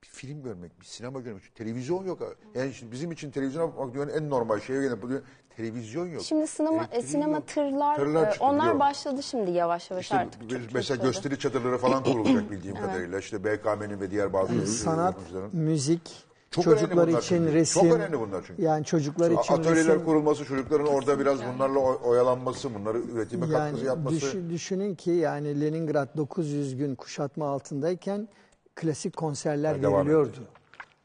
[0.03, 2.37] bir film görmek, bir sinema görmek, televizyon yok.
[2.55, 4.83] Yani şimdi bizim için televizyona bakmak dünyanın en normal şeyi.
[4.85, 5.23] Yani bugün
[5.57, 6.23] televizyon yok.
[6.23, 7.47] Şimdi sinema e, sinema yok.
[7.49, 8.81] tırlar, Tırlar e, çıktı, onlar biliyorum.
[8.81, 10.41] başladı şimdi yavaş yavaş İşte artık.
[10.49, 11.07] Türk mesela kültürde.
[11.07, 13.19] gösteri çadırları falan kurulacak bildiğim kadarıyla.
[13.19, 15.57] İşte BKM'nin ve diğer bazı e, sanat, yapımcıların.
[15.57, 17.53] müzik, Çok önemli çocuklar bunlar için çünkü.
[17.53, 17.83] resim.
[17.83, 18.63] Çok önemli bunlar çünkü.
[18.63, 20.05] Yani çocuklar için Atölyeler resim.
[20.05, 24.17] kurulması, çocukların orada biraz bunlarla oy- oyalanması, bunları üretime katkısı Yani yapması.
[24.17, 28.29] düşün- düşünün ki yani Leningrad 900 gün kuşatma altındayken
[28.75, 30.39] klasik konserler Devam veriliyordu.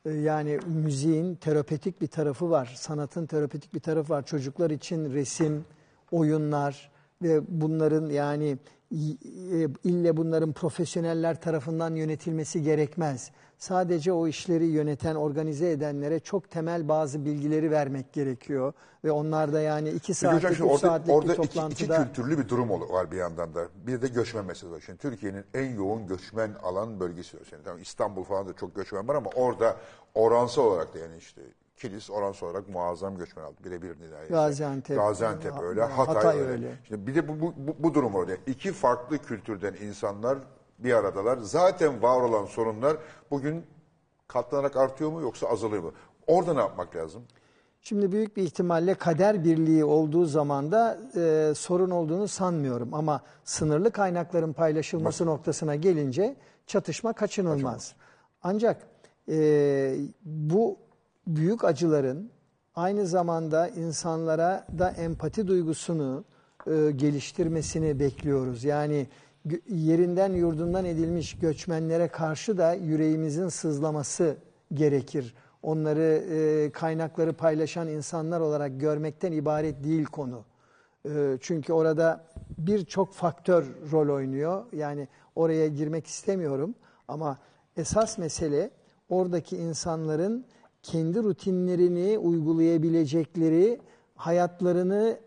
[0.06, 4.26] Ee, Yani müziğin terapetik bir tarafı var, sanatın terapetik bir tarafı var.
[4.26, 5.66] Çocuklar için resim,
[6.12, 6.92] oyunlar
[7.22, 8.58] ve bunların yani
[8.92, 8.98] e,
[9.84, 13.32] ille bunların profesyoneller tarafından yönetilmesi gerekmez.
[13.58, 18.74] Sadece o işleri yöneten, organize edenlere çok temel bazı bilgileri vermek gerekiyor.
[19.04, 22.04] Ve onlar da yani iki saatlik, üç orada, saatlik orada bir iki, iki toplantıda...
[22.04, 23.68] kültürlü bir durum var bir yandan da.
[23.88, 24.84] Bir de göçmen meselesi var.
[24.86, 27.38] Şimdi Türkiye'nin en yoğun göçmen alan bölgesi.
[27.52, 29.76] Yani tamam İstanbul falan da çok göçmen var ama orada
[30.16, 31.42] oransal olarak da yani işte
[31.78, 33.56] Kilis oransal olarak muazzam göçmen aldı.
[33.66, 34.34] Birebir neredeyse.
[34.34, 35.82] Gaziantep, Gaziantep öyle.
[35.82, 36.52] Hatay Hatay, öyle.
[36.52, 36.78] öyle.
[36.88, 38.34] Şimdi bir de bu, bu, bu durum orada.
[38.48, 40.38] İki farklı kültürden insanlar
[40.80, 41.38] bir aradalar.
[41.38, 42.98] Zaten var olan sorunlar
[43.32, 43.66] bugün
[44.28, 45.92] katlanarak artıyor mu yoksa azalıyor mu?
[46.28, 47.24] Orada ne yapmak lazım?
[47.82, 52.94] Şimdi büyük bir ihtimalle kader birliği olduğu zaman da e, sorun olduğunu sanmıyorum.
[52.94, 56.36] Ama sınırlı kaynakların paylaşılması noktasına gelince
[56.68, 57.96] çatışma kaçınılmaz.
[58.44, 58.88] Ancak
[59.30, 60.78] e, bu
[61.28, 62.32] büyük acıların
[62.76, 66.24] aynı zamanda insanlara da empati duygusunu
[66.68, 68.64] e, geliştirmesini bekliyoruz.
[68.64, 69.08] Yani
[69.70, 74.38] yerinden yurdundan edilmiş göçmenlere karşı da yüreğimizin sızlaması
[74.74, 75.36] gerekir.
[75.64, 80.46] Onları e, kaynakları paylaşan insanlar olarak görmekten ibaret değil konu.
[81.06, 82.26] E, çünkü orada
[82.58, 84.66] birçok faktör rol oynuyor.
[84.74, 86.76] Yani oraya girmek istemiyorum
[87.08, 87.38] ama
[87.78, 88.72] esas mesele
[89.10, 90.46] oradaki insanların
[90.84, 93.80] kendi rutinlerini uygulayabilecekleri,
[94.16, 95.18] hayatlarını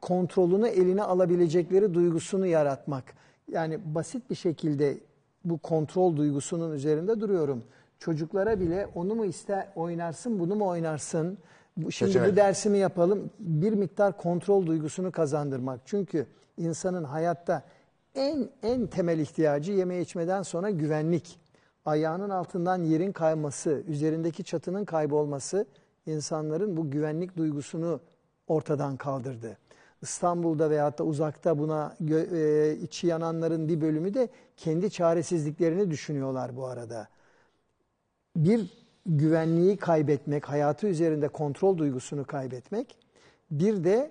[0.00, 3.17] kontrolünü eline alabilecekleri duygusunu yaratmak.
[3.52, 4.98] Yani basit bir şekilde
[5.44, 7.64] bu kontrol duygusunun üzerinde duruyorum.
[7.98, 11.38] Çocuklara bile onu mu ister oynarsın, bunu mu oynarsın?
[11.76, 12.32] Bu, şimdi Seçenek.
[12.32, 13.30] bu dersimi yapalım.
[13.38, 15.80] Bir miktar kontrol duygusunu kazandırmak.
[15.84, 16.26] Çünkü
[16.56, 17.62] insanın hayatta
[18.14, 21.40] en en temel ihtiyacı yeme içmeden sonra güvenlik.
[21.84, 25.66] Ayağının altından yerin kayması, üzerindeki çatının kaybolması
[26.06, 28.00] insanların bu güvenlik duygusunu
[28.46, 29.56] ortadan kaldırdı.
[30.02, 36.66] İstanbul'da veyahut da uzakta buna e, içi yananların bir bölümü de kendi çaresizliklerini düşünüyorlar bu
[36.66, 37.08] arada.
[38.36, 38.70] Bir
[39.06, 42.96] güvenliği kaybetmek, hayatı üzerinde kontrol duygusunu kaybetmek,
[43.50, 44.10] bir de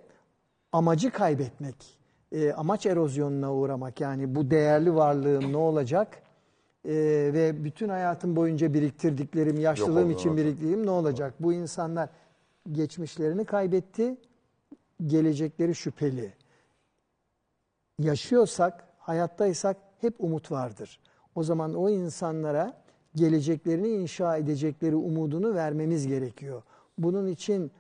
[0.72, 1.98] amacı kaybetmek,
[2.32, 4.02] e, amaç erozyonuna uğramak.
[4.02, 6.08] Yani bu değerli varlığım ne olacak
[6.86, 6.94] E,
[7.34, 11.34] ve bütün hayatım boyunca biriktirdiklerim, yaşlılığım için biriktirdiğim ne olacak?
[11.40, 12.10] Bu insanlar
[12.72, 14.18] geçmişlerini kaybetti,
[15.06, 16.34] gelecekleri şüpheli.
[18.00, 21.00] Yaşıyorsak, hayattaysak hep umut vardır.
[21.36, 22.84] O zaman o insanlara
[23.16, 26.64] geleceklerini inşa edecekleri umudunu vermemiz gerekiyor.
[26.98, 27.72] Bunun için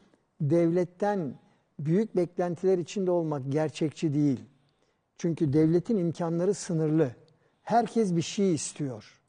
[0.41, 1.34] devletten
[1.80, 4.39] büyük beklentiler içinde olmak gerçekçi değil.
[5.18, 7.11] Çünkü devletin imkanları sınırlı.
[7.61, 9.22] Herkes bir şey istiyor.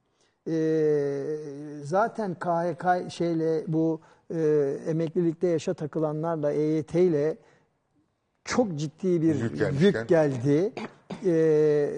[0.49, 1.39] Ee,
[1.83, 4.01] zaten KHK şeyle bu
[4.35, 4.41] e,
[4.87, 7.37] emeklilikte yaşa takılanlarla EYT ile
[8.49, 10.73] çok ciddi bir Yük yük, geldi.
[11.27, 11.91] Ee,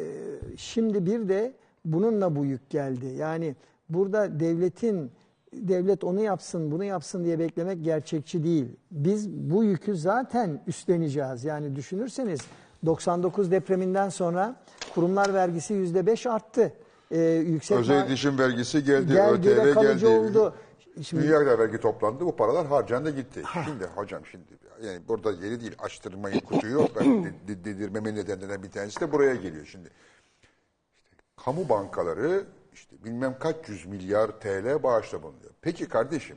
[0.57, 1.53] şimdi bir de
[1.85, 3.07] bununla bu yük geldi.
[3.07, 3.57] Yani
[3.89, 5.11] burada devletin
[5.53, 8.69] devlet onu yapsın, bunu yapsın diye beklemek gerçekçi değil.
[8.91, 11.45] Biz bu yükü zaten üstleneceğiz.
[11.45, 12.41] Yani düşünürseniz
[12.87, 14.57] 99 depreminden sonra
[14.95, 16.73] kurumlar vergisi %5 arttı.
[17.11, 20.07] Ee, yüksek Özel iletişim vergisi geldi, geldi ÖTV geldi.
[20.07, 20.55] oldu.
[21.03, 23.43] Şimdi Dünya vergi toplandı, bu paralar harcandı gitti.
[23.65, 24.45] Şimdi hocam şimdi
[24.83, 26.89] yani burada yeri değil açtırmayın kutuyu.
[27.01, 29.91] Ben de- de- dedirmemin nedenlerinden bir tanesi de buraya geliyor şimdi.
[31.11, 35.53] İşte kamu bankaları işte bilmem kaç yüz milyar TL bağışla bulunuyor.
[35.61, 36.37] Peki kardeşim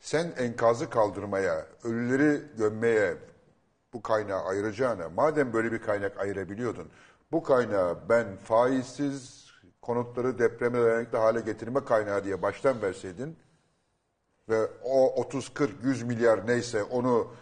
[0.00, 3.16] sen enkazı kaldırmaya, ölüleri gömmeye
[3.92, 6.88] bu kaynağı ayıracağına madem böyle bir kaynak ayırabiliyordun
[7.32, 9.44] bu kaynağı ben faizsiz
[9.82, 13.36] konutları depreme dayanıklı hale getirme kaynağı diye baştan verseydin
[14.48, 17.34] ve o 30 40 100 milyar neyse onu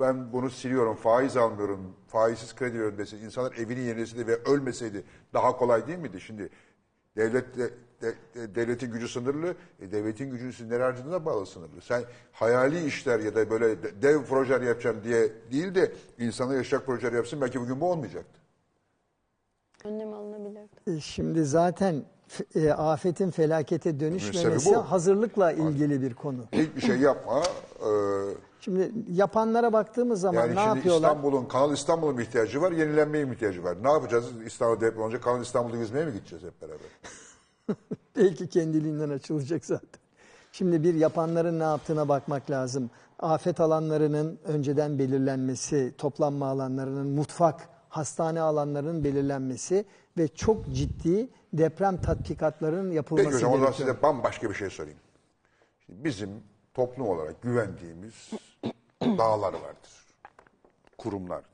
[0.00, 5.04] ben bunu siliyorum faiz almıyorum faizsiz kredi veriyorum dese insanlar evini yenileseydi ve ölmeseydi
[5.34, 6.48] daha kolay değil miydi şimdi
[7.16, 7.70] devlet de-
[8.02, 12.02] de- de- devletin gücü sınırlı e, devletin gücünü siz nereye harcadığına bağlı sınırlı sen
[12.32, 17.12] hayali işler ya da böyle de- dev projeler yapacağım diye değil de insana yaşayacak projeler
[17.12, 18.40] yapsın belki bugün bu olmayacaktı.
[19.84, 20.68] Önlem alınabilirdi.
[20.96, 22.02] E, Şimdi zaten
[22.54, 26.44] e, afetin felakete dönüşmemesi hazırlıkla ilgili bir konu.
[26.52, 27.42] Hiçbir şey yapma.
[27.80, 27.88] e,
[28.66, 31.08] Şimdi yapanlara baktığımız zaman Yani ne şimdi yapıyorlar?
[31.08, 33.76] İstanbul'un, Kanal İstanbul'un ihtiyacı var, yenilenmeye mi ihtiyacı var?
[33.82, 34.24] Ne yapacağız?
[34.46, 36.86] İstanbul deprem olunca Kanal İstanbul'u yüzmeye mi gideceğiz hep beraber?
[38.16, 40.00] Belki kendiliğinden açılacak zaten.
[40.52, 42.90] Şimdi bir yapanların ne yaptığına bakmak lazım.
[43.18, 49.84] Afet alanlarının önceden belirlenmesi, toplanma alanlarının, mutfak, hastane alanlarının belirlenmesi
[50.18, 53.88] ve çok ciddi deprem tatbikatlarının yapılması Peki hocam o zaman gerekiyor.
[53.88, 54.98] size bambaşka bir şey sorayım.
[55.86, 56.30] Şimdi bizim
[56.76, 58.30] toplum olarak güvendiğimiz
[59.02, 60.06] dağlar vardır.
[60.98, 61.44] Kurumlar.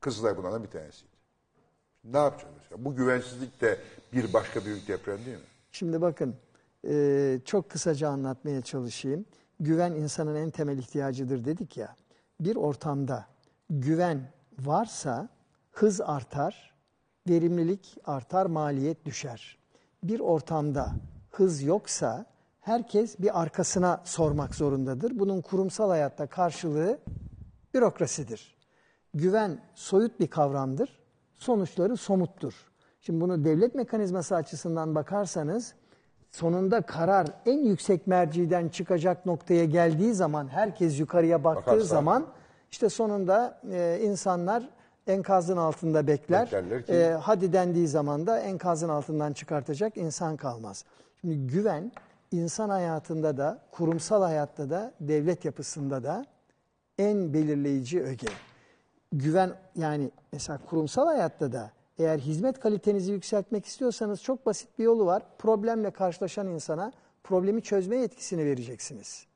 [0.00, 1.12] Kızılay bunlardan bir tanesiydi.
[2.04, 2.84] Ne yapacağız mesela?
[2.84, 3.78] Bu güvensizlik de
[4.12, 5.42] bir başka büyük deprem değil mi?
[5.72, 6.36] Şimdi bakın
[6.88, 9.24] e, çok kısaca anlatmaya çalışayım.
[9.60, 11.96] Güven insanın en temel ihtiyacıdır dedik ya.
[12.40, 13.26] Bir ortamda
[13.70, 15.28] güven varsa
[15.70, 16.74] hız artar,
[17.28, 19.58] verimlilik artar, maliyet düşer.
[20.02, 20.92] Bir ortamda
[21.30, 22.26] hız yoksa
[22.72, 25.18] herkes bir arkasına sormak zorundadır.
[25.18, 26.98] Bunun kurumsal hayatta karşılığı
[27.74, 28.56] bürokrasidir.
[29.14, 30.98] Güven soyut bir kavramdır.
[31.38, 32.54] Sonuçları somuttur.
[33.00, 35.74] Şimdi bunu devlet mekanizması açısından bakarsanız
[36.30, 42.26] sonunda karar en yüksek merciden çıkacak noktaya geldiği zaman herkes yukarıya baktığı Bakarsa- zaman
[42.70, 44.68] işte sonunda e, insanlar
[45.06, 46.50] enkazın altında bekler.
[46.50, 50.84] Ki- E, hadi dendiği zaman da enkazın altından çıkartacak insan kalmaz.
[51.20, 51.92] Şimdi güven
[52.32, 56.26] insan hayatında da, kurumsal hayatta da, devlet yapısında da
[56.98, 58.28] en belirleyici öge.
[59.12, 65.06] Güven yani mesela kurumsal hayatta da eğer hizmet kalitenizi yükseltmek istiyorsanız çok basit bir yolu
[65.06, 65.22] var.
[65.38, 66.92] Problemle karşılaşan insana
[67.24, 69.26] problemi çözme yetkisini vereceksiniz.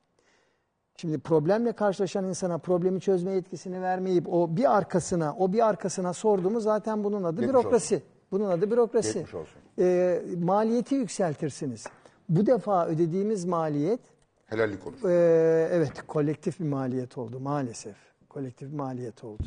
[0.97, 6.59] Şimdi problemle karşılaşan insana problemi çözme yetkisini vermeyip o bir arkasına, o bir arkasına sorduğumu
[6.59, 8.01] zaten bunun adı Geçmiş bürokrasi.
[8.31, 9.13] Bunun adı bürokrasi.
[9.13, 9.61] Geçmiş olsun.
[9.79, 11.85] Ee, maliyeti yükseltirsiniz.
[12.29, 13.99] Bu defa ödediğimiz maliyet
[14.45, 14.97] Helallik olur.
[15.09, 17.95] ee, evet kolektif bir maliyet oldu maalesef.
[18.29, 19.43] Kolektif bir maliyet oldu.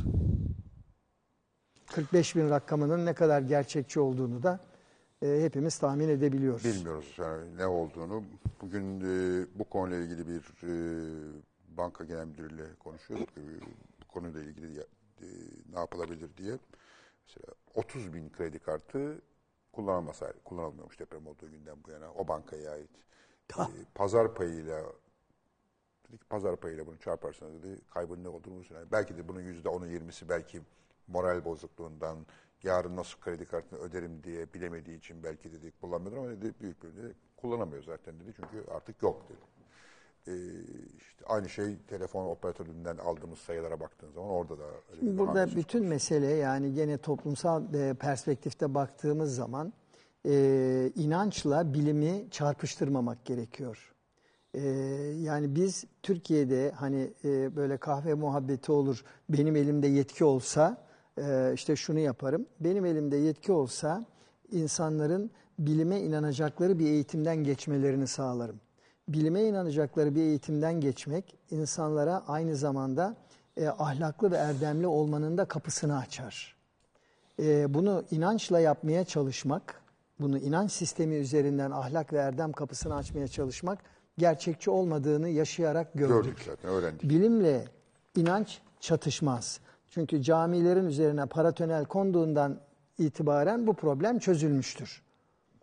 [1.86, 4.60] 45 bin rakamının ne kadar gerçekçi olduğunu da
[5.22, 6.64] e, hepimiz tahmin edebiliyoruz.
[6.64, 8.22] Bilmiyoruz yani ne olduğunu.
[8.62, 10.72] Bugün e, bu konuyla ilgili bir e,
[11.76, 13.28] banka genel müdürüyle konuşuyorduk.
[13.28, 13.42] E,
[14.02, 15.26] bu konuyla ilgili e,
[15.72, 16.58] ne yapılabilir diye.
[17.26, 19.18] Mesela 30 bin kredi kartı
[19.76, 22.12] kullanılmaz, kullanılmıyormuş deprem olduğu günden bu yana.
[22.12, 22.90] O bankaya ait.
[23.58, 24.82] E, pazar payıyla
[26.08, 28.62] dedi ki pazar payıyla bunu çarparsanız dedi kaybın ne olduğunu.
[28.70, 30.62] Yani belki de bunun yüzde onu yirmisi belki
[31.08, 32.26] moral bozukluğundan
[32.62, 36.96] yarın nasıl kredi kartını öderim diye bilemediği için belki dedi kullanmıyordur ama dedi büyük bir
[36.96, 39.55] dedi kullanamıyor zaten dedi çünkü artık yok dedi.
[40.28, 40.32] Ee,
[40.98, 44.64] işte aynı şey telefon operatöründen aldığımız sayılara baktığın zaman orada da
[45.02, 49.72] bir Burada bütün mesele yani gene toplumsal e, perspektifte baktığımız zaman
[50.26, 53.94] e, inançla bilimi çarpıştırmamak gerekiyor.
[54.54, 54.60] E,
[55.20, 60.86] yani biz Türkiye'de hani e, böyle kahve muhabbeti olur, benim elimde yetki olsa
[61.18, 62.46] e, işte şunu yaparım.
[62.60, 64.06] Benim elimde yetki olsa
[64.52, 68.60] insanların bilime inanacakları bir eğitimden geçmelerini sağlarım.
[69.08, 73.16] Bilime inanacakları bir eğitimden geçmek insanlara aynı zamanda
[73.56, 76.56] e, ahlaklı ve erdemli olmanın da kapısını açar.
[77.42, 79.80] E, bunu inançla yapmaya çalışmak,
[80.20, 83.78] bunu inanç sistemi üzerinden ahlak ve erdem kapısını açmaya çalışmak
[84.18, 86.24] gerçekçi olmadığını yaşayarak gördük.
[86.24, 87.10] Gördük zaten, öğrendik.
[87.10, 87.64] Bilimle
[88.16, 89.60] inanç çatışmaz.
[89.88, 92.60] Çünkü camilerin üzerine paratönel konduğundan
[92.98, 95.02] itibaren bu problem çözülmüştür.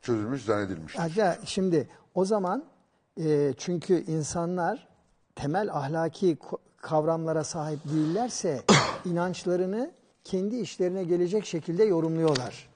[0.01, 0.95] Çözülmüş, zannedilmiş.
[1.15, 2.72] Ya şimdi o zaman
[3.19, 4.87] e, çünkü insanlar
[5.35, 6.37] temel ahlaki
[6.77, 8.61] kavramlara sahip değillerse
[9.05, 9.91] inançlarını
[10.23, 12.69] kendi işlerine gelecek şekilde yorumluyorlar.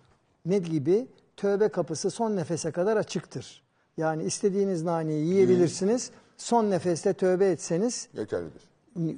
[0.45, 1.07] Ne gibi?
[1.38, 3.64] Tövbe kapısı son nefese kadar açıktır.
[3.97, 6.11] Yani istediğiniz naneyi yiyebilirsiniz.
[6.38, 8.61] Son nefeste tövbe etseniz Yeterlidir.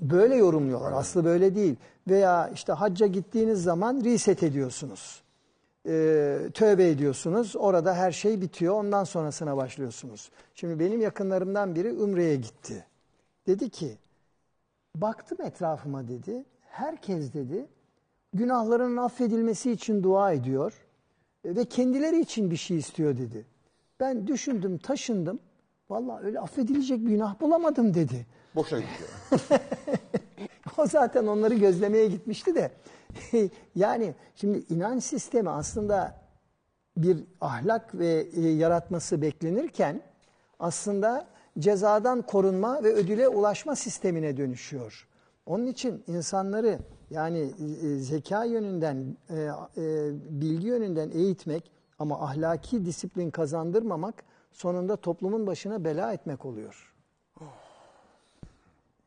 [0.01, 0.91] böyle yorumluyorlar.
[0.91, 1.75] Aslı böyle değil.
[2.07, 5.21] Veya işte hacca gittiğiniz zaman reset ediyorsunuz.
[5.87, 7.55] Ee, tövbe ediyorsunuz.
[7.55, 8.73] Orada her şey bitiyor.
[8.73, 10.31] Ondan sonrasına başlıyorsunuz.
[10.55, 12.85] Şimdi benim yakınlarımdan biri Ümre'ye gitti.
[13.47, 13.97] Dedi ki
[14.95, 16.45] baktım etrafıma dedi.
[16.69, 17.65] Herkes dedi
[18.33, 20.73] günahlarının affedilmesi için dua ediyor
[21.45, 23.45] e, ve kendileri için bir şey istiyor dedi.
[23.99, 25.39] Ben düşündüm, taşındım.
[25.89, 28.25] Vallahi öyle affedilecek bir günah bulamadım dedi.
[28.55, 29.09] Boşuna gidiyor.
[30.77, 32.71] O zaten onları gözlemeye gitmişti de.
[33.75, 36.21] yani şimdi inanç sistemi aslında
[36.97, 40.01] bir ahlak ve e, yaratması beklenirken
[40.59, 41.27] aslında
[41.59, 45.07] cezadan korunma ve ödüle ulaşma sistemine dönüşüyor.
[45.45, 46.79] Onun için insanları
[47.09, 47.53] yani
[47.83, 50.11] e, zeka yönünden, e, e,
[50.41, 56.93] bilgi yönünden eğitmek ama ahlaki disiplin kazandırmamak sonunda toplumun başına bela etmek oluyor.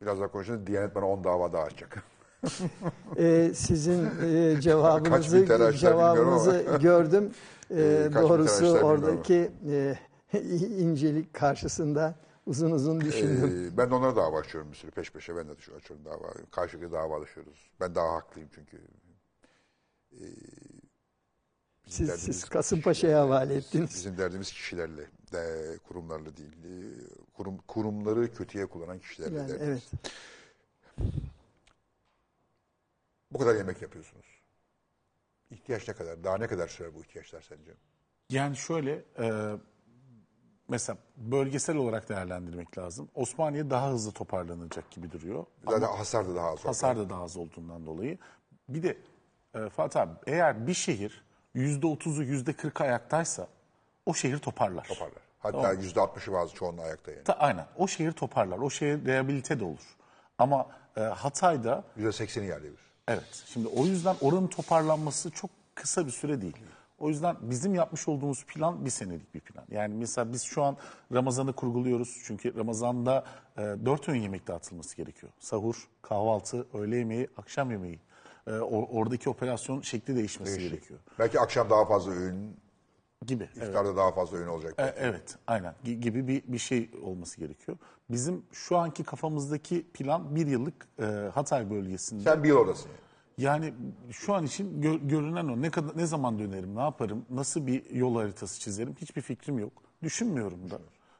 [0.01, 2.03] Biraz daha konuşunca Diyanet bana 10 dava daha açacak.
[3.17, 5.45] Ee, sizin e, cevabınızı
[5.77, 7.31] cevabınızı gördüm.
[7.69, 9.97] Kaç bin doğrusu oradaki e,
[10.77, 12.15] incelik karşısında
[12.45, 13.69] uzun uzun düşündüm.
[13.73, 15.35] Ee, ben de onlara dava açıyorum bir sürü peş peşe.
[15.35, 16.33] Ben de açıyorum dava.
[16.51, 17.71] Karşılıklı davalaşıyoruz.
[17.79, 18.77] Ben daha haklıyım çünkü.
[20.11, 20.25] Ee,
[21.87, 23.89] siz, siz Kasımpaşa'ya havale ettiniz.
[23.93, 25.01] Bizim derdimiz kişilerle,
[25.33, 26.55] de, kurumlarla değil.
[27.33, 29.83] Kurum, kurumları kötüye kullanan kişilerle Yani, derdimiz.
[29.93, 30.13] evet.
[33.33, 34.25] Bu kadar yemek yapıyorsunuz.
[35.51, 36.23] İhtiyaç ne kadar?
[36.23, 37.71] Daha ne kadar sürer bu ihtiyaçlar sence?
[38.29, 39.55] Yani şöyle e,
[40.67, 43.09] mesela bölgesel olarak değerlendirmek lazım.
[43.15, 45.45] Osmaniye daha hızlı toparlanacak gibi duruyor.
[45.69, 46.65] Zaten hasar da daha az.
[46.65, 48.17] Hasar da daha az olduğundan dolayı.
[48.69, 48.97] Bir de
[49.53, 51.23] e, Fatih abi eğer bir şehir
[51.53, 53.47] yüzde otuzu yüzde kırkı ayaktaysa
[54.05, 54.83] o şehir toparlar.
[54.87, 55.21] Toparlar.
[55.39, 57.23] Hatta yüzde altmışı bazı çoğunluğu ayakta yani.
[57.23, 58.57] Ta- aynen o şehir toparlar.
[58.57, 59.97] O şehir rehabilite de olur.
[60.37, 62.92] Ama e, Hatay'da Yüzde sekseni yerle bir.
[63.07, 63.43] Evet.
[63.45, 66.57] Şimdi o yüzden oranın toparlanması çok kısa bir süre değil.
[66.99, 69.65] O yüzden bizim yapmış olduğumuz plan bir senelik bir plan.
[69.71, 70.77] Yani mesela biz şu an
[71.13, 72.17] Ramazan'ı kurguluyoruz.
[72.25, 73.23] Çünkü Ramazan'da
[73.57, 75.31] e, dört öğün yemek dağıtılması gerekiyor.
[75.39, 77.99] Sahur, kahvaltı, öğle yemeği, akşam yemeği.
[78.47, 80.99] E, o- oradaki operasyon şekli değişmesi gerekiyor.
[81.19, 82.57] Belki akşam daha fazla öğün,
[83.27, 83.49] Gibi.
[83.57, 83.67] Evet.
[83.67, 84.73] iftarda daha fazla öğün olacak.
[84.77, 87.77] E, Evet, aynen Gi- gibi bir bir şey olması gerekiyor.
[88.09, 92.23] Bizim şu anki kafamızdaki plan bir yıllık e, Hatay bölgesinde.
[92.23, 92.91] Sen bir yıl oradasın.
[93.37, 93.73] yani.
[94.11, 95.61] Şu an için gö- görünen o.
[95.61, 99.71] Ne kadar ne zaman dönerim, ne yaparım, nasıl bir yol haritası çizerim hiçbir fikrim yok.
[100.03, 100.79] Düşünmüyorum da.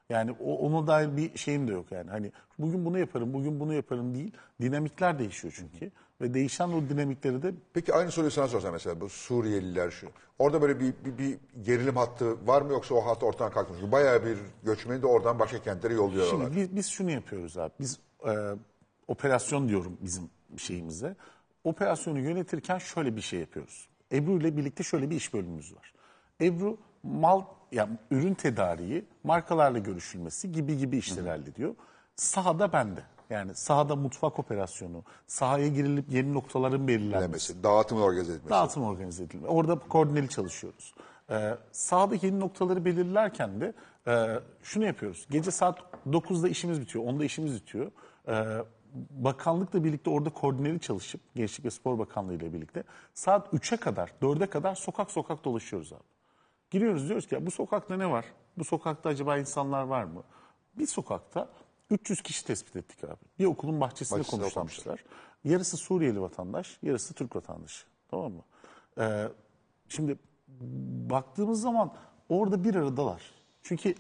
[0.10, 2.10] Yani o, ona dair bir şeyim de yok yani.
[2.10, 4.32] Hani bugün bunu yaparım, bugün bunu yaparım değil.
[4.62, 5.92] Dinamikler değişiyor çünkü.
[6.22, 10.08] Ve değişen o dinamikleri de Peki aynı soruyu sana sorsam mesela bu Suriyeliler şu.
[10.40, 13.92] Orada böyle bir, bir, bir gerilim hattı var mı yoksa o hat ortadan kalkmış mı?
[13.92, 16.46] Bayağı bir göçmeni de oradan başka kentlere yolluyorlar.
[16.46, 17.72] Şimdi biz, biz şunu yapıyoruz abi.
[17.80, 18.32] Biz e,
[19.08, 21.16] operasyon diyorum bizim şeyimize.
[21.64, 23.88] Operasyonu yönetirken şöyle bir şey yapıyoruz.
[24.12, 25.94] Ebru ile birlikte şöyle bir iş bölümümüz var.
[26.42, 31.76] Ebru mal yani ürün tedariği, markalarla görüşülmesi gibi gibi işleri hallediyor.
[32.16, 33.04] Sahada bende.
[33.30, 37.30] Yani sahada mutfak operasyonu, sahaya girilip yeni noktaların belirlenmesi.
[37.30, 38.50] Demesi, dağıtımı organize etmesi.
[38.50, 39.48] Dağıtım organize edilme.
[39.48, 40.94] Orada koordineli çalışıyoruz.
[41.30, 43.74] Ee, sahada yeni noktaları belirlerken de
[44.08, 45.28] e, şunu yapıyoruz.
[45.30, 45.80] Gece saat
[46.10, 47.92] 9'da işimiz bitiyor, 10'da işimiz bitiyor.
[48.28, 48.58] Ee,
[49.10, 52.84] bakanlıkla birlikte orada koordineli çalışıp, Gençlik ve Spor Bakanlığı ile birlikte
[53.14, 56.04] saat 3'e kadar, 4'e kadar sokak sokak dolaşıyoruz abi.
[56.72, 58.26] Giriyoruz diyoruz ki ya bu sokakta ne var?
[58.58, 60.24] Bu sokakta acaba insanlar var mı?
[60.78, 61.50] Bir sokakta
[61.94, 63.18] 300 kişi tespit ettik abi.
[63.40, 65.04] Bir okulun bahçesinde Bahçesinde konuşlamışlar.
[65.44, 67.86] Yarısı Suriyeli vatandaş, yarısı Türk vatandaşı.
[68.12, 68.42] Tamam mı?
[69.00, 69.28] Ee,
[69.90, 70.18] şimdi
[71.10, 71.94] baktığımız zaman
[72.30, 73.22] orada bir aradalar.
[73.64, 73.96] Çünkü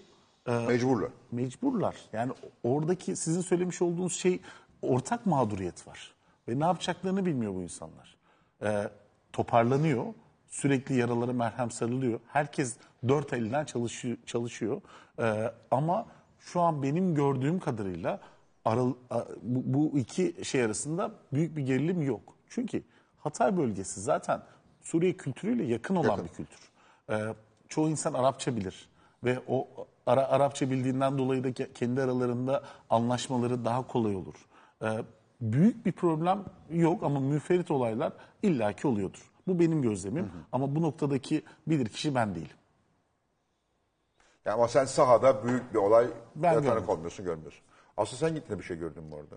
[0.47, 1.11] Mecburlar.
[1.31, 1.95] mecburlar.
[2.13, 2.31] Yani
[2.63, 4.41] oradaki sizin söylemiş olduğunuz şey
[4.81, 6.13] ortak mağduriyet var.
[6.47, 8.17] Ve ne yapacaklarını bilmiyor bu insanlar.
[8.63, 8.89] Ee,
[9.33, 10.05] toparlanıyor.
[10.49, 12.19] Sürekli yaralara merhem sarılıyor.
[12.27, 12.75] Herkes
[13.07, 14.17] dört elinden çalışıyor.
[14.25, 14.81] çalışıyor.
[15.19, 16.05] Ee, ama
[16.43, 18.19] şu an benim gördüğüm kadarıyla
[18.65, 18.93] aral,
[19.41, 19.61] bu,
[19.93, 22.21] bu iki şey arasında büyük bir gerilim yok.
[22.49, 22.83] Çünkü
[23.19, 24.41] Hatay bölgesi zaten
[24.81, 26.25] Suriye kültürüyle yakın olan Yakın.
[26.25, 26.69] bir kültür.
[27.09, 27.35] Ee,
[27.69, 28.89] çoğu insan Arapça bilir
[29.23, 29.67] ve o
[30.05, 34.35] Ara, Arapça bildiğinden dolayı da ke- kendi aralarında anlaşmaları daha kolay olur.
[34.81, 34.87] Ee,
[35.41, 38.13] büyük bir problem yok ama müferit olaylar
[38.43, 39.31] illaki oluyordur.
[39.47, 42.57] Bu benim gözlemim ama bu noktadaki bilir kişi ben değilim.
[44.45, 47.61] Yani ama sen sahada büyük bir olay Ben tanık olmuyorsun, görmüyorsun.
[47.97, 49.35] Aslı sen gittiğinde bir şey gördün mü orada?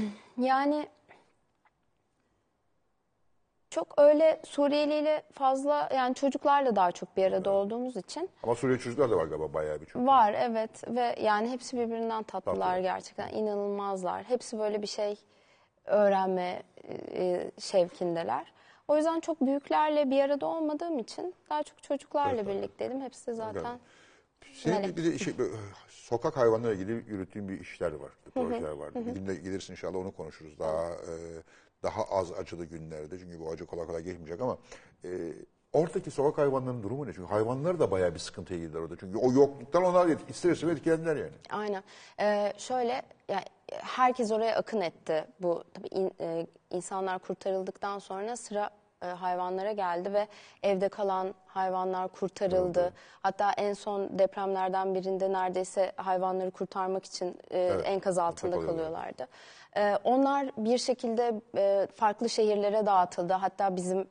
[0.36, 0.88] Yani
[3.70, 8.82] çok öyle Suriyeli ile fazla yani çocuklarla daha çok bir arada olduğumuz için Ama Suriyeli
[8.82, 10.08] çocuklar da var galiba bayağı bir çocuk.
[10.08, 12.82] var evet ve yani hepsi birbirinden tatlılar Tatlı.
[12.82, 14.24] gerçekten inanılmazlar.
[14.24, 15.18] Hepsi böyle bir şey
[15.84, 16.62] öğrenme
[17.14, 18.52] e, şevkindeler.
[18.92, 23.00] O yüzden çok büyüklerle bir arada olmadığım için daha çok çocuklarla birlikteydim.
[23.00, 23.78] Hepsi de zaten
[24.52, 24.96] Senin Melek.
[24.96, 25.34] bir de şey,
[25.88, 28.94] sokak hayvanlarıyla ilgili yürüttüğün bir işler var, projeler var.
[28.94, 30.58] Bir gün de gelirsin inşallah onu konuşuruz.
[30.58, 31.14] Daha e,
[31.82, 33.18] daha az acılı günlerde.
[33.18, 34.58] Çünkü bu acı kolay kolay geçmeyecek ama
[35.04, 35.08] e,
[35.72, 37.12] oradaki sokak hayvanlarının durumu ne?
[37.12, 38.96] Çünkü hayvanlar da bayağı bir sıkıntıya girdiler orada.
[38.96, 41.36] Çünkü o yokluktan onlar ister istemez etkilendiler yani.
[41.50, 41.82] Aynen.
[42.20, 45.24] Ee, şöyle yani herkes oraya akın etti.
[45.40, 48.70] Bu tabii in- e, insanlar kurtarıldıktan sonra sıra
[49.02, 50.28] e, hayvanlara geldi ve
[50.62, 52.92] evde kalan hayvanlar kurtarıldı.
[53.22, 58.76] Hatta en son depremlerden birinde neredeyse hayvanları kurtarmak için e, enkaz altında kalıyorlar.
[58.76, 59.28] kalıyorlardı.
[59.76, 63.32] E, onlar bir şekilde e, farklı şehirlere dağıtıldı.
[63.32, 64.08] Hatta bizim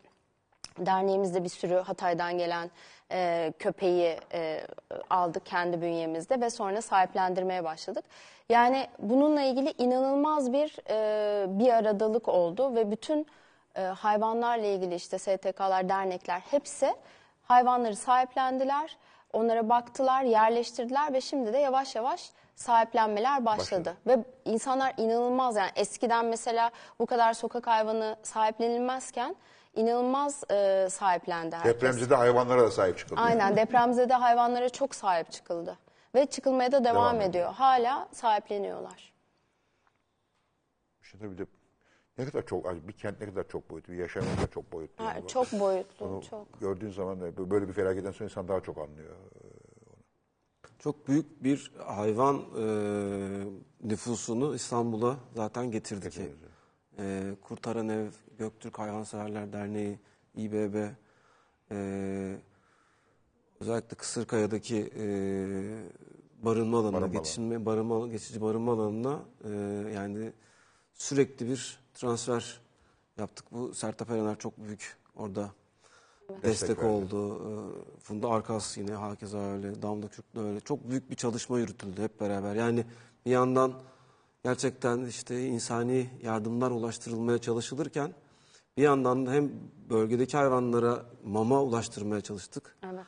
[0.79, 2.71] Derneğimizde bir sürü Hatay'dan gelen
[3.11, 4.61] e, köpeği e,
[5.09, 8.05] aldık kendi bünyemizde ve sonra sahiplendirmeye başladık.
[8.49, 13.27] Yani bununla ilgili inanılmaz bir e, bir aradalık oldu ve bütün
[13.75, 16.95] e, hayvanlarla ilgili işte STK'lar, dernekler hepsi
[17.43, 18.97] hayvanları sahiplendiler,
[19.33, 23.97] onlara baktılar, yerleştirdiler ve şimdi de yavaş yavaş sahiplenmeler başladı.
[24.07, 29.35] Ve insanlar inanılmaz yani eskiden mesela bu kadar sokak hayvanı sahiplenilmezken
[29.75, 31.73] inanılmaz e, sahiplendi herkes.
[31.75, 33.21] Depremzede hayvanlara da sahip çıkıldı.
[33.21, 35.77] Aynen depremzede hayvanlara çok sahip çıkıldı.
[36.15, 37.29] Ve çıkılmaya da devam, Devam ediyor.
[37.29, 37.53] ediyor.
[37.53, 39.13] Hala sahipleniyorlar.
[41.01, 41.45] Şimdi bir de
[42.17, 45.05] ne kadar çok, bir kent ne kadar çok boyutlu, bir yaşam ne kadar çok boyutlu.
[45.05, 46.59] Ha, çok boyutlu, Onu çok.
[46.59, 49.15] Gördüğün zaman da böyle bir felaketten sonra insan daha çok anlıyor.
[50.79, 52.65] Çok büyük bir hayvan e,
[53.83, 56.19] nüfusunu İstanbul'a zaten getirdik.
[56.99, 58.07] E, Kurtaran Ev,
[58.37, 59.99] Göktürk Hayvanseverler Derneği,
[60.35, 60.75] İBB,
[61.71, 62.35] e,
[63.59, 65.05] özellikle Kısırkaya'daki e,
[66.43, 69.49] barınma alanına, Barınma geçinme, barınma, geçici barınma alanına e,
[69.95, 70.33] yani
[70.93, 72.61] sürekli bir transfer
[73.17, 73.45] yaptık.
[73.51, 75.51] Bu Sertab Erener çok büyük orada
[76.43, 76.89] destek, verdi.
[76.89, 77.35] oldu.
[77.35, 79.81] Ee, Funda Arkas yine hakeza öyle.
[79.81, 80.59] Damla Kürk de öyle.
[80.59, 82.55] Çok büyük bir çalışma yürütüldü hep beraber.
[82.55, 82.85] Yani
[83.25, 83.73] bir yandan
[84.43, 88.13] gerçekten işte insani yardımlar ulaştırılmaya çalışılırken
[88.77, 89.51] bir yandan da hem
[89.89, 92.75] bölgedeki hayvanlara mama ulaştırmaya çalıştık.
[92.83, 93.05] Evet.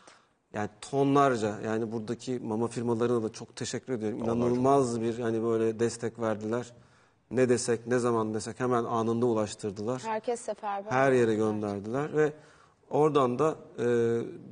[0.53, 4.19] Yani tonlarca yani buradaki mama firmalarına da çok teşekkür ediyorum.
[4.23, 6.73] İnanılmaz bir hani böyle destek verdiler.
[7.33, 10.91] Ne desek ne zaman desek hemen anında ulaştırdılar Herkes seferber.
[10.91, 12.33] her yere gönderdiler ve
[12.89, 13.85] oradan da e,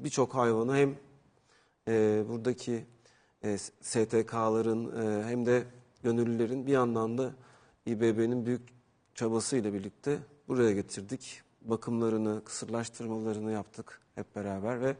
[0.03, 0.95] birçok hayvanı hem
[1.87, 2.85] e, buradaki
[3.43, 5.63] e, STK'ların e, hem de
[6.03, 7.31] gönüllülerin bir yandan da
[7.85, 8.61] İBB'nin büyük
[9.15, 11.41] çabasıyla birlikte buraya getirdik.
[11.61, 14.95] Bakımlarını, kısırlaştırmalarını yaptık hep beraber ve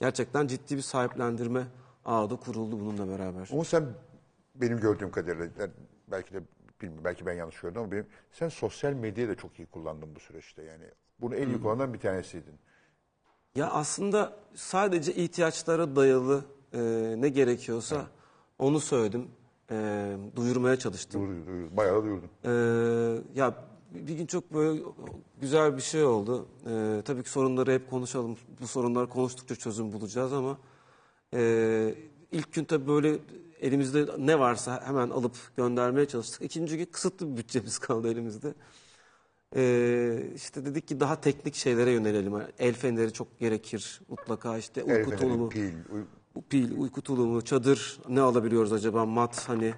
[0.00, 1.66] gerçekten ciddi bir sahiplendirme
[2.04, 3.48] ağı da kuruldu bununla beraber.
[3.52, 3.84] Ama sen
[4.54, 5.68] benim gördüğüm kadarıyla
[6.08, 6.40] belki de
[6.82, 10.20] bilmiyorum belki ben yanlış gördüm ama benim, sen sosyal medyayı da çok iyi kullandın bu
[10.20, 10.84] süreçte yani.
[11.20, 12.54] Bunu en iyi kullanan bir tanesiydin.
[13.54, 16.80] Ya aslında sadece ihtiyaçlara dayalı e,
[17.18, 18.06] ne gerekiyorsa
[18.58, 19.28] onu söyledim.
[19.70, 21.28] E, duyurmaya çalıştım.
[21.28, 22.30] Duyur, duyur, bayağı da duyurdun.
[22.44, 22.50] E,
[23.34, 23.54] ya
[23.90, 24.82] bir gün çok böyle
[25.40, 26.48] güzel bir şey oldu.
[26.66, 28.36] E, tabii ki sorunları hep konuşalım.
[28.60, 30.58] Bu sorunlar konuştukça çözüm bulacağız ama
[31.34, 31.94] e,
[32.32, 33.18] ilk gün tabii böyle
[33.60, 36.42] elimizde ne varsa hemen alıp göndermeye çalıştık.
[36.42, 38.54] İkinci gün kısıtlı bir bütçemiz kaldı elimizde.
[39.56, 42.34] Ee, işte dedik ki daha teknik şeylere yönelelim.
[42.58, 48.20] El feneri çok gerekir mutlaka işte uyku tulumu, pil, uy- pil, uyku tulumu, çadır ne
[48.20, 49.74] alabiliyoruz acaba mat hani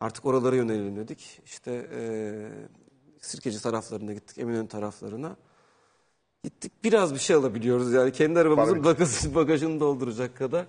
[0.00, 1.40] artık oralara yönelelim dedik.
[1.44, 2.48] İşte ee,
[3.20, 5.36] Sirkeci taraflarına gittik Eminönü taraflarına.
[6.44, 10.66] Gittik biraz bir şey alabiliyoruz yani kendi arabamızın bagajı, bagajını dolduracak kadar.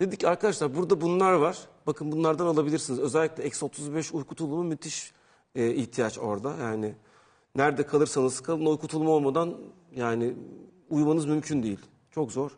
[0.00, 1.58] Dedik ki arkadaşlar burada bunlar var.
[1.86, 3.00] Bakın bunlardan alabilirsiniz.
[3.00, 5.12] Özellikle eksi 35 uyku tulumu müthiş
[5.54, 6.54] e, ihtiyaç orada.
[6.60, 6.94] Yani
[7.56, 9.54] nerede kalırsanız kalın uyku tulumu olmadan
[9.94, 10.34] yani
[10.90, 11.80] uyumanız mümkün değil.
[12.10, 12.50] Çok zor.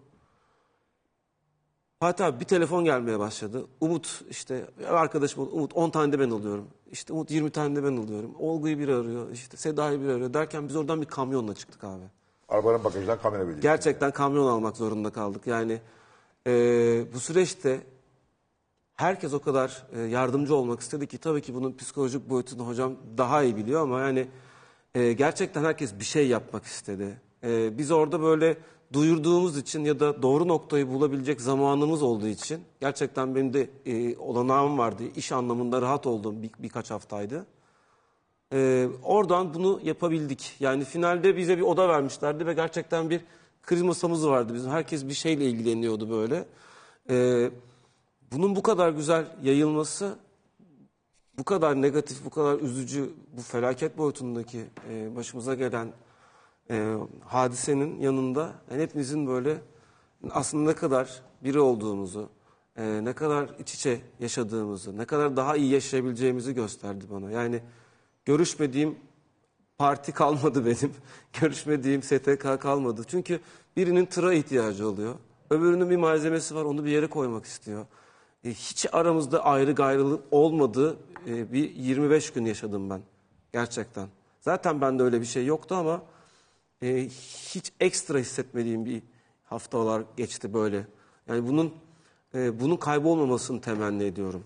[2.01, 3.67] Fatih abi bir telefon gelmeye başladı.
[3.81, 6.69] Umut işte arkadaşım Umut 10 tane de ben alıyorum.
[6.93, 8.35] İşte Umut 20 tane de ben alıyorum.
[8.39, 9.31] Olgu'yu bir arıyor.
[9.31, 12.03] işte Seda'yı bir arıyor derken biz oradan bir kamyonla çıktık abi.
[12.49, 13.61] arabanın bagajından kamera bildi.
[13.61, 15.47] Gerçekten kamyon almak zorunda kaldık.
[15.47, 15.81] Yani
[16.47, 16.53] e,
[17.15, 17.81] bu süreçte
[18.95, 23.43] herkes o kadar e, yardımcı olmak istedi ki tabii ki bunun psikolojik boyutunu hocam daha
[23.43, 24.29] iyi biliyor ama yani
[24.95, 27.21] e, gerçekten herkes bir şey yapmak istedi.
[27.45, 28.57] E, biz orada böyle
[28.93, 33.69] duyurduğumuz için ya da doğru noktayı bulabilecek zamanımız olduğu için gerçekten benim de
[34.19, 35.03] olanağım vardı.
[35.17, 37.47] İş anlamında rahat olduğum bir, birkaç haftaydı.
[39.03, 40.57] Oradan bunu yapabildik.
[40.61, 43.21] Yani finalde bize bir oda vermişlerdi ve gerçekten bir
[43.63, 44.71] kriz masamız vardı bizim.
[44.71, 46.45] Herkes bir şeyle ilgileniyordu böyle.
[47.11, 47.51] Ee,
[48.35, 50.19] bunun bu kadar güzel yayılması,
[51.39, 55.93] bu kadar negatif, bu kadar üzücü, bu felaket boyutundaki e, başımıza gelen
[56.71, 56.95] e,
[57.25, 59.59] hadisenin yanında yani hepimizin böyle
[60.31, 62.29] aslında ne kadar biri olduğumuzu,
[62.77, 67.31] e, ne kadar iç içe yaşadığımızı, ne kadar daha iyi yaşayabileceğimizi gösterdi bana.
[67.31, 67.61] Yani
[68.25, 68.99] görüşmediğim
[69.79, 70.95] parti kalmadı benim.
[71.41, 73.03] Görüşmediğim STK kalmadı.
[73.07, 73.41] Çünkü
[73.77, 75.15] birinin tıra ihtiyacı oluyor.
[75.51, 77.87] Öbürünün bir malzemesi var onu bir yere koymak istiyor.
[78.45, 80.97] E, hiç aramızda ayrı gayrılık olmadığı
[81.27, 83.03] e, bir 25 gün yaşadım ben.
[83.53, 84.09] Gerçekten.
[84.41, 86.03] Zaten bende öyle bir şey yoktu ama
[86.83, 87.05] e,
[87.55, 89.03] hiç ekstra hissetmediğim bir
[89.45, 90.87] haftalar geçti böyle.
[91.29, 91.75] Yani bunun
[92.35, 94.45] e, bunun kaybolmamasını temenni ediyorum.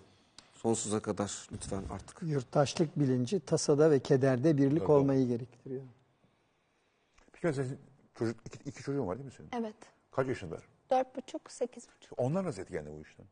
[0.55, 2.23] Sonsuza kadar lütfen artık.
[2.23, 5.83] Yurttaşlık bilinci tasada ve kederde birlik olmayı gerektiriyor.
[7.33, 7.79] Peki mesela senin
[8.15, 9.63] çocuk, iki, iki çocuğun var değil mi senin?
[9.63, 9.77] Evet.
[10.11, 10.63] Kaç yaşındalar?
[10.91, 12.19] Dört buçuk, sekiz buçuk.
[12.19, 13.27] Onlar nasıl etkilendi bu işten?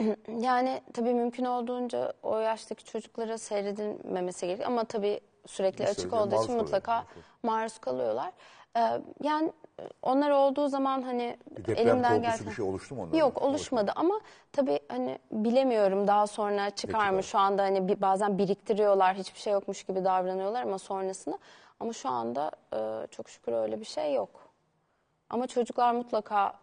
[0.38, 4.68] Yani tabii mümkün olduğunca o yaştaki çocuklara seyredilmemesi gerekiyor.
[4.68, 7.24] Ama tabii sürekli Bir açık olduğu maruz için kalıyor, mutlaka maruz kalıyor.
[7.42, 8.32] maruz kalıyorlar.
[8.76, 9.52] Ee, yani
[10.02, 12.46] onlar olduğu zaman hani Bir deprem elimden korkusu gelsen...
[12.46, 13.16] bir şey oluştu mu onlarda?
[13.16, 14.20] Yok oluşmadı ama
[14.52, 19.52] tabii hani bilemiyorum daha sonra çıkar mı şu anda hani bir, bazen biriktiriyorlar hiçbir şey
[19.52, 21.38] yokmuş gibi davranıyorlar ama sonrasında
[21.80, 24.30] ama şu anda e, çok şükür öyle bir şey yok.
[25.30, 26.54] Ama çocuklar mutlaka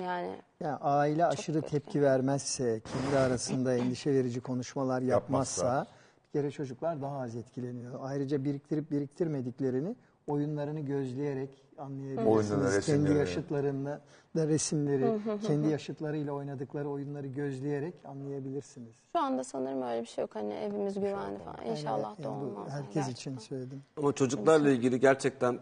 [0.00, 1.70] yani Yani aile aşırı kötü.
[1.70, 5.92] tepki vermezse, kendi arasında endişe verici konuşmalar yapmazsa Yapmazsa.
[6.34, 7.94] bir kere çocuklar daha az etkileniyor.
[8.02, 9.96] Ayrıca biriktirip biriktirmediklerini
[10.26, 12.60] oyunlarını gözleyerek Oyunlarını, anlayabilirsiniz.
[12.60, 13.18] kendi resimlerini.
[13.18, 14.00] yaşıtlarında
[14.36, 18.94] da resimleri, kendi yaşıtlarıyla oynadıkları oyunları gözleyerek anlayabilirsiniz.
[19.12, 22.44] şu anda sanırım öyle bir şey yok hani evimiz güvenli falan İnşallah da Yani bu
[22.44, 22.68] olmaz.
[22.72, 23.12] Herkes Gerçekten.
[23.32, 23.82] için söyledim.
[23.96, 25.58] Ama çocuklarla ilgili gerçekten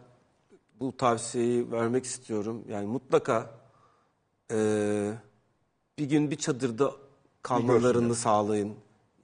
[0.81, 2.65] bu tavsiyeyi vermek istiyorum.
[2.69, 3.51] Yani mutlaka
[4.51, 5.13] eee,
[5.99, 6.93] bir gün bir çadırda
[7.43, 8.75] kalmalarını sağlayın.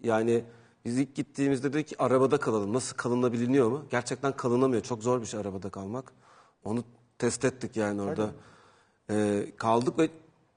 [0.03, 0.45] Yani
[0.85, 2.73] biz ilk gittiğimizde dedik ki arabada kalalım.
[2.73, 3.85] Nasıl kalınabiliyor mu?
[3.91, 4.83] Gerçekten kalınamıyor.
[4.83, 6.13] Çok zor bir şey arabada kalmak.
[6.65, 6.85] Onu
[7.19, 8.31] test ettik yani orada.
[9.11, 10.11] Eee, kaldık ve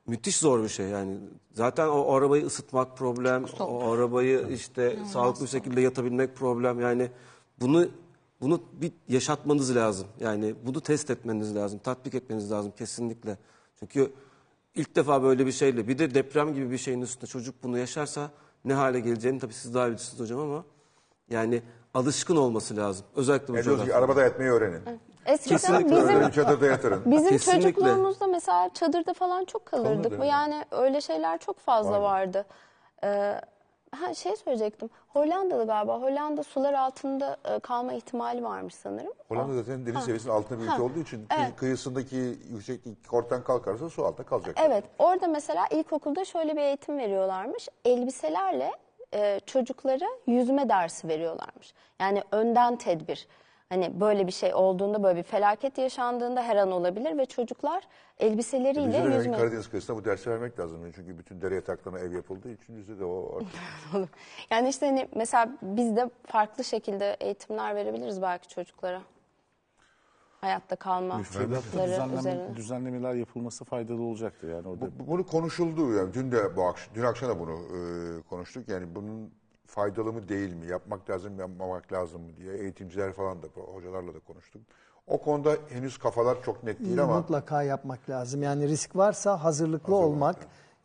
[0.08, 1.18] müthiş zor bir şey yani.
[1.54, 6.80] Zaten o, o arabayı ısıtmak problem, o arabayı işte sağlıklı bir şekilde yatabilmek problem.
[6.80, 7.12] Yani
[7.60, 7.88] bunu
[8.42, 10.08] bunu bir yaşatmanız lazım.
[10.20, 13.38] Yani bunu test etmeniz lazım, tatbik etmeniz lazım kesinlikle.
[13.80, 14.12] Çünkü
[14.76, 18.30] ilk defa böyle bir şeyle bir de deprem gibi bir şeyin üstünde çocuk bunu yaşarsa
[18.66, 20.64] ne hale geleceğini tabii siz daha bilirsiniz hocam ama
[21.30, 21.62] yani
[21.94, 23.06] alışkın olması lazım.
[23.16, 23.98] Özellikle bu ki coğrafyada.
[23.98, 24.82] arabada yatmayı öğrenin.
[25.26, 27.02] Eskiden Kesinlikle bizim Öğrenin çadırda yatırın.
[27.06, 27.62] Bizim Kesinlikle.
[27.62, 30.04] çocukluğumuzda mesela çadırda falan çok kalırdık.
[30.04, 32.46] Kalırdı, Bu Yani öyle şeyler çok fazla vardı.
[33.04, 33.42] Ee,
[34.00, 34.90] ha şey söyleyecektim.
[35.08, 36.02] Hollandalı galiba.
[36.02, 39.14] Hollanda sular altında e, kalma ihtimali varmış sanırım.
[39.30, 40.82] Hollanda zaten deniz seviyesinin altında bir ülke Ha.
[40.84, 42.16] olduğu için kıy- kıyısındaki
[42.50, 44.56] yükseklik ortadan kalkarsa su altta kalacak.
[44.66, 47.68] Evet, orada mesela ilkokulda şöyle bir eğitim veriyorlarmış.
[47.86, 48.72] Elbiselerle
[49.14, 51.74] e, çocuklara yüzme dersi veriyorlarmış.
[52.00, 53.28] Yani önden tedbir.
[53.72, 57.84] Hani böyle bir şey olduğunda, böyle bir felaket yaşandığında her an olabilir ve çocuklar
[58.20, 59.38] elbiseleriyle Bizde de yüzme...
[59.38, 60.92] Karadeniz kıyısında bu dersi vermek lazım.
[60.96, 64.10] Çünkü bütün dere yataklarına ev yapıldığı için bizde de o artık
[64.50, 69.02] Yani işte hani mesela biz de farklı şekilde eğitimler verebiliriz belki çocuklara.
[70.42, 72.12] Hayatta kalma Müfredatta üzerine.
[72.14, 74.86] düzenleme, düzenlemeler yapılması faydalı olacaktır yani orada.
[75.00, 77.80] Bu- Bunu konuşuldu yani dün de bu akşam, dün akşam da bunu e,
[78.22, 78.70] konuştuk.
[78.70, 79.32] Yani bunun
[79.72, 84.14] faydalı mı değil mi, yapmak lazım mı, yapmamak lazım mı diye eğitimciler falan da hocalarla
[84.14, 84.62] da konuştuk.
[85.08, 88.44] O konuda henüz kafalar çok net değil ama Mutlaka yapmak lazım.
[88.44, 90.36] Yani risk varsa hazırlıklı olmak,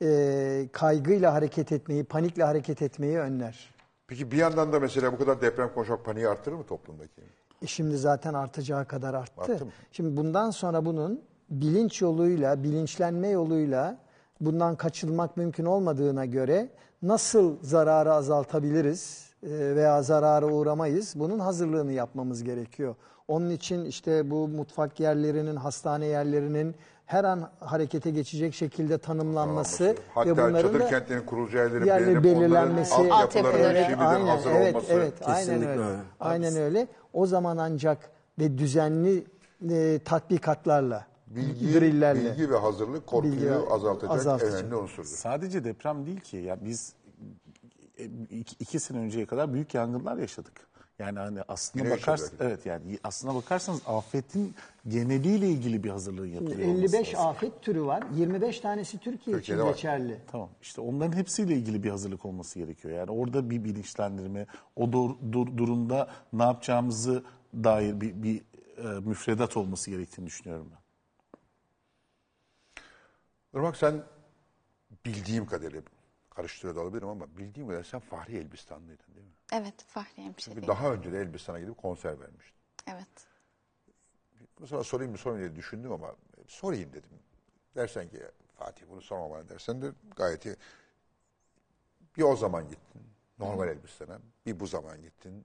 [0.02, 3.74] e, kaygıyla hareket etmeyi, panikle hareket etmeyi önler.
[4.06, 7.22] peki bir yandan da mesela bu kadar deprem konuşmak paniği arttırır mı toplumdaki?
[7.62, 9.52] E şimdi zaten artacağı kadar arttı.
[9.52, 9.72] Arttı mı?
[9.92, 13.98] Şimdi bundan sonra bunun bilinç yoluyla, bilinçlenme yoluyla
[14.40, 16.68] bundan kaçınmak mümkün olmadığına göre
[17.02, 22.94] nasıl zararı azaltabiliriz e, veya zarara uğramayız bunun hazırlığını yapmamız gerekiyor.
[23.28, 26.74] Onun için işte bu mutfak yerlerinin, hastane yerlerinin
[27.06, 32.24] her an harekete geçecek şekilde tanımlanması Hatta ve bunların çadır da kentlerinin kurulacağı yerlerin yerleri
[32.24, 33.84] belirlenmesi, altyapıları Altyapıları.
[33.84, 34.92] şimdiden aynen, hazır evet, olması.
[34.92, 35.82] evet, aynen Kesinlikle öyle.
[35.82, 35.98] öyle.
[36.20, 36.88] Aynen öyle.
[37.12, 39.24] O zaman ancak ve düzenli
[39.70, 42.24] e, tatbikatlarla Bilgi, drillerle.
[42.32, 44.54] bilgi ve hazırlık korkuyu Bilgi azaltacak, azaltacak.
[44.54, 45.08] önemli unsurdur.
[45.08, 46.36] Sadece deprem değil ki.
[46.36, 46.92] Ya biz
[47.98, 50.66] e, iki, iki sene önceye kadar büyük yangınlar yaşadık.
[50.98, 52.40] Yani hani aslına Yine bakars yaşadık.
[52.42, 54.54] evet yani aslına bakarsanız afetin
[54.88, 56.68] geneliyle ilgili bir hazırlığın yapılıyor.
[56.68, 57.26] olması 55 lazım.
[57.28, 58.04] afet türü var.
[58.16, 59.74] 25 tanesi Türkiye Türkiye'de için var.
[59.74, 60.18] geçerli.
[60.32, 60.48] Tamam.
[60.62, 62.94] İşte onların hepsiyle ilgili bir hazırlık olması gerekiyor.
[62.94, 64.46] Yani orada bir bilinçlendirme,
[64.76, 67.22] o dur- dur- durumda ne yapacağımızı
[67.54, 68.40] dair bir, bir
[68.78, 70.85] e, müfredat olması gerektiğini düşünüyorum ben.
[73.56, 74.04] Irmak sen
[75.04, 75.82] bildiğim kadarıyla
[76.30, 79.32] karıştırıyor da olabilirim ama bildiğim kadarıyla sen Fahri Elbistanlıydın değil mi?
[79.52, 80.66] Evet Fahri Çünkü Hemşire.
[80.66, 82.56] daha önce de Elbistan'a gidip konser vermiştin.
[82.86, 83.26] Evet.
[84.58, 86.14] Bunu sana sorayım mı sormayayım diye düşündüm ama
[86.48, 87.10] sorayım dedim.
[87.76, 88.22] Dersen ki
[88.54, 90.56] Fatih bunu sorma bana dersen de gayet iyi.
[92.16, 93.02] Bir o zaman gittin
[93.38, 95.44] normal Elbistan'a, bir bu zaman gittin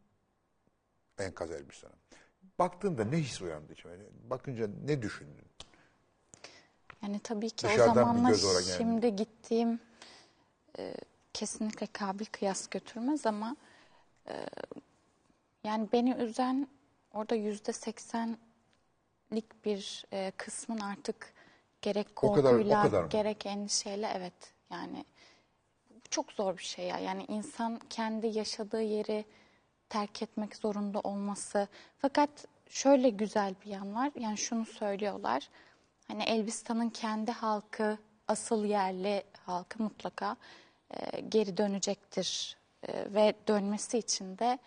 [1.19, 1.93] enkaz Elbistan'a.
[2.59, 3.93] Baktığında ne his uyandı içime?
[4.29, 5.45] Bakınca ne düşündün?
[7.03, 8.77] Yani tabii ki o Dışarıdan bir zamanla yani.
[8.77, 9.79] şimdi gittiğim
[10.79, 10.93] e,
[11.33, 13.55] kesinlikle kabil kıyas götürmez ama
[14.27, 14.45] e,
[15.63, 16.67] yani beni üzen
[17.13, 21.33] orada yüzde seksenlik bir e, kısmın artık
[21.81, 23.09] gerek O kadar- o korkuyla kadar mı?
[23.09, 25.05] gerek endişeyle evet yani
[25.89, 26.99] bu çok zor bir şey ya.
[26.99, 29.25] Yani insan kendi yaşadığı yeri
[29.89, 31.67] terk etmek zorunda olması.
[31.97, 32.29] Fakat
[32.69, 34.11] şöyle güzel bir yan var.
[34.19, 35.49] Yani şunu söylüyorlar.
[36.11, 37.97] Hani Elbistan'ın kendi halkı,
[38.27, 40.37] asıl yerli halkı mutlaka
[40.91, 42.57] e, geri dönecektir.
[42.87, 44.59] E, ve dönmesi için de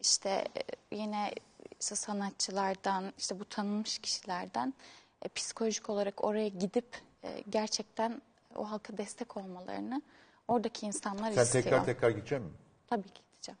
[0.00, 1.32] işte e, yine
[1.80, 4.74] işte sanatçılardan, işte bu tanınmış kişilerden
[5.22, 8.22] e, psikolojik olarak oraya gidip e, gerçekten
[8.56, 10.02] o halka destek olmalarını
[10.48, 11.64] oradaki insanlar Sen istiyor.
[11.64, 12.56] tekrar tekrar gidecek misin?
[12.86, 13.58] Tabii ki gideceğim.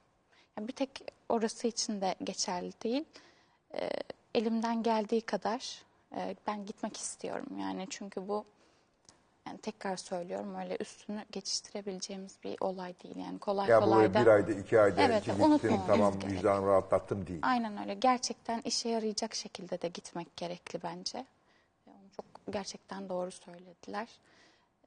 [0.58, 3.04] Yani bir tek orası için de geçerli değil.
[3.74, 3.90] Ee,
[4.34, 5.82] elimden geldiği kadar
[6.16, 7.46] e, ben gitmek istiyorum.
[7.60, 8.44] Yani çünkü bu
[9.46, 13.16] yani tekrar söylüyorum öyle üstünü geçiştirebileceğimiz bir olay değil.
[13.16, 14.20] Yani kolay Ya kolay da.
[14.20, 16.32] bir ayda, iki ayda Evet, iki gittim tamam gerek.
[16.36, 17.38] vicdanımı rahatlattım değil.
[17.42, 17.94] Aynen öyle.
[17.94, 21.18] Gerçekten işe yarayacak şekilde de gitmek gerekli bence.
[21.86, 24.08] Ve Onu çok gerçekten doğru söylediler.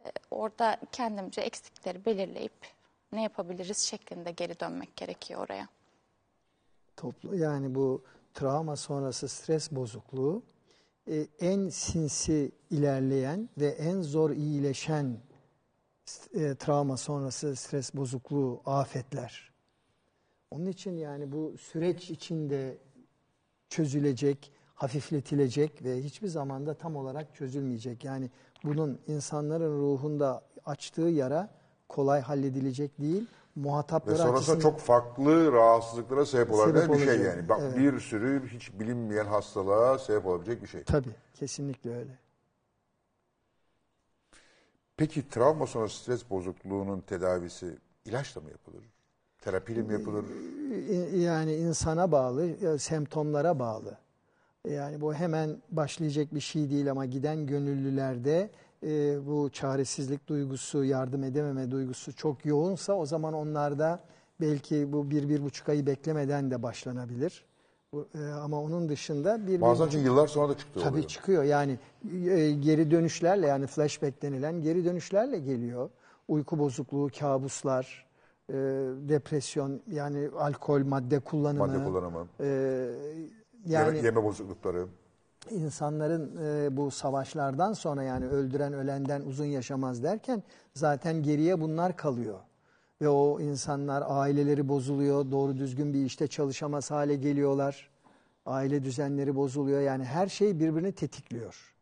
[0.05, 2.53] Ee, Orada kendimce eksikleri belirleyip
[3.11, 5.67] ne yapabiliriz şeklinde geri dönmek gerekiyor oraya.
[6.97, 10.41] Toplu yani bu travma sonrası stres bozukluğu
[11.07, 15.17] e, en sinsi ilerleyen ve en zor iyileşen
[16.33, 19.51] e, travma sonrası stres bozukluğu afetler.
[20.51, 22.77] Onun için yani bu süreç içinde
[23.69, 28.03] çözülecek, hafifletilecek ve hiçbir zamanda tam olarak çözülmeyecek.
[28.03, 28.29] Yani
[28.63, 31.49] bunun insanların ruhunda açtığı yara
[31.89, 33.27] kolay halledilecek değil.
[33.57, 37.49] Ve Muhatapları sonrasında açısından çok farklı rahatsızlıklara sebep olabilen bir şey yani.
[37.49, 37.77] Bak evet.
[37.77, 40.83] bir sürü hiç bilinmeyen hastalığa sebep olabilecek bir şey.
[40.83, 42.17] tabii kesinlikle öyle.
[44.97, 48.83] Peki travma sonrası stres bozukluğunun tedavisi ilaçla mı yapılır?
[49.41, 50.25] Terapiyle mi yapılır?
[50.89, 53.97] İ- Yani insana bağlı, semptomlara bağlı.
[54.67, 58.49] Yani bu hemen başlayacak bir şey değil ama giden gönüllülerde
[58.87, 63.99] e, bu çaresizlik duygusu, yardım edememe duygusu çok yoğunsa o zaman onlarda
[64.41, 67.45] belki bu bir, bir buçuk ayı beklemeden de başlanabilir.
[67.93, 71.07] Bu, e, ama onun dışında bir, bir Bazen çünkü yıllar sonra da çıktı Tabii oluyor.
[71.07, 71.79] çıkıyor yani
[72.27, 75.89] e, geri dönüşlerle yani flashback denilen geri dönüşlerle geliyor.
[76.27, 78.05] Uyku bozukluğu, kabuslar,
[78.49, 78.53] e,
[79.09, 81.67] depresyon yani alkol, madde kullanımı.
[81.67, 82.45] Madde kullanımı, e,
[83.65, 84.87] yeme, yani yeme bozuklukları.
[85.51, 90.43] İnsanların e, bu savaşlardan sonra yani öldüren ölenden uzun yaşamaz derken
[90.73, 92.39] zaten geriye bunlar kalıyor.
[93.01, 97.89] Ve o insanlar aileleri bozuluyor, doğru düzgün bir işte çalışamaz hale geliyorlar.
[98.45, 99.81] Aile düzenleri bozuluyor.
[99.81, 101.73] Yani her şey birbirini tetikliyor.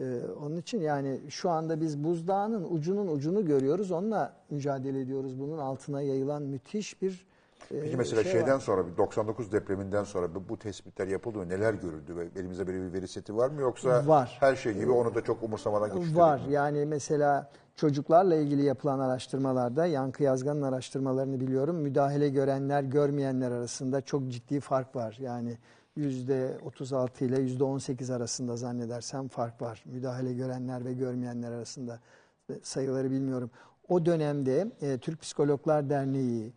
[0.00, 3.90] Ee, onun için yani şu anda biz buzdağının ucunun ucunu görüyoruz.
[3.90, 5.40] Onunla mücadele ediyoruz.
[5.40, 7.26] Bunun altına yayılan müthiş bir
[7.68, 8.60] Peki mesela şey şeyden var.
[8.60, 11.48] sonra bir 99 depreminden sonra bu, bu tespitler yapıldı mı?
[11.48, 12.16] Neler görüldü?
[12.16, 14.36] Ve elimizde böyle bir veri seti var mı yoksa Var.
[14.40, 16.40] her şey gibi onu da çok umursamadan geçiştirdik Var.
[16.46, 16.52] mi?
[16.52, 21.76] Yani mesela çocuklarla ilgili yapılan araştırmalarda Yankı Yazgan'ın araştırmalarını biliyorum.
[21.76, 25.16] Müdahale görenler görmeyenler arasında çok ciddi fark var.
[25.20, 25.58] Yani
[25.96, 29.84] yüzde 36 ile yüzde 18 arasında zannedersem fark var.
[29.86, 32.00] Müdahale görenler ve görmeyenler arasında
[32.62, 33.50] sayıları bilmiyorum.
[33.88, 36.52] O dönemde e, Türk Psikologlar Derneği,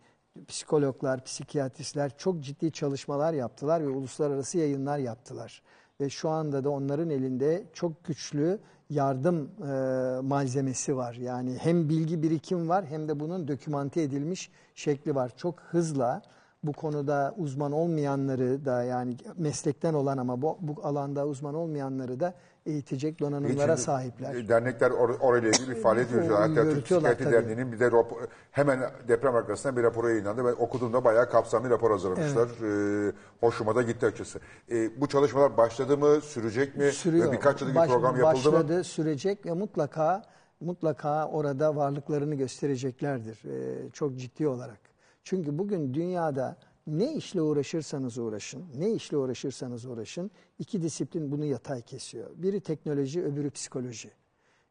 [0.48, 5.62] psikologlar, psikiyatristler çok ciddi çalışmalar yaptılar ve uluslararası yayınlar yaptılar.
[6.00, 8.58] Ve şu anda da onların elinde çok güçlü
[8.90, 11.14] yardım e, malzemesi var.
[11.14, 15.32] Yani hem bilgi birikim var hem de bunun dokümante edilmiş şekli var.
[15.36, 16.22] Çok hızla
[16.64, 22.34] bu konuda uzman olmayanları da yani meslekten olan ama bu, bu alanda uzman olmayanları da
[22.70, 24.48] eğitecek donanımlara Çünkü sahipler.
[24.48, 26.48] Dernekler or orayla ilgili bir faaliyet yürütüyorlar.
[26.48, 27.32] Hatta Türk Psikiyatri.
[27.32, 28.16] Derneği'nin bir de rapor,
[28.50, 30.44] hemen deprem arkasından bir rapor yayınlandı.
[30.44, 32.48] Ben okuduğumda bayağı kapsamlı rapor hazırlamışlar.
[33.08, 34.40] Ee, hoşuma da gitti açıkçası.
[34.70, 36.92] Ee, bu çalışmalar başladı mı, sürecek mi?
[36.92, 37.28] Sürüyor.
[37.28, 38.54] Ve birkaç yıllık Baş- bir program yapıldı mı?
[38.54, 40.22] Başladı, sürecek ve mutlaka
[40.60, 43.42] mutlaka orada varlıklarını göstereceklerdir.
[43.44, 44.80] Ee, çok ciddi olarak.
[45.24, 51.82] Çünkü bugün dünyada ne işle uğraşırsanız uğraşın, ne işle uğraşırsanız uğraşın, iki disiplin bunu yatay
[51.82, 52.30] kesiyor.
[52.36, 54.10] Biri teknoloji, öbürü psikoloji.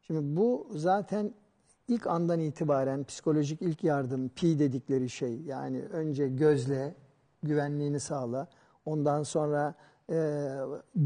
[0.02, 1.34] Şimdi bu zaten
[1.88, 6.94] ilk andan itibaren psikolojik ilk yardım, P dedikleri şey yani önce gözle
[7.42, 8.48] güvenliğini sağla,
[8.84, 9.74] ondan sonra
[10.10, 10.14] e,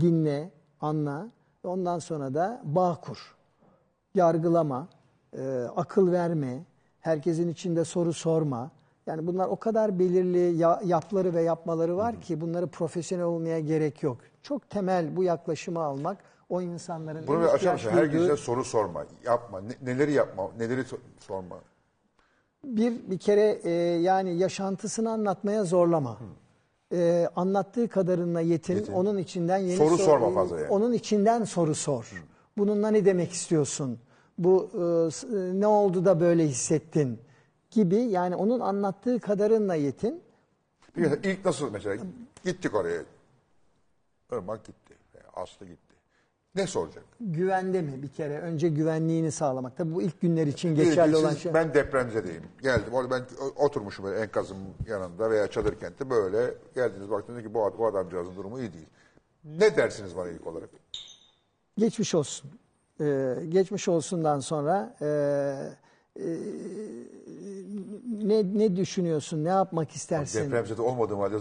[0.00, 0.50] dinle,
[0.80, 1.28] anla,
[1.64, 3.36] ondan sonra da bağ kur.
[4.14, 4.88] Yargılama,
[5.32, 6.64] e, akıl verme,
[7.00, 8.70] herkesin içinde soru sorma.
[9.06, 14.02] Yani bunlar o kadar belirli ya- yapları ve yapmaları var ki bunları profesyonel olmaya gerek
[14.02, 14.16] yok.
[14.42, 16.18] Çok temel bu yaklaşımı almak
[16.48, 17.98] o insanların Bunu bir ihtiyaç mısın?
[17.98, 19.04] Herkese duyduğu- soru sorma.
[19.24, 19.60] Yapma.
[19.60, 21.56] Ne- neleri yapma, neleri so- sorma.
[22.64, 23.70] Bir bir kere e,
[24.00, 26.18] yani yaşantısını anlatmaya zorlama.
[26.92, 30.68] E, anlattığı kadarına yetin, onun içinden yeni Soru sor- sorma fazla yani.
[30.68, 32.24] Onun içinden soru sor.
[32.58, 33.98] Bununla ne demek istiyorsun?
[34.38, 34.78] Bu e,
[35.36, 37.18] e, ne oldu da böyle hissettin?
[37.74, 40.22] Gibi yani onun anlattığı kadarına yetin.
[40.96, 42.04] Bir ilk nasıl mesela
[42.44, 43.02] gittik oraya.
[44.32, 44.94] Irmak gitti.
[45.34, 45.94] Aslı gitti.
[46.54, 47.04] Ne soracak?
[47.20, 48.38] Güvende mi bir kere?
[48.40, 49.76] Önce güvenliğini sağlamak.
[49.76, 51.54] Tabii bu ilk günler için geçerli olan siz- şey.
[51.54, 52.42] Ben depremzedeyim.
[52.62, 52.92] Geldim.
[52.94, 53.24] Orada ben
[53.56, 54.56] oturmuşum böyle enkazın
[54.88, 56.54] yanında veya çadır kentte böyle.
[56.74, 58.86] Geldiniz baktınız ki bu, ad- bu adamcağızın durumu iyi değil.
[59.44, 60.68] Ne dersiniz bana ilk olarak?
[61.78, 62.50] Geçmiş olsun.
[63.00, 65.06] Ee, geçmiş olsundan sonra e,
[66.20, 66.24] e,
[68.22, 69.44] ne ne düşünüyorsun?
[69.44, 70.44] Ne yapmak istersin?
[70.44, 71.36] Depremzede olmadığım halde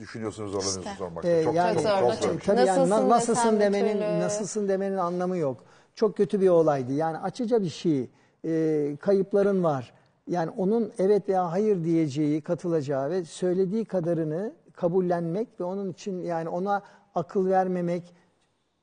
[0.00, 0.98] düşünüyorsunuz, zorlanıyorsunuz İşte.
[0.98, 1.28] sormakta.
[1.28, 2.38] Ee, çok, yani çok, çok çok şey.
[2.38, 4.20] Tabii yani na- Nasılsın nasılsın desem bir demenin türlü.
[4.20, 5.64] nasılsın demenin anlamı yok.
[5.94, 6.92] Çok kötü bir olaydı.
[6.92, 8.10] Yani açıca bir şey.
[8.44, 9.92] e, kayıpların var.
[10.26, 16.48] Yani onun evet veya hayır diyeceği, katılacağı ve söylediği kadarını kabullenmek ve onun için yani
[16.48, 16.82] ona
[17.14, 18.14] akıl vermemek,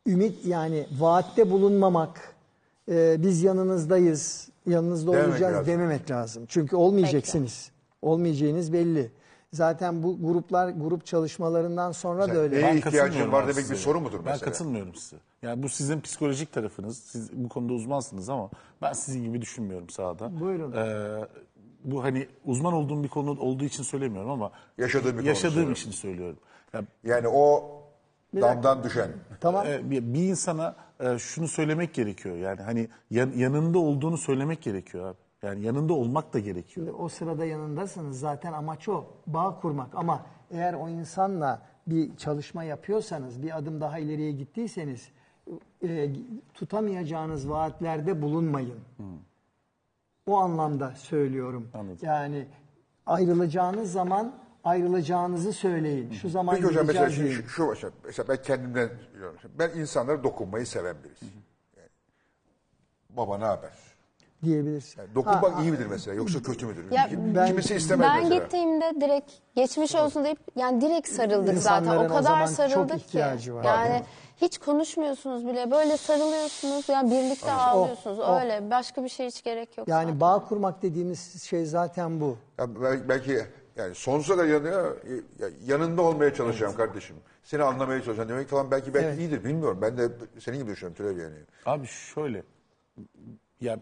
[0.07, 2.35] ümit yani vaatte bulunmamak,
[2.89, 5.67] e, biz yanınızdayız, yanınızda Dememek olacağız lazım.
[5.73, 6.45] dememek lazım.
[6.47, 7.71] Çünkü olmayacaksınız.
[8.01, 9.11] Olmayacağınız belli.
[9.53, 12.55] Zaten bu gruplar grup çalışmalarından sonra da öyle.
[12.55, 13.73] Neye Ben ihtiyacın var demek size.
[13.73, 14.51] bir soru mudur Ben mesela?
[14.51, 15.15] katılmıyorum size.
[15.41, 16.97] Yani bu sizin psikolojik tarafınız.
[16.97, 18.49] Siz bu konuda uzmansınız ama
[18.81, 20.39] ben sizin gibi düşünmüyorum sahada.
[20.39, 20.71] Buyurun.
[20.71, 21.25] Ee,
[21.83, 25.91] bu hani uzman olduğum bir konu olduğu için söylemiyorum ama Yaşadığım bir konu yaşadığım için
[25.91, 26.37] söylüyorum.
[26.73, 27.71] Ya, Yani o
[28.41, 29.09] damdan düşen.
[29.41, 29.67] Tamam.
[29.67, 32.35] e, bir, bir insana e, şunu söylemek gerekiyor.
[32.35, 35.17] Yani hani yan- yanında olduğunu söylemek gerekiyor abi.
[35.43, 36.87] Yani yanında olmak da gerekiyor.
[36.99, 39.05] O sırada yanındasınız zaten amaç o.
[39.27, 45.09] Bağ kurmak ama eğer o insanla bir çalışma yapıyorsanız, bir adım daha ileriye gittiyseniz
[45.83, 46.09] e,
[46.53, 48.79] tutamayacağınız vaatlerde bulunmayın.
[50.27, 51.69] O anlamda söylüyorum.
[51.73, 51.97] Anladım.
[52.01, 52.47] Yani
[53.05, 54.33] ayrılacağınız zaman
[54.65, 56.11] ayrılacağınızı söyleyin.
[56.11, 58.89] Şu zaman Peki hocam mesela gideceğiz şu, şu, mesela ben kendimden.
[59.59, 61.33] Ben insanlara dokunmayı seven birisiyim.
[61.77, 61.89] Yani,
[63.09, 63.71] baba ne haber?
[64.43, 65.01] diyebilirsin.
[65.01, 66.91] Yani dokunmak Ha, iyi midir mesela yoksa kötü müdür?
[66.91, 68.43] Ya ben- Kimisi istemez Ben mesela.
[68.43, 71.81] gittiğimde direkt geçmiş olsun deyip yani direkt sarıldık zaten.
[71.83, 73.19] İnsanların O o kadar çok sarıldık ki.
[73.19, 73.63] var.
[73.63, 74.03] Yani
[74.41, 75.71] hiç konuşmuyorsunuz bile.
[75.71, 76.89] Böyle sarılıyorsunuz.
[76.89, 78.19] Yani birlikte ağlıyorsunuz.
[78.19, 78.39] o.
[78.39, 78.71] Öyle.
[78.71, 79.87] Başka bir şey hiç gerek yok.
[79.87, 80.19] Yani zaten.
[80.21, 82.37] bağ kurmak dediğimiz şey zaten bu.
[82.59, 83.41] Ya bel- belki
[83.75, 84.97] yani sonsuza kadar yanıyor,
[85.39, 87.15] ya yanında olmaya çalışacağım kardeşim.
[87.43, 89.19] Seni anlamaya çalışacağım demek falan belki belki Evet.
[89.19, 89.79] iyidir bilmiyorum.
[89.81, 91.35] Ben de senin gibi düşünüyorum Türev yani.
[91.65, 92.43] Abi şöyle.
[93.61, 93.79] Ya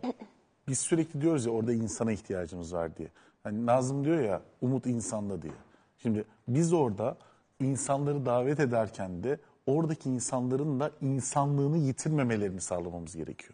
[0.67, 3.07] biz sürekli diyoruz ya orada insana ihtiyacımız var diye.
[3.43, 5.53] Hani Nazım diyor ya umut insanda diye.
[5.97, 7.17] Şimdi biz orada
[7.59, 13.53] insanları davet ederken de oradaki insanların da insanlığını yitirmemelerini sağlamamız gerekiyor.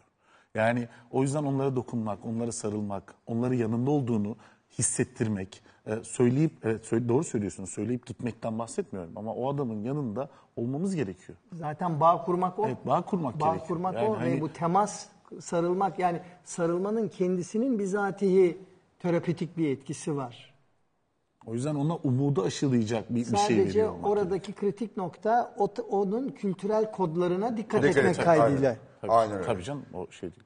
[0.54, 4.36] Yani o yüzden onlara dokunmak, onlara sarılmak, onları yanında olduğunu
[4.78, 5.62] hissettirmek,
[6.04, 7.70] söyleyip evet söyle- doğru söylüyorsunuz.
[7.70, 11.38] Söyleyip gitmekten bahsetmiyorum ama o adamın yanında olmamız gerekiyor.
[11.52, 12.66] Zaten bağ kurmak o.
[12.66, 13.68] Evet, bağ kurmak Bağ gerekiyor.
[13.68, 15.06] kurmak Yani o ve hani- bu temas,
[15.40, 18.58] sarılmak yani sarılmanın kendisinin bizatihi
[18.98, 20.54] terapötik bir etkisi var.
[21.46, 25.68] O yüzden ona umudu aşılayacak bir, bir şey Sadece veriyor olmak oradaki kritik nokta o,
[25.90, 28.68] onun kültürel kodlarına dikkat Dikkat etmek kaydıyla.
[28.68, 28.78] aynen.
[29.00, 29.46] Tabii, Aynen öyle.
[29.46, 30.42] Tabii canım o şey değil.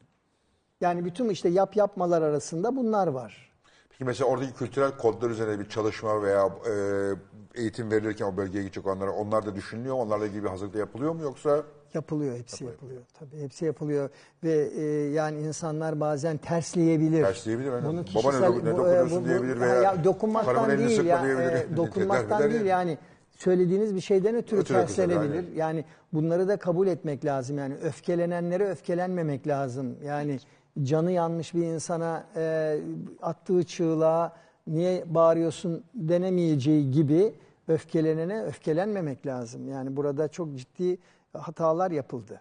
[0.80, 3.50] Yani bütün işte yap yapmalar arasında bunlar var.
[3.98, 8.86] Peki mesela oradaki kültürel kodlar üzerine bir çalışma veya e, eğitim verilirken o bölgeye gidecek
[8.86, 10.00] olanlara onlar da düşünülüyor mu?
[10.02, 11.62] Onlarla ilgili bir hazırlık yapılıyor mu yoksa?
[11.94, 13.02] Yapılıyor, hepsi yapılıyor.
[13.18, 14.08] Tabii hepsi yapılıyor
[14.44, 17.22] ve e, yani insanlar bazen tersleyebilir.
[17.24, 17.84] Tersleyebilir, aynen.
[17.88, 21.04] Bunu Baba ne kişisel ne bu- dokunuyorsun bu- bu- diyebilir ya- veya ya dokunmaktan değil
[21.04, 22.68] ya, e, dokunmaktan değil yani.
[22.68, 22.98] yani
[23.30, 25.30] söylediğiniz bir şeyden ötürü Ötürü terslenebilir.
[25.36, 25.54] aynen.
[25.56, 27.58] Yani bunları da kabul etmek lazım.
[27.58, 29.96] Yani öfkelenenlere öfkelenmemek lazım.
[30.04, 30.38] Yani
[30.82, 32.78] canı yanmış bir insana e,
[33.22, 34.36] attığı çığlığa
[34.66, 37.34] niye bağırıyorsun denemeyeceği gibi
[37.68, 39.68] öfkelenene öfkelenmemek lazım.
[39.68, 40.98] Yani burada çok ciddi
[41.32, 42.40] hatalar yapıldı.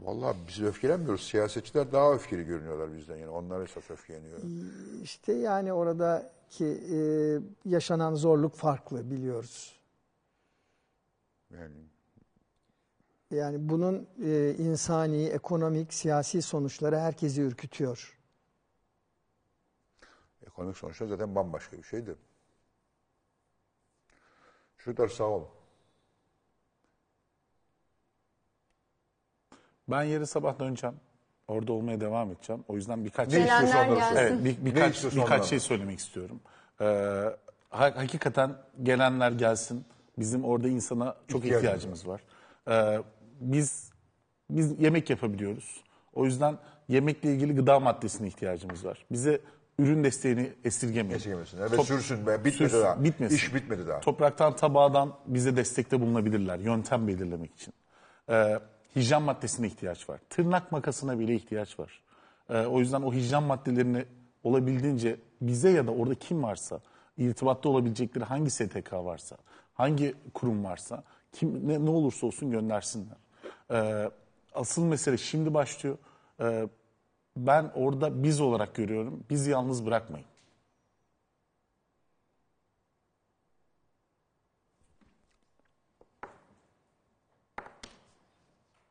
[0.00, 1.28] Vallahi biz öfkelenmiyoruz.
[1.28, 3.16] Siyasetçiler daha öfkeli görünüyorlar bizden.
[3.16, 4.38] Yani onlar esas öfkeleniyor.
[5.02, 6.98] İşte yani oradaki e,
[7.64, 9.78] yaşanan zorluk farklı biliyoruz.
[11.50, 11.74] Yani
[13.30, 18.18] Yani bunun e, insani, ekonomik, siyasi sonuçları herkesi ürkütüyor.
[20.46, 22.16] ekonomik sonuçlar zaten bambaşka bir şeydi.
[24.78, 25.48] Çocuklar sağ olun.
[29.88, 30.96] Ben yarın sabah döneceğim.
[31.48, 32.64] Orada olmaya devam edeceğim.
[32.68, 33.42] O yüzden birkaç şey,
[34.16, 36.40] evet, bir, birkaç, birkaç şey söylemek istiyorum.
[36.80, 36.84] Ee,
[37.70, 39.84] ha- hakikaten gelenler gelsin.
[40.18, 42.20] Bizim orada insana çok İhtiyacımız ihtiyacımız var.
[42.68, 43.02] Ee,
[43.40, 43.90] biz
[44.50, 45.84] biz yemek yapabiliyoruz.
[46.14, 46.58] O yüzden
[46.88, 49.06] yemekle ilgili gıda maddesine ihtiyacımız var.
[49.12, 49.40] Bize
[49.78, 51.16] ürün desteğini esirgemeyin.
[51.16, 52.38] Esirgemesinler ve Top- sürsün be.
[52.44, 53.04] Bitmedi sürsün, daha.
[53.04, 53.36] Bitmesin.
[53.36, 54.00] İş bitmedi daha.
[54.00, 56.58] Topraktan tabağdan bize destekte bulunabilirler.
[56.58, 57.74] Yöntem belirlemek için.
[58.30, 58.58] Ee,
[58.96, 60.20] hijyen maddesine ihtiyaç var.
[60.30, 62.02] Tırnak makasına bile ihtiyaç var.
[62.50, 64.04] Ee, o yüzden o hijyen maddelerini
[64.42, 66.80] olabildiğince bize ya da orada kim varsa,
[67.16, 69.36] irtibatta olabilecekleri hangi STK varsa,
[69.74, 73.16] hangi kurum varsa, kim ne, ne olursa olsun göndersinler.
[73.70, 74.10] Ee,
[74.54, 75.98] asıl mesele şimdi başlıyor.
[76.40, 76.68] Ee,
[77.36, 79.24] ben orada biz olarak görüyorum.
[79.30, 80.26] Bizi yalnız bırakmayın.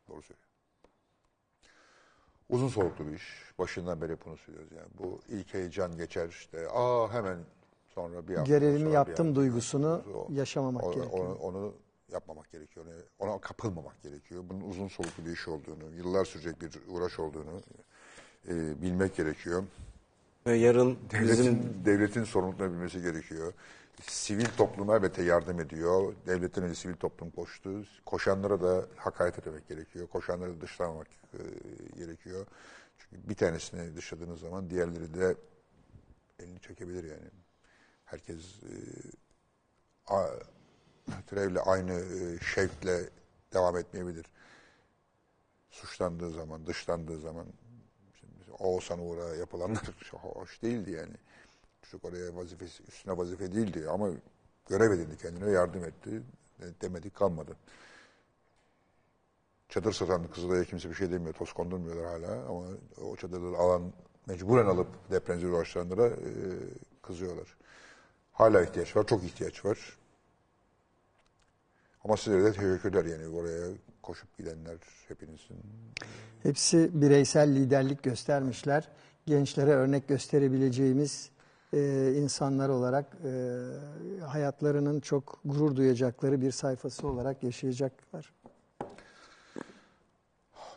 [0.10, 0.48] Doğru söylüyor.
[2.50, 3.44] Uzun soluklu bir iş.
[3.60, 4.72] Başından beri bunu söylüyoruz.
[4.72, 6.68] Yani bu ilk heyecan geçer işte.
[6.70, 7.38] Aa hemen
[7.90, 11.26] sonra bir hafta Görevimi sonra bir yaptım hafta duygusunu o- yaşamamak o- gerekiyor.
[11.26, 11.74] Onu, onu
[12.12, 12.86] yapmamak gerekiyor.
[13.20, 14.44] Ona, kapılmamak gerekiyor.
[14.50, 17.62] Bunun uzun soluklu bir iş olduğunu, yıllar sürecek bir uğraş olduğunu
[18.48, 19.64] e, bilmek gerekiyor.
[20.46, 23.54] Ve yarın Devletin, bizim devletin sorumluluklarını bilmesi gerekiyor.
[24.02, 26.14] Sivil topluma elbette yardım ediyor.
[26.28, 27.84] Devletten önce sivil toplum koştu.
[28.06, 30.08] Koşanlara da hakaret etmemek gerekiyor.
[30.08, 31.40] Koşanları da dışlamamak e,
[31.98, 32.46] gerekiyor.
[32.98, 35.36] Çünkü bir tanesini dışladığınız zaman diğerleri de
[36.40, 37.30] elini çekebilir yani.
[38.06, 38.74] Herkes e,
[40.08, 40.28] a,
[41.28, 43.10] türevle aynı e, şevkle
[43.54, 44.26] devam etmeyebilir.
[45.70, 47.46] Suçlandığı zaman, dışlandığı zaman
[48.60, 49.82] Oğuzhan Uğur'a yapılanlar
[50.12, 51.14] hoş değildi yani.
[51.82, 54.10] Çocuk oraya vazifesi, üstüne vazife değildi ama
[54.70, 56.24] görev edindi kendine, yardım etti.
[56.62, 57.56] De- Demedik kalmadı.
[59.70, 62.68] Çadır satan Kızılay'a kimse bir şey demiyor, toz kondurmuyorlar hala ama
[63.02, 63.94] o çadırları alan,
[64.28, 66.18] mecburen alıp depremzede uğraştıranlara e,
[67.02, 67.58] kızıyorlar.
[68.34, 69.97] Hala ihtiyaç var, çok ihtiyaç var.
[72.08, 73.68] Ama size de teşekkürler yani oraya
[74.02, 74.78] koşup gidenler
[75.08, 75.58] hepinizin.
[76.44, 78.90] Hepsi bireysel liderlik göstermişler.
[79.26, 81.30] Gençlere örnek gösterebileceğimiz
[81.74, 88.34] e, insanlar olarak e, hayatlarının çok gurur duyacakları bir sayfası olarak yaşayacaklar.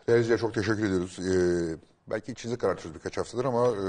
[0.08, 1.18] Denizli'ye çok teşekkür ediyoruz.
[1.18, 1.76] Ee,
[2.10, 3.84] belki içinizi karartıyoruz birkaç haftadır ama e,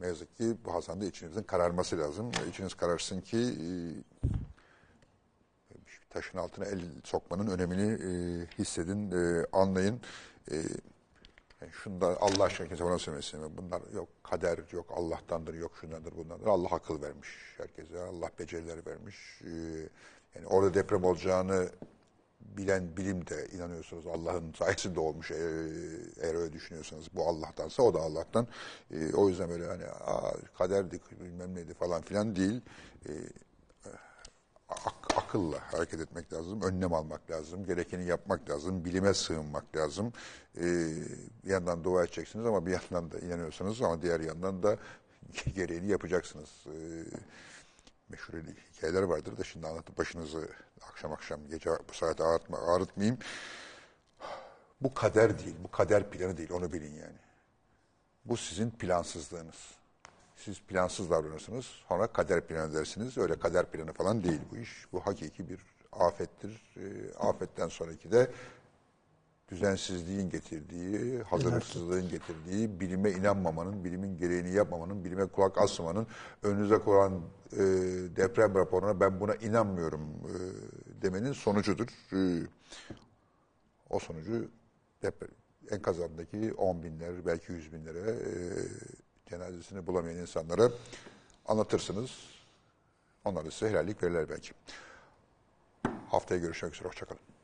[0.00, 2.30] ne yazık ki bazen de içinizin kararması lazım.
[2.50, 3.68] İçiniz kararsın ki e,
[6.16, 8.10] taşın altına el sokmanın önemini e,
[8.58, 10.00] hissedin, e, anlayın.
[10.50, 10.54] E,
[11.60, 13.56] yani şunda Allah aşkına kimse bana söylemesin.
[13.56, 16.46] Bunlar yok kader, yok Allah'tandır, yok şundandır, bundandır.
[16.46, 18.00] Allah akıl vermiş herkese.
[18.00, 19.42] Allah beceriler vermiş.
[19.44, 19.48] Ee,
[20.34, 21.68] yani orada deprem olacağını
[22.40, 25.66] bilen bilim de inanıyorsunuz Allah'ın sayesinde olmuş eğer,
[26.20, 28.46] eğer öyle düşünüyorsanız bu Allah'tansa o da Allah'tan.
[28.90, 32.60] Ee, o yüzden böyle hani Aa, kaderdik bilmem neydi falan filan değil.
[34.68, 40.12] Ak- akılla hareket etmek lazım, önlem almak lazım, gerekeni yapmak lazım, bilime sığınmak lazım.
[40.56, 40.62] Ee,
[41.44, 44.76] bir yandan dua edeceksiniz ama bir yandan da inanıyorsunuz ama diğer yandan da
[45.54, 46.50] gereğini yapacaksınız.
[46.66, 47.04] Ee,
[48.08, 48.34] meşhur
[48.76, 50.48] hikayeler vardır da şimdi anlatıp başınızı
[50.90, 53.18] akşam akşam gece bu saate ağrıtma, ağrıtmayayım.
[54.80, 57.18] Bu kader değil, bu kader planı değil onu bilin yani.
[58.24, 59.75] Bu sizin plansızlığınız.
[60.36, 63.18] Siz plansız davranırsınız, sonra kader planı dersiniz.
[63.18, 64.86] Öyle kader planı falan değil bu iş.
[64.92, 65.60] Bu hakiki bir
[65.92, 66.74] afettir.
[66.76, 68.30] Ee, afetten sonraki de
[69.48, 76.06] düzensizliğin getirdiği, hazırlıksızlığın getirdiği, bilime inanmamanın, bilimin gereğini yapmamanın, bilime kulak asmamanın,
[76.42, 77.22] önünüze koyan
[77.52, 77.58] e,
[78.16, 80.34] deprem raporuna ben buna inanmıyorum e,
[81.02, 81.88] demenin sonucudur.
[82.12, 82.46] E,
[83.90, 84.48] o sonucu
[85.02, 85.30] deprem,
[85.70, 88.30] enkaz altındaki on binler, belki yüz binlere e,
[89.30, 90.70] cenazesini bulamayan insanlara
[91.46, 92.10] anlatırsınız.
[93.24, 94.52] Onlar da size helallik verirler belki.
[96.10, 96.88] Haftaya görüşmek üzere.
[96.88, 97.35] Hoşçakalın.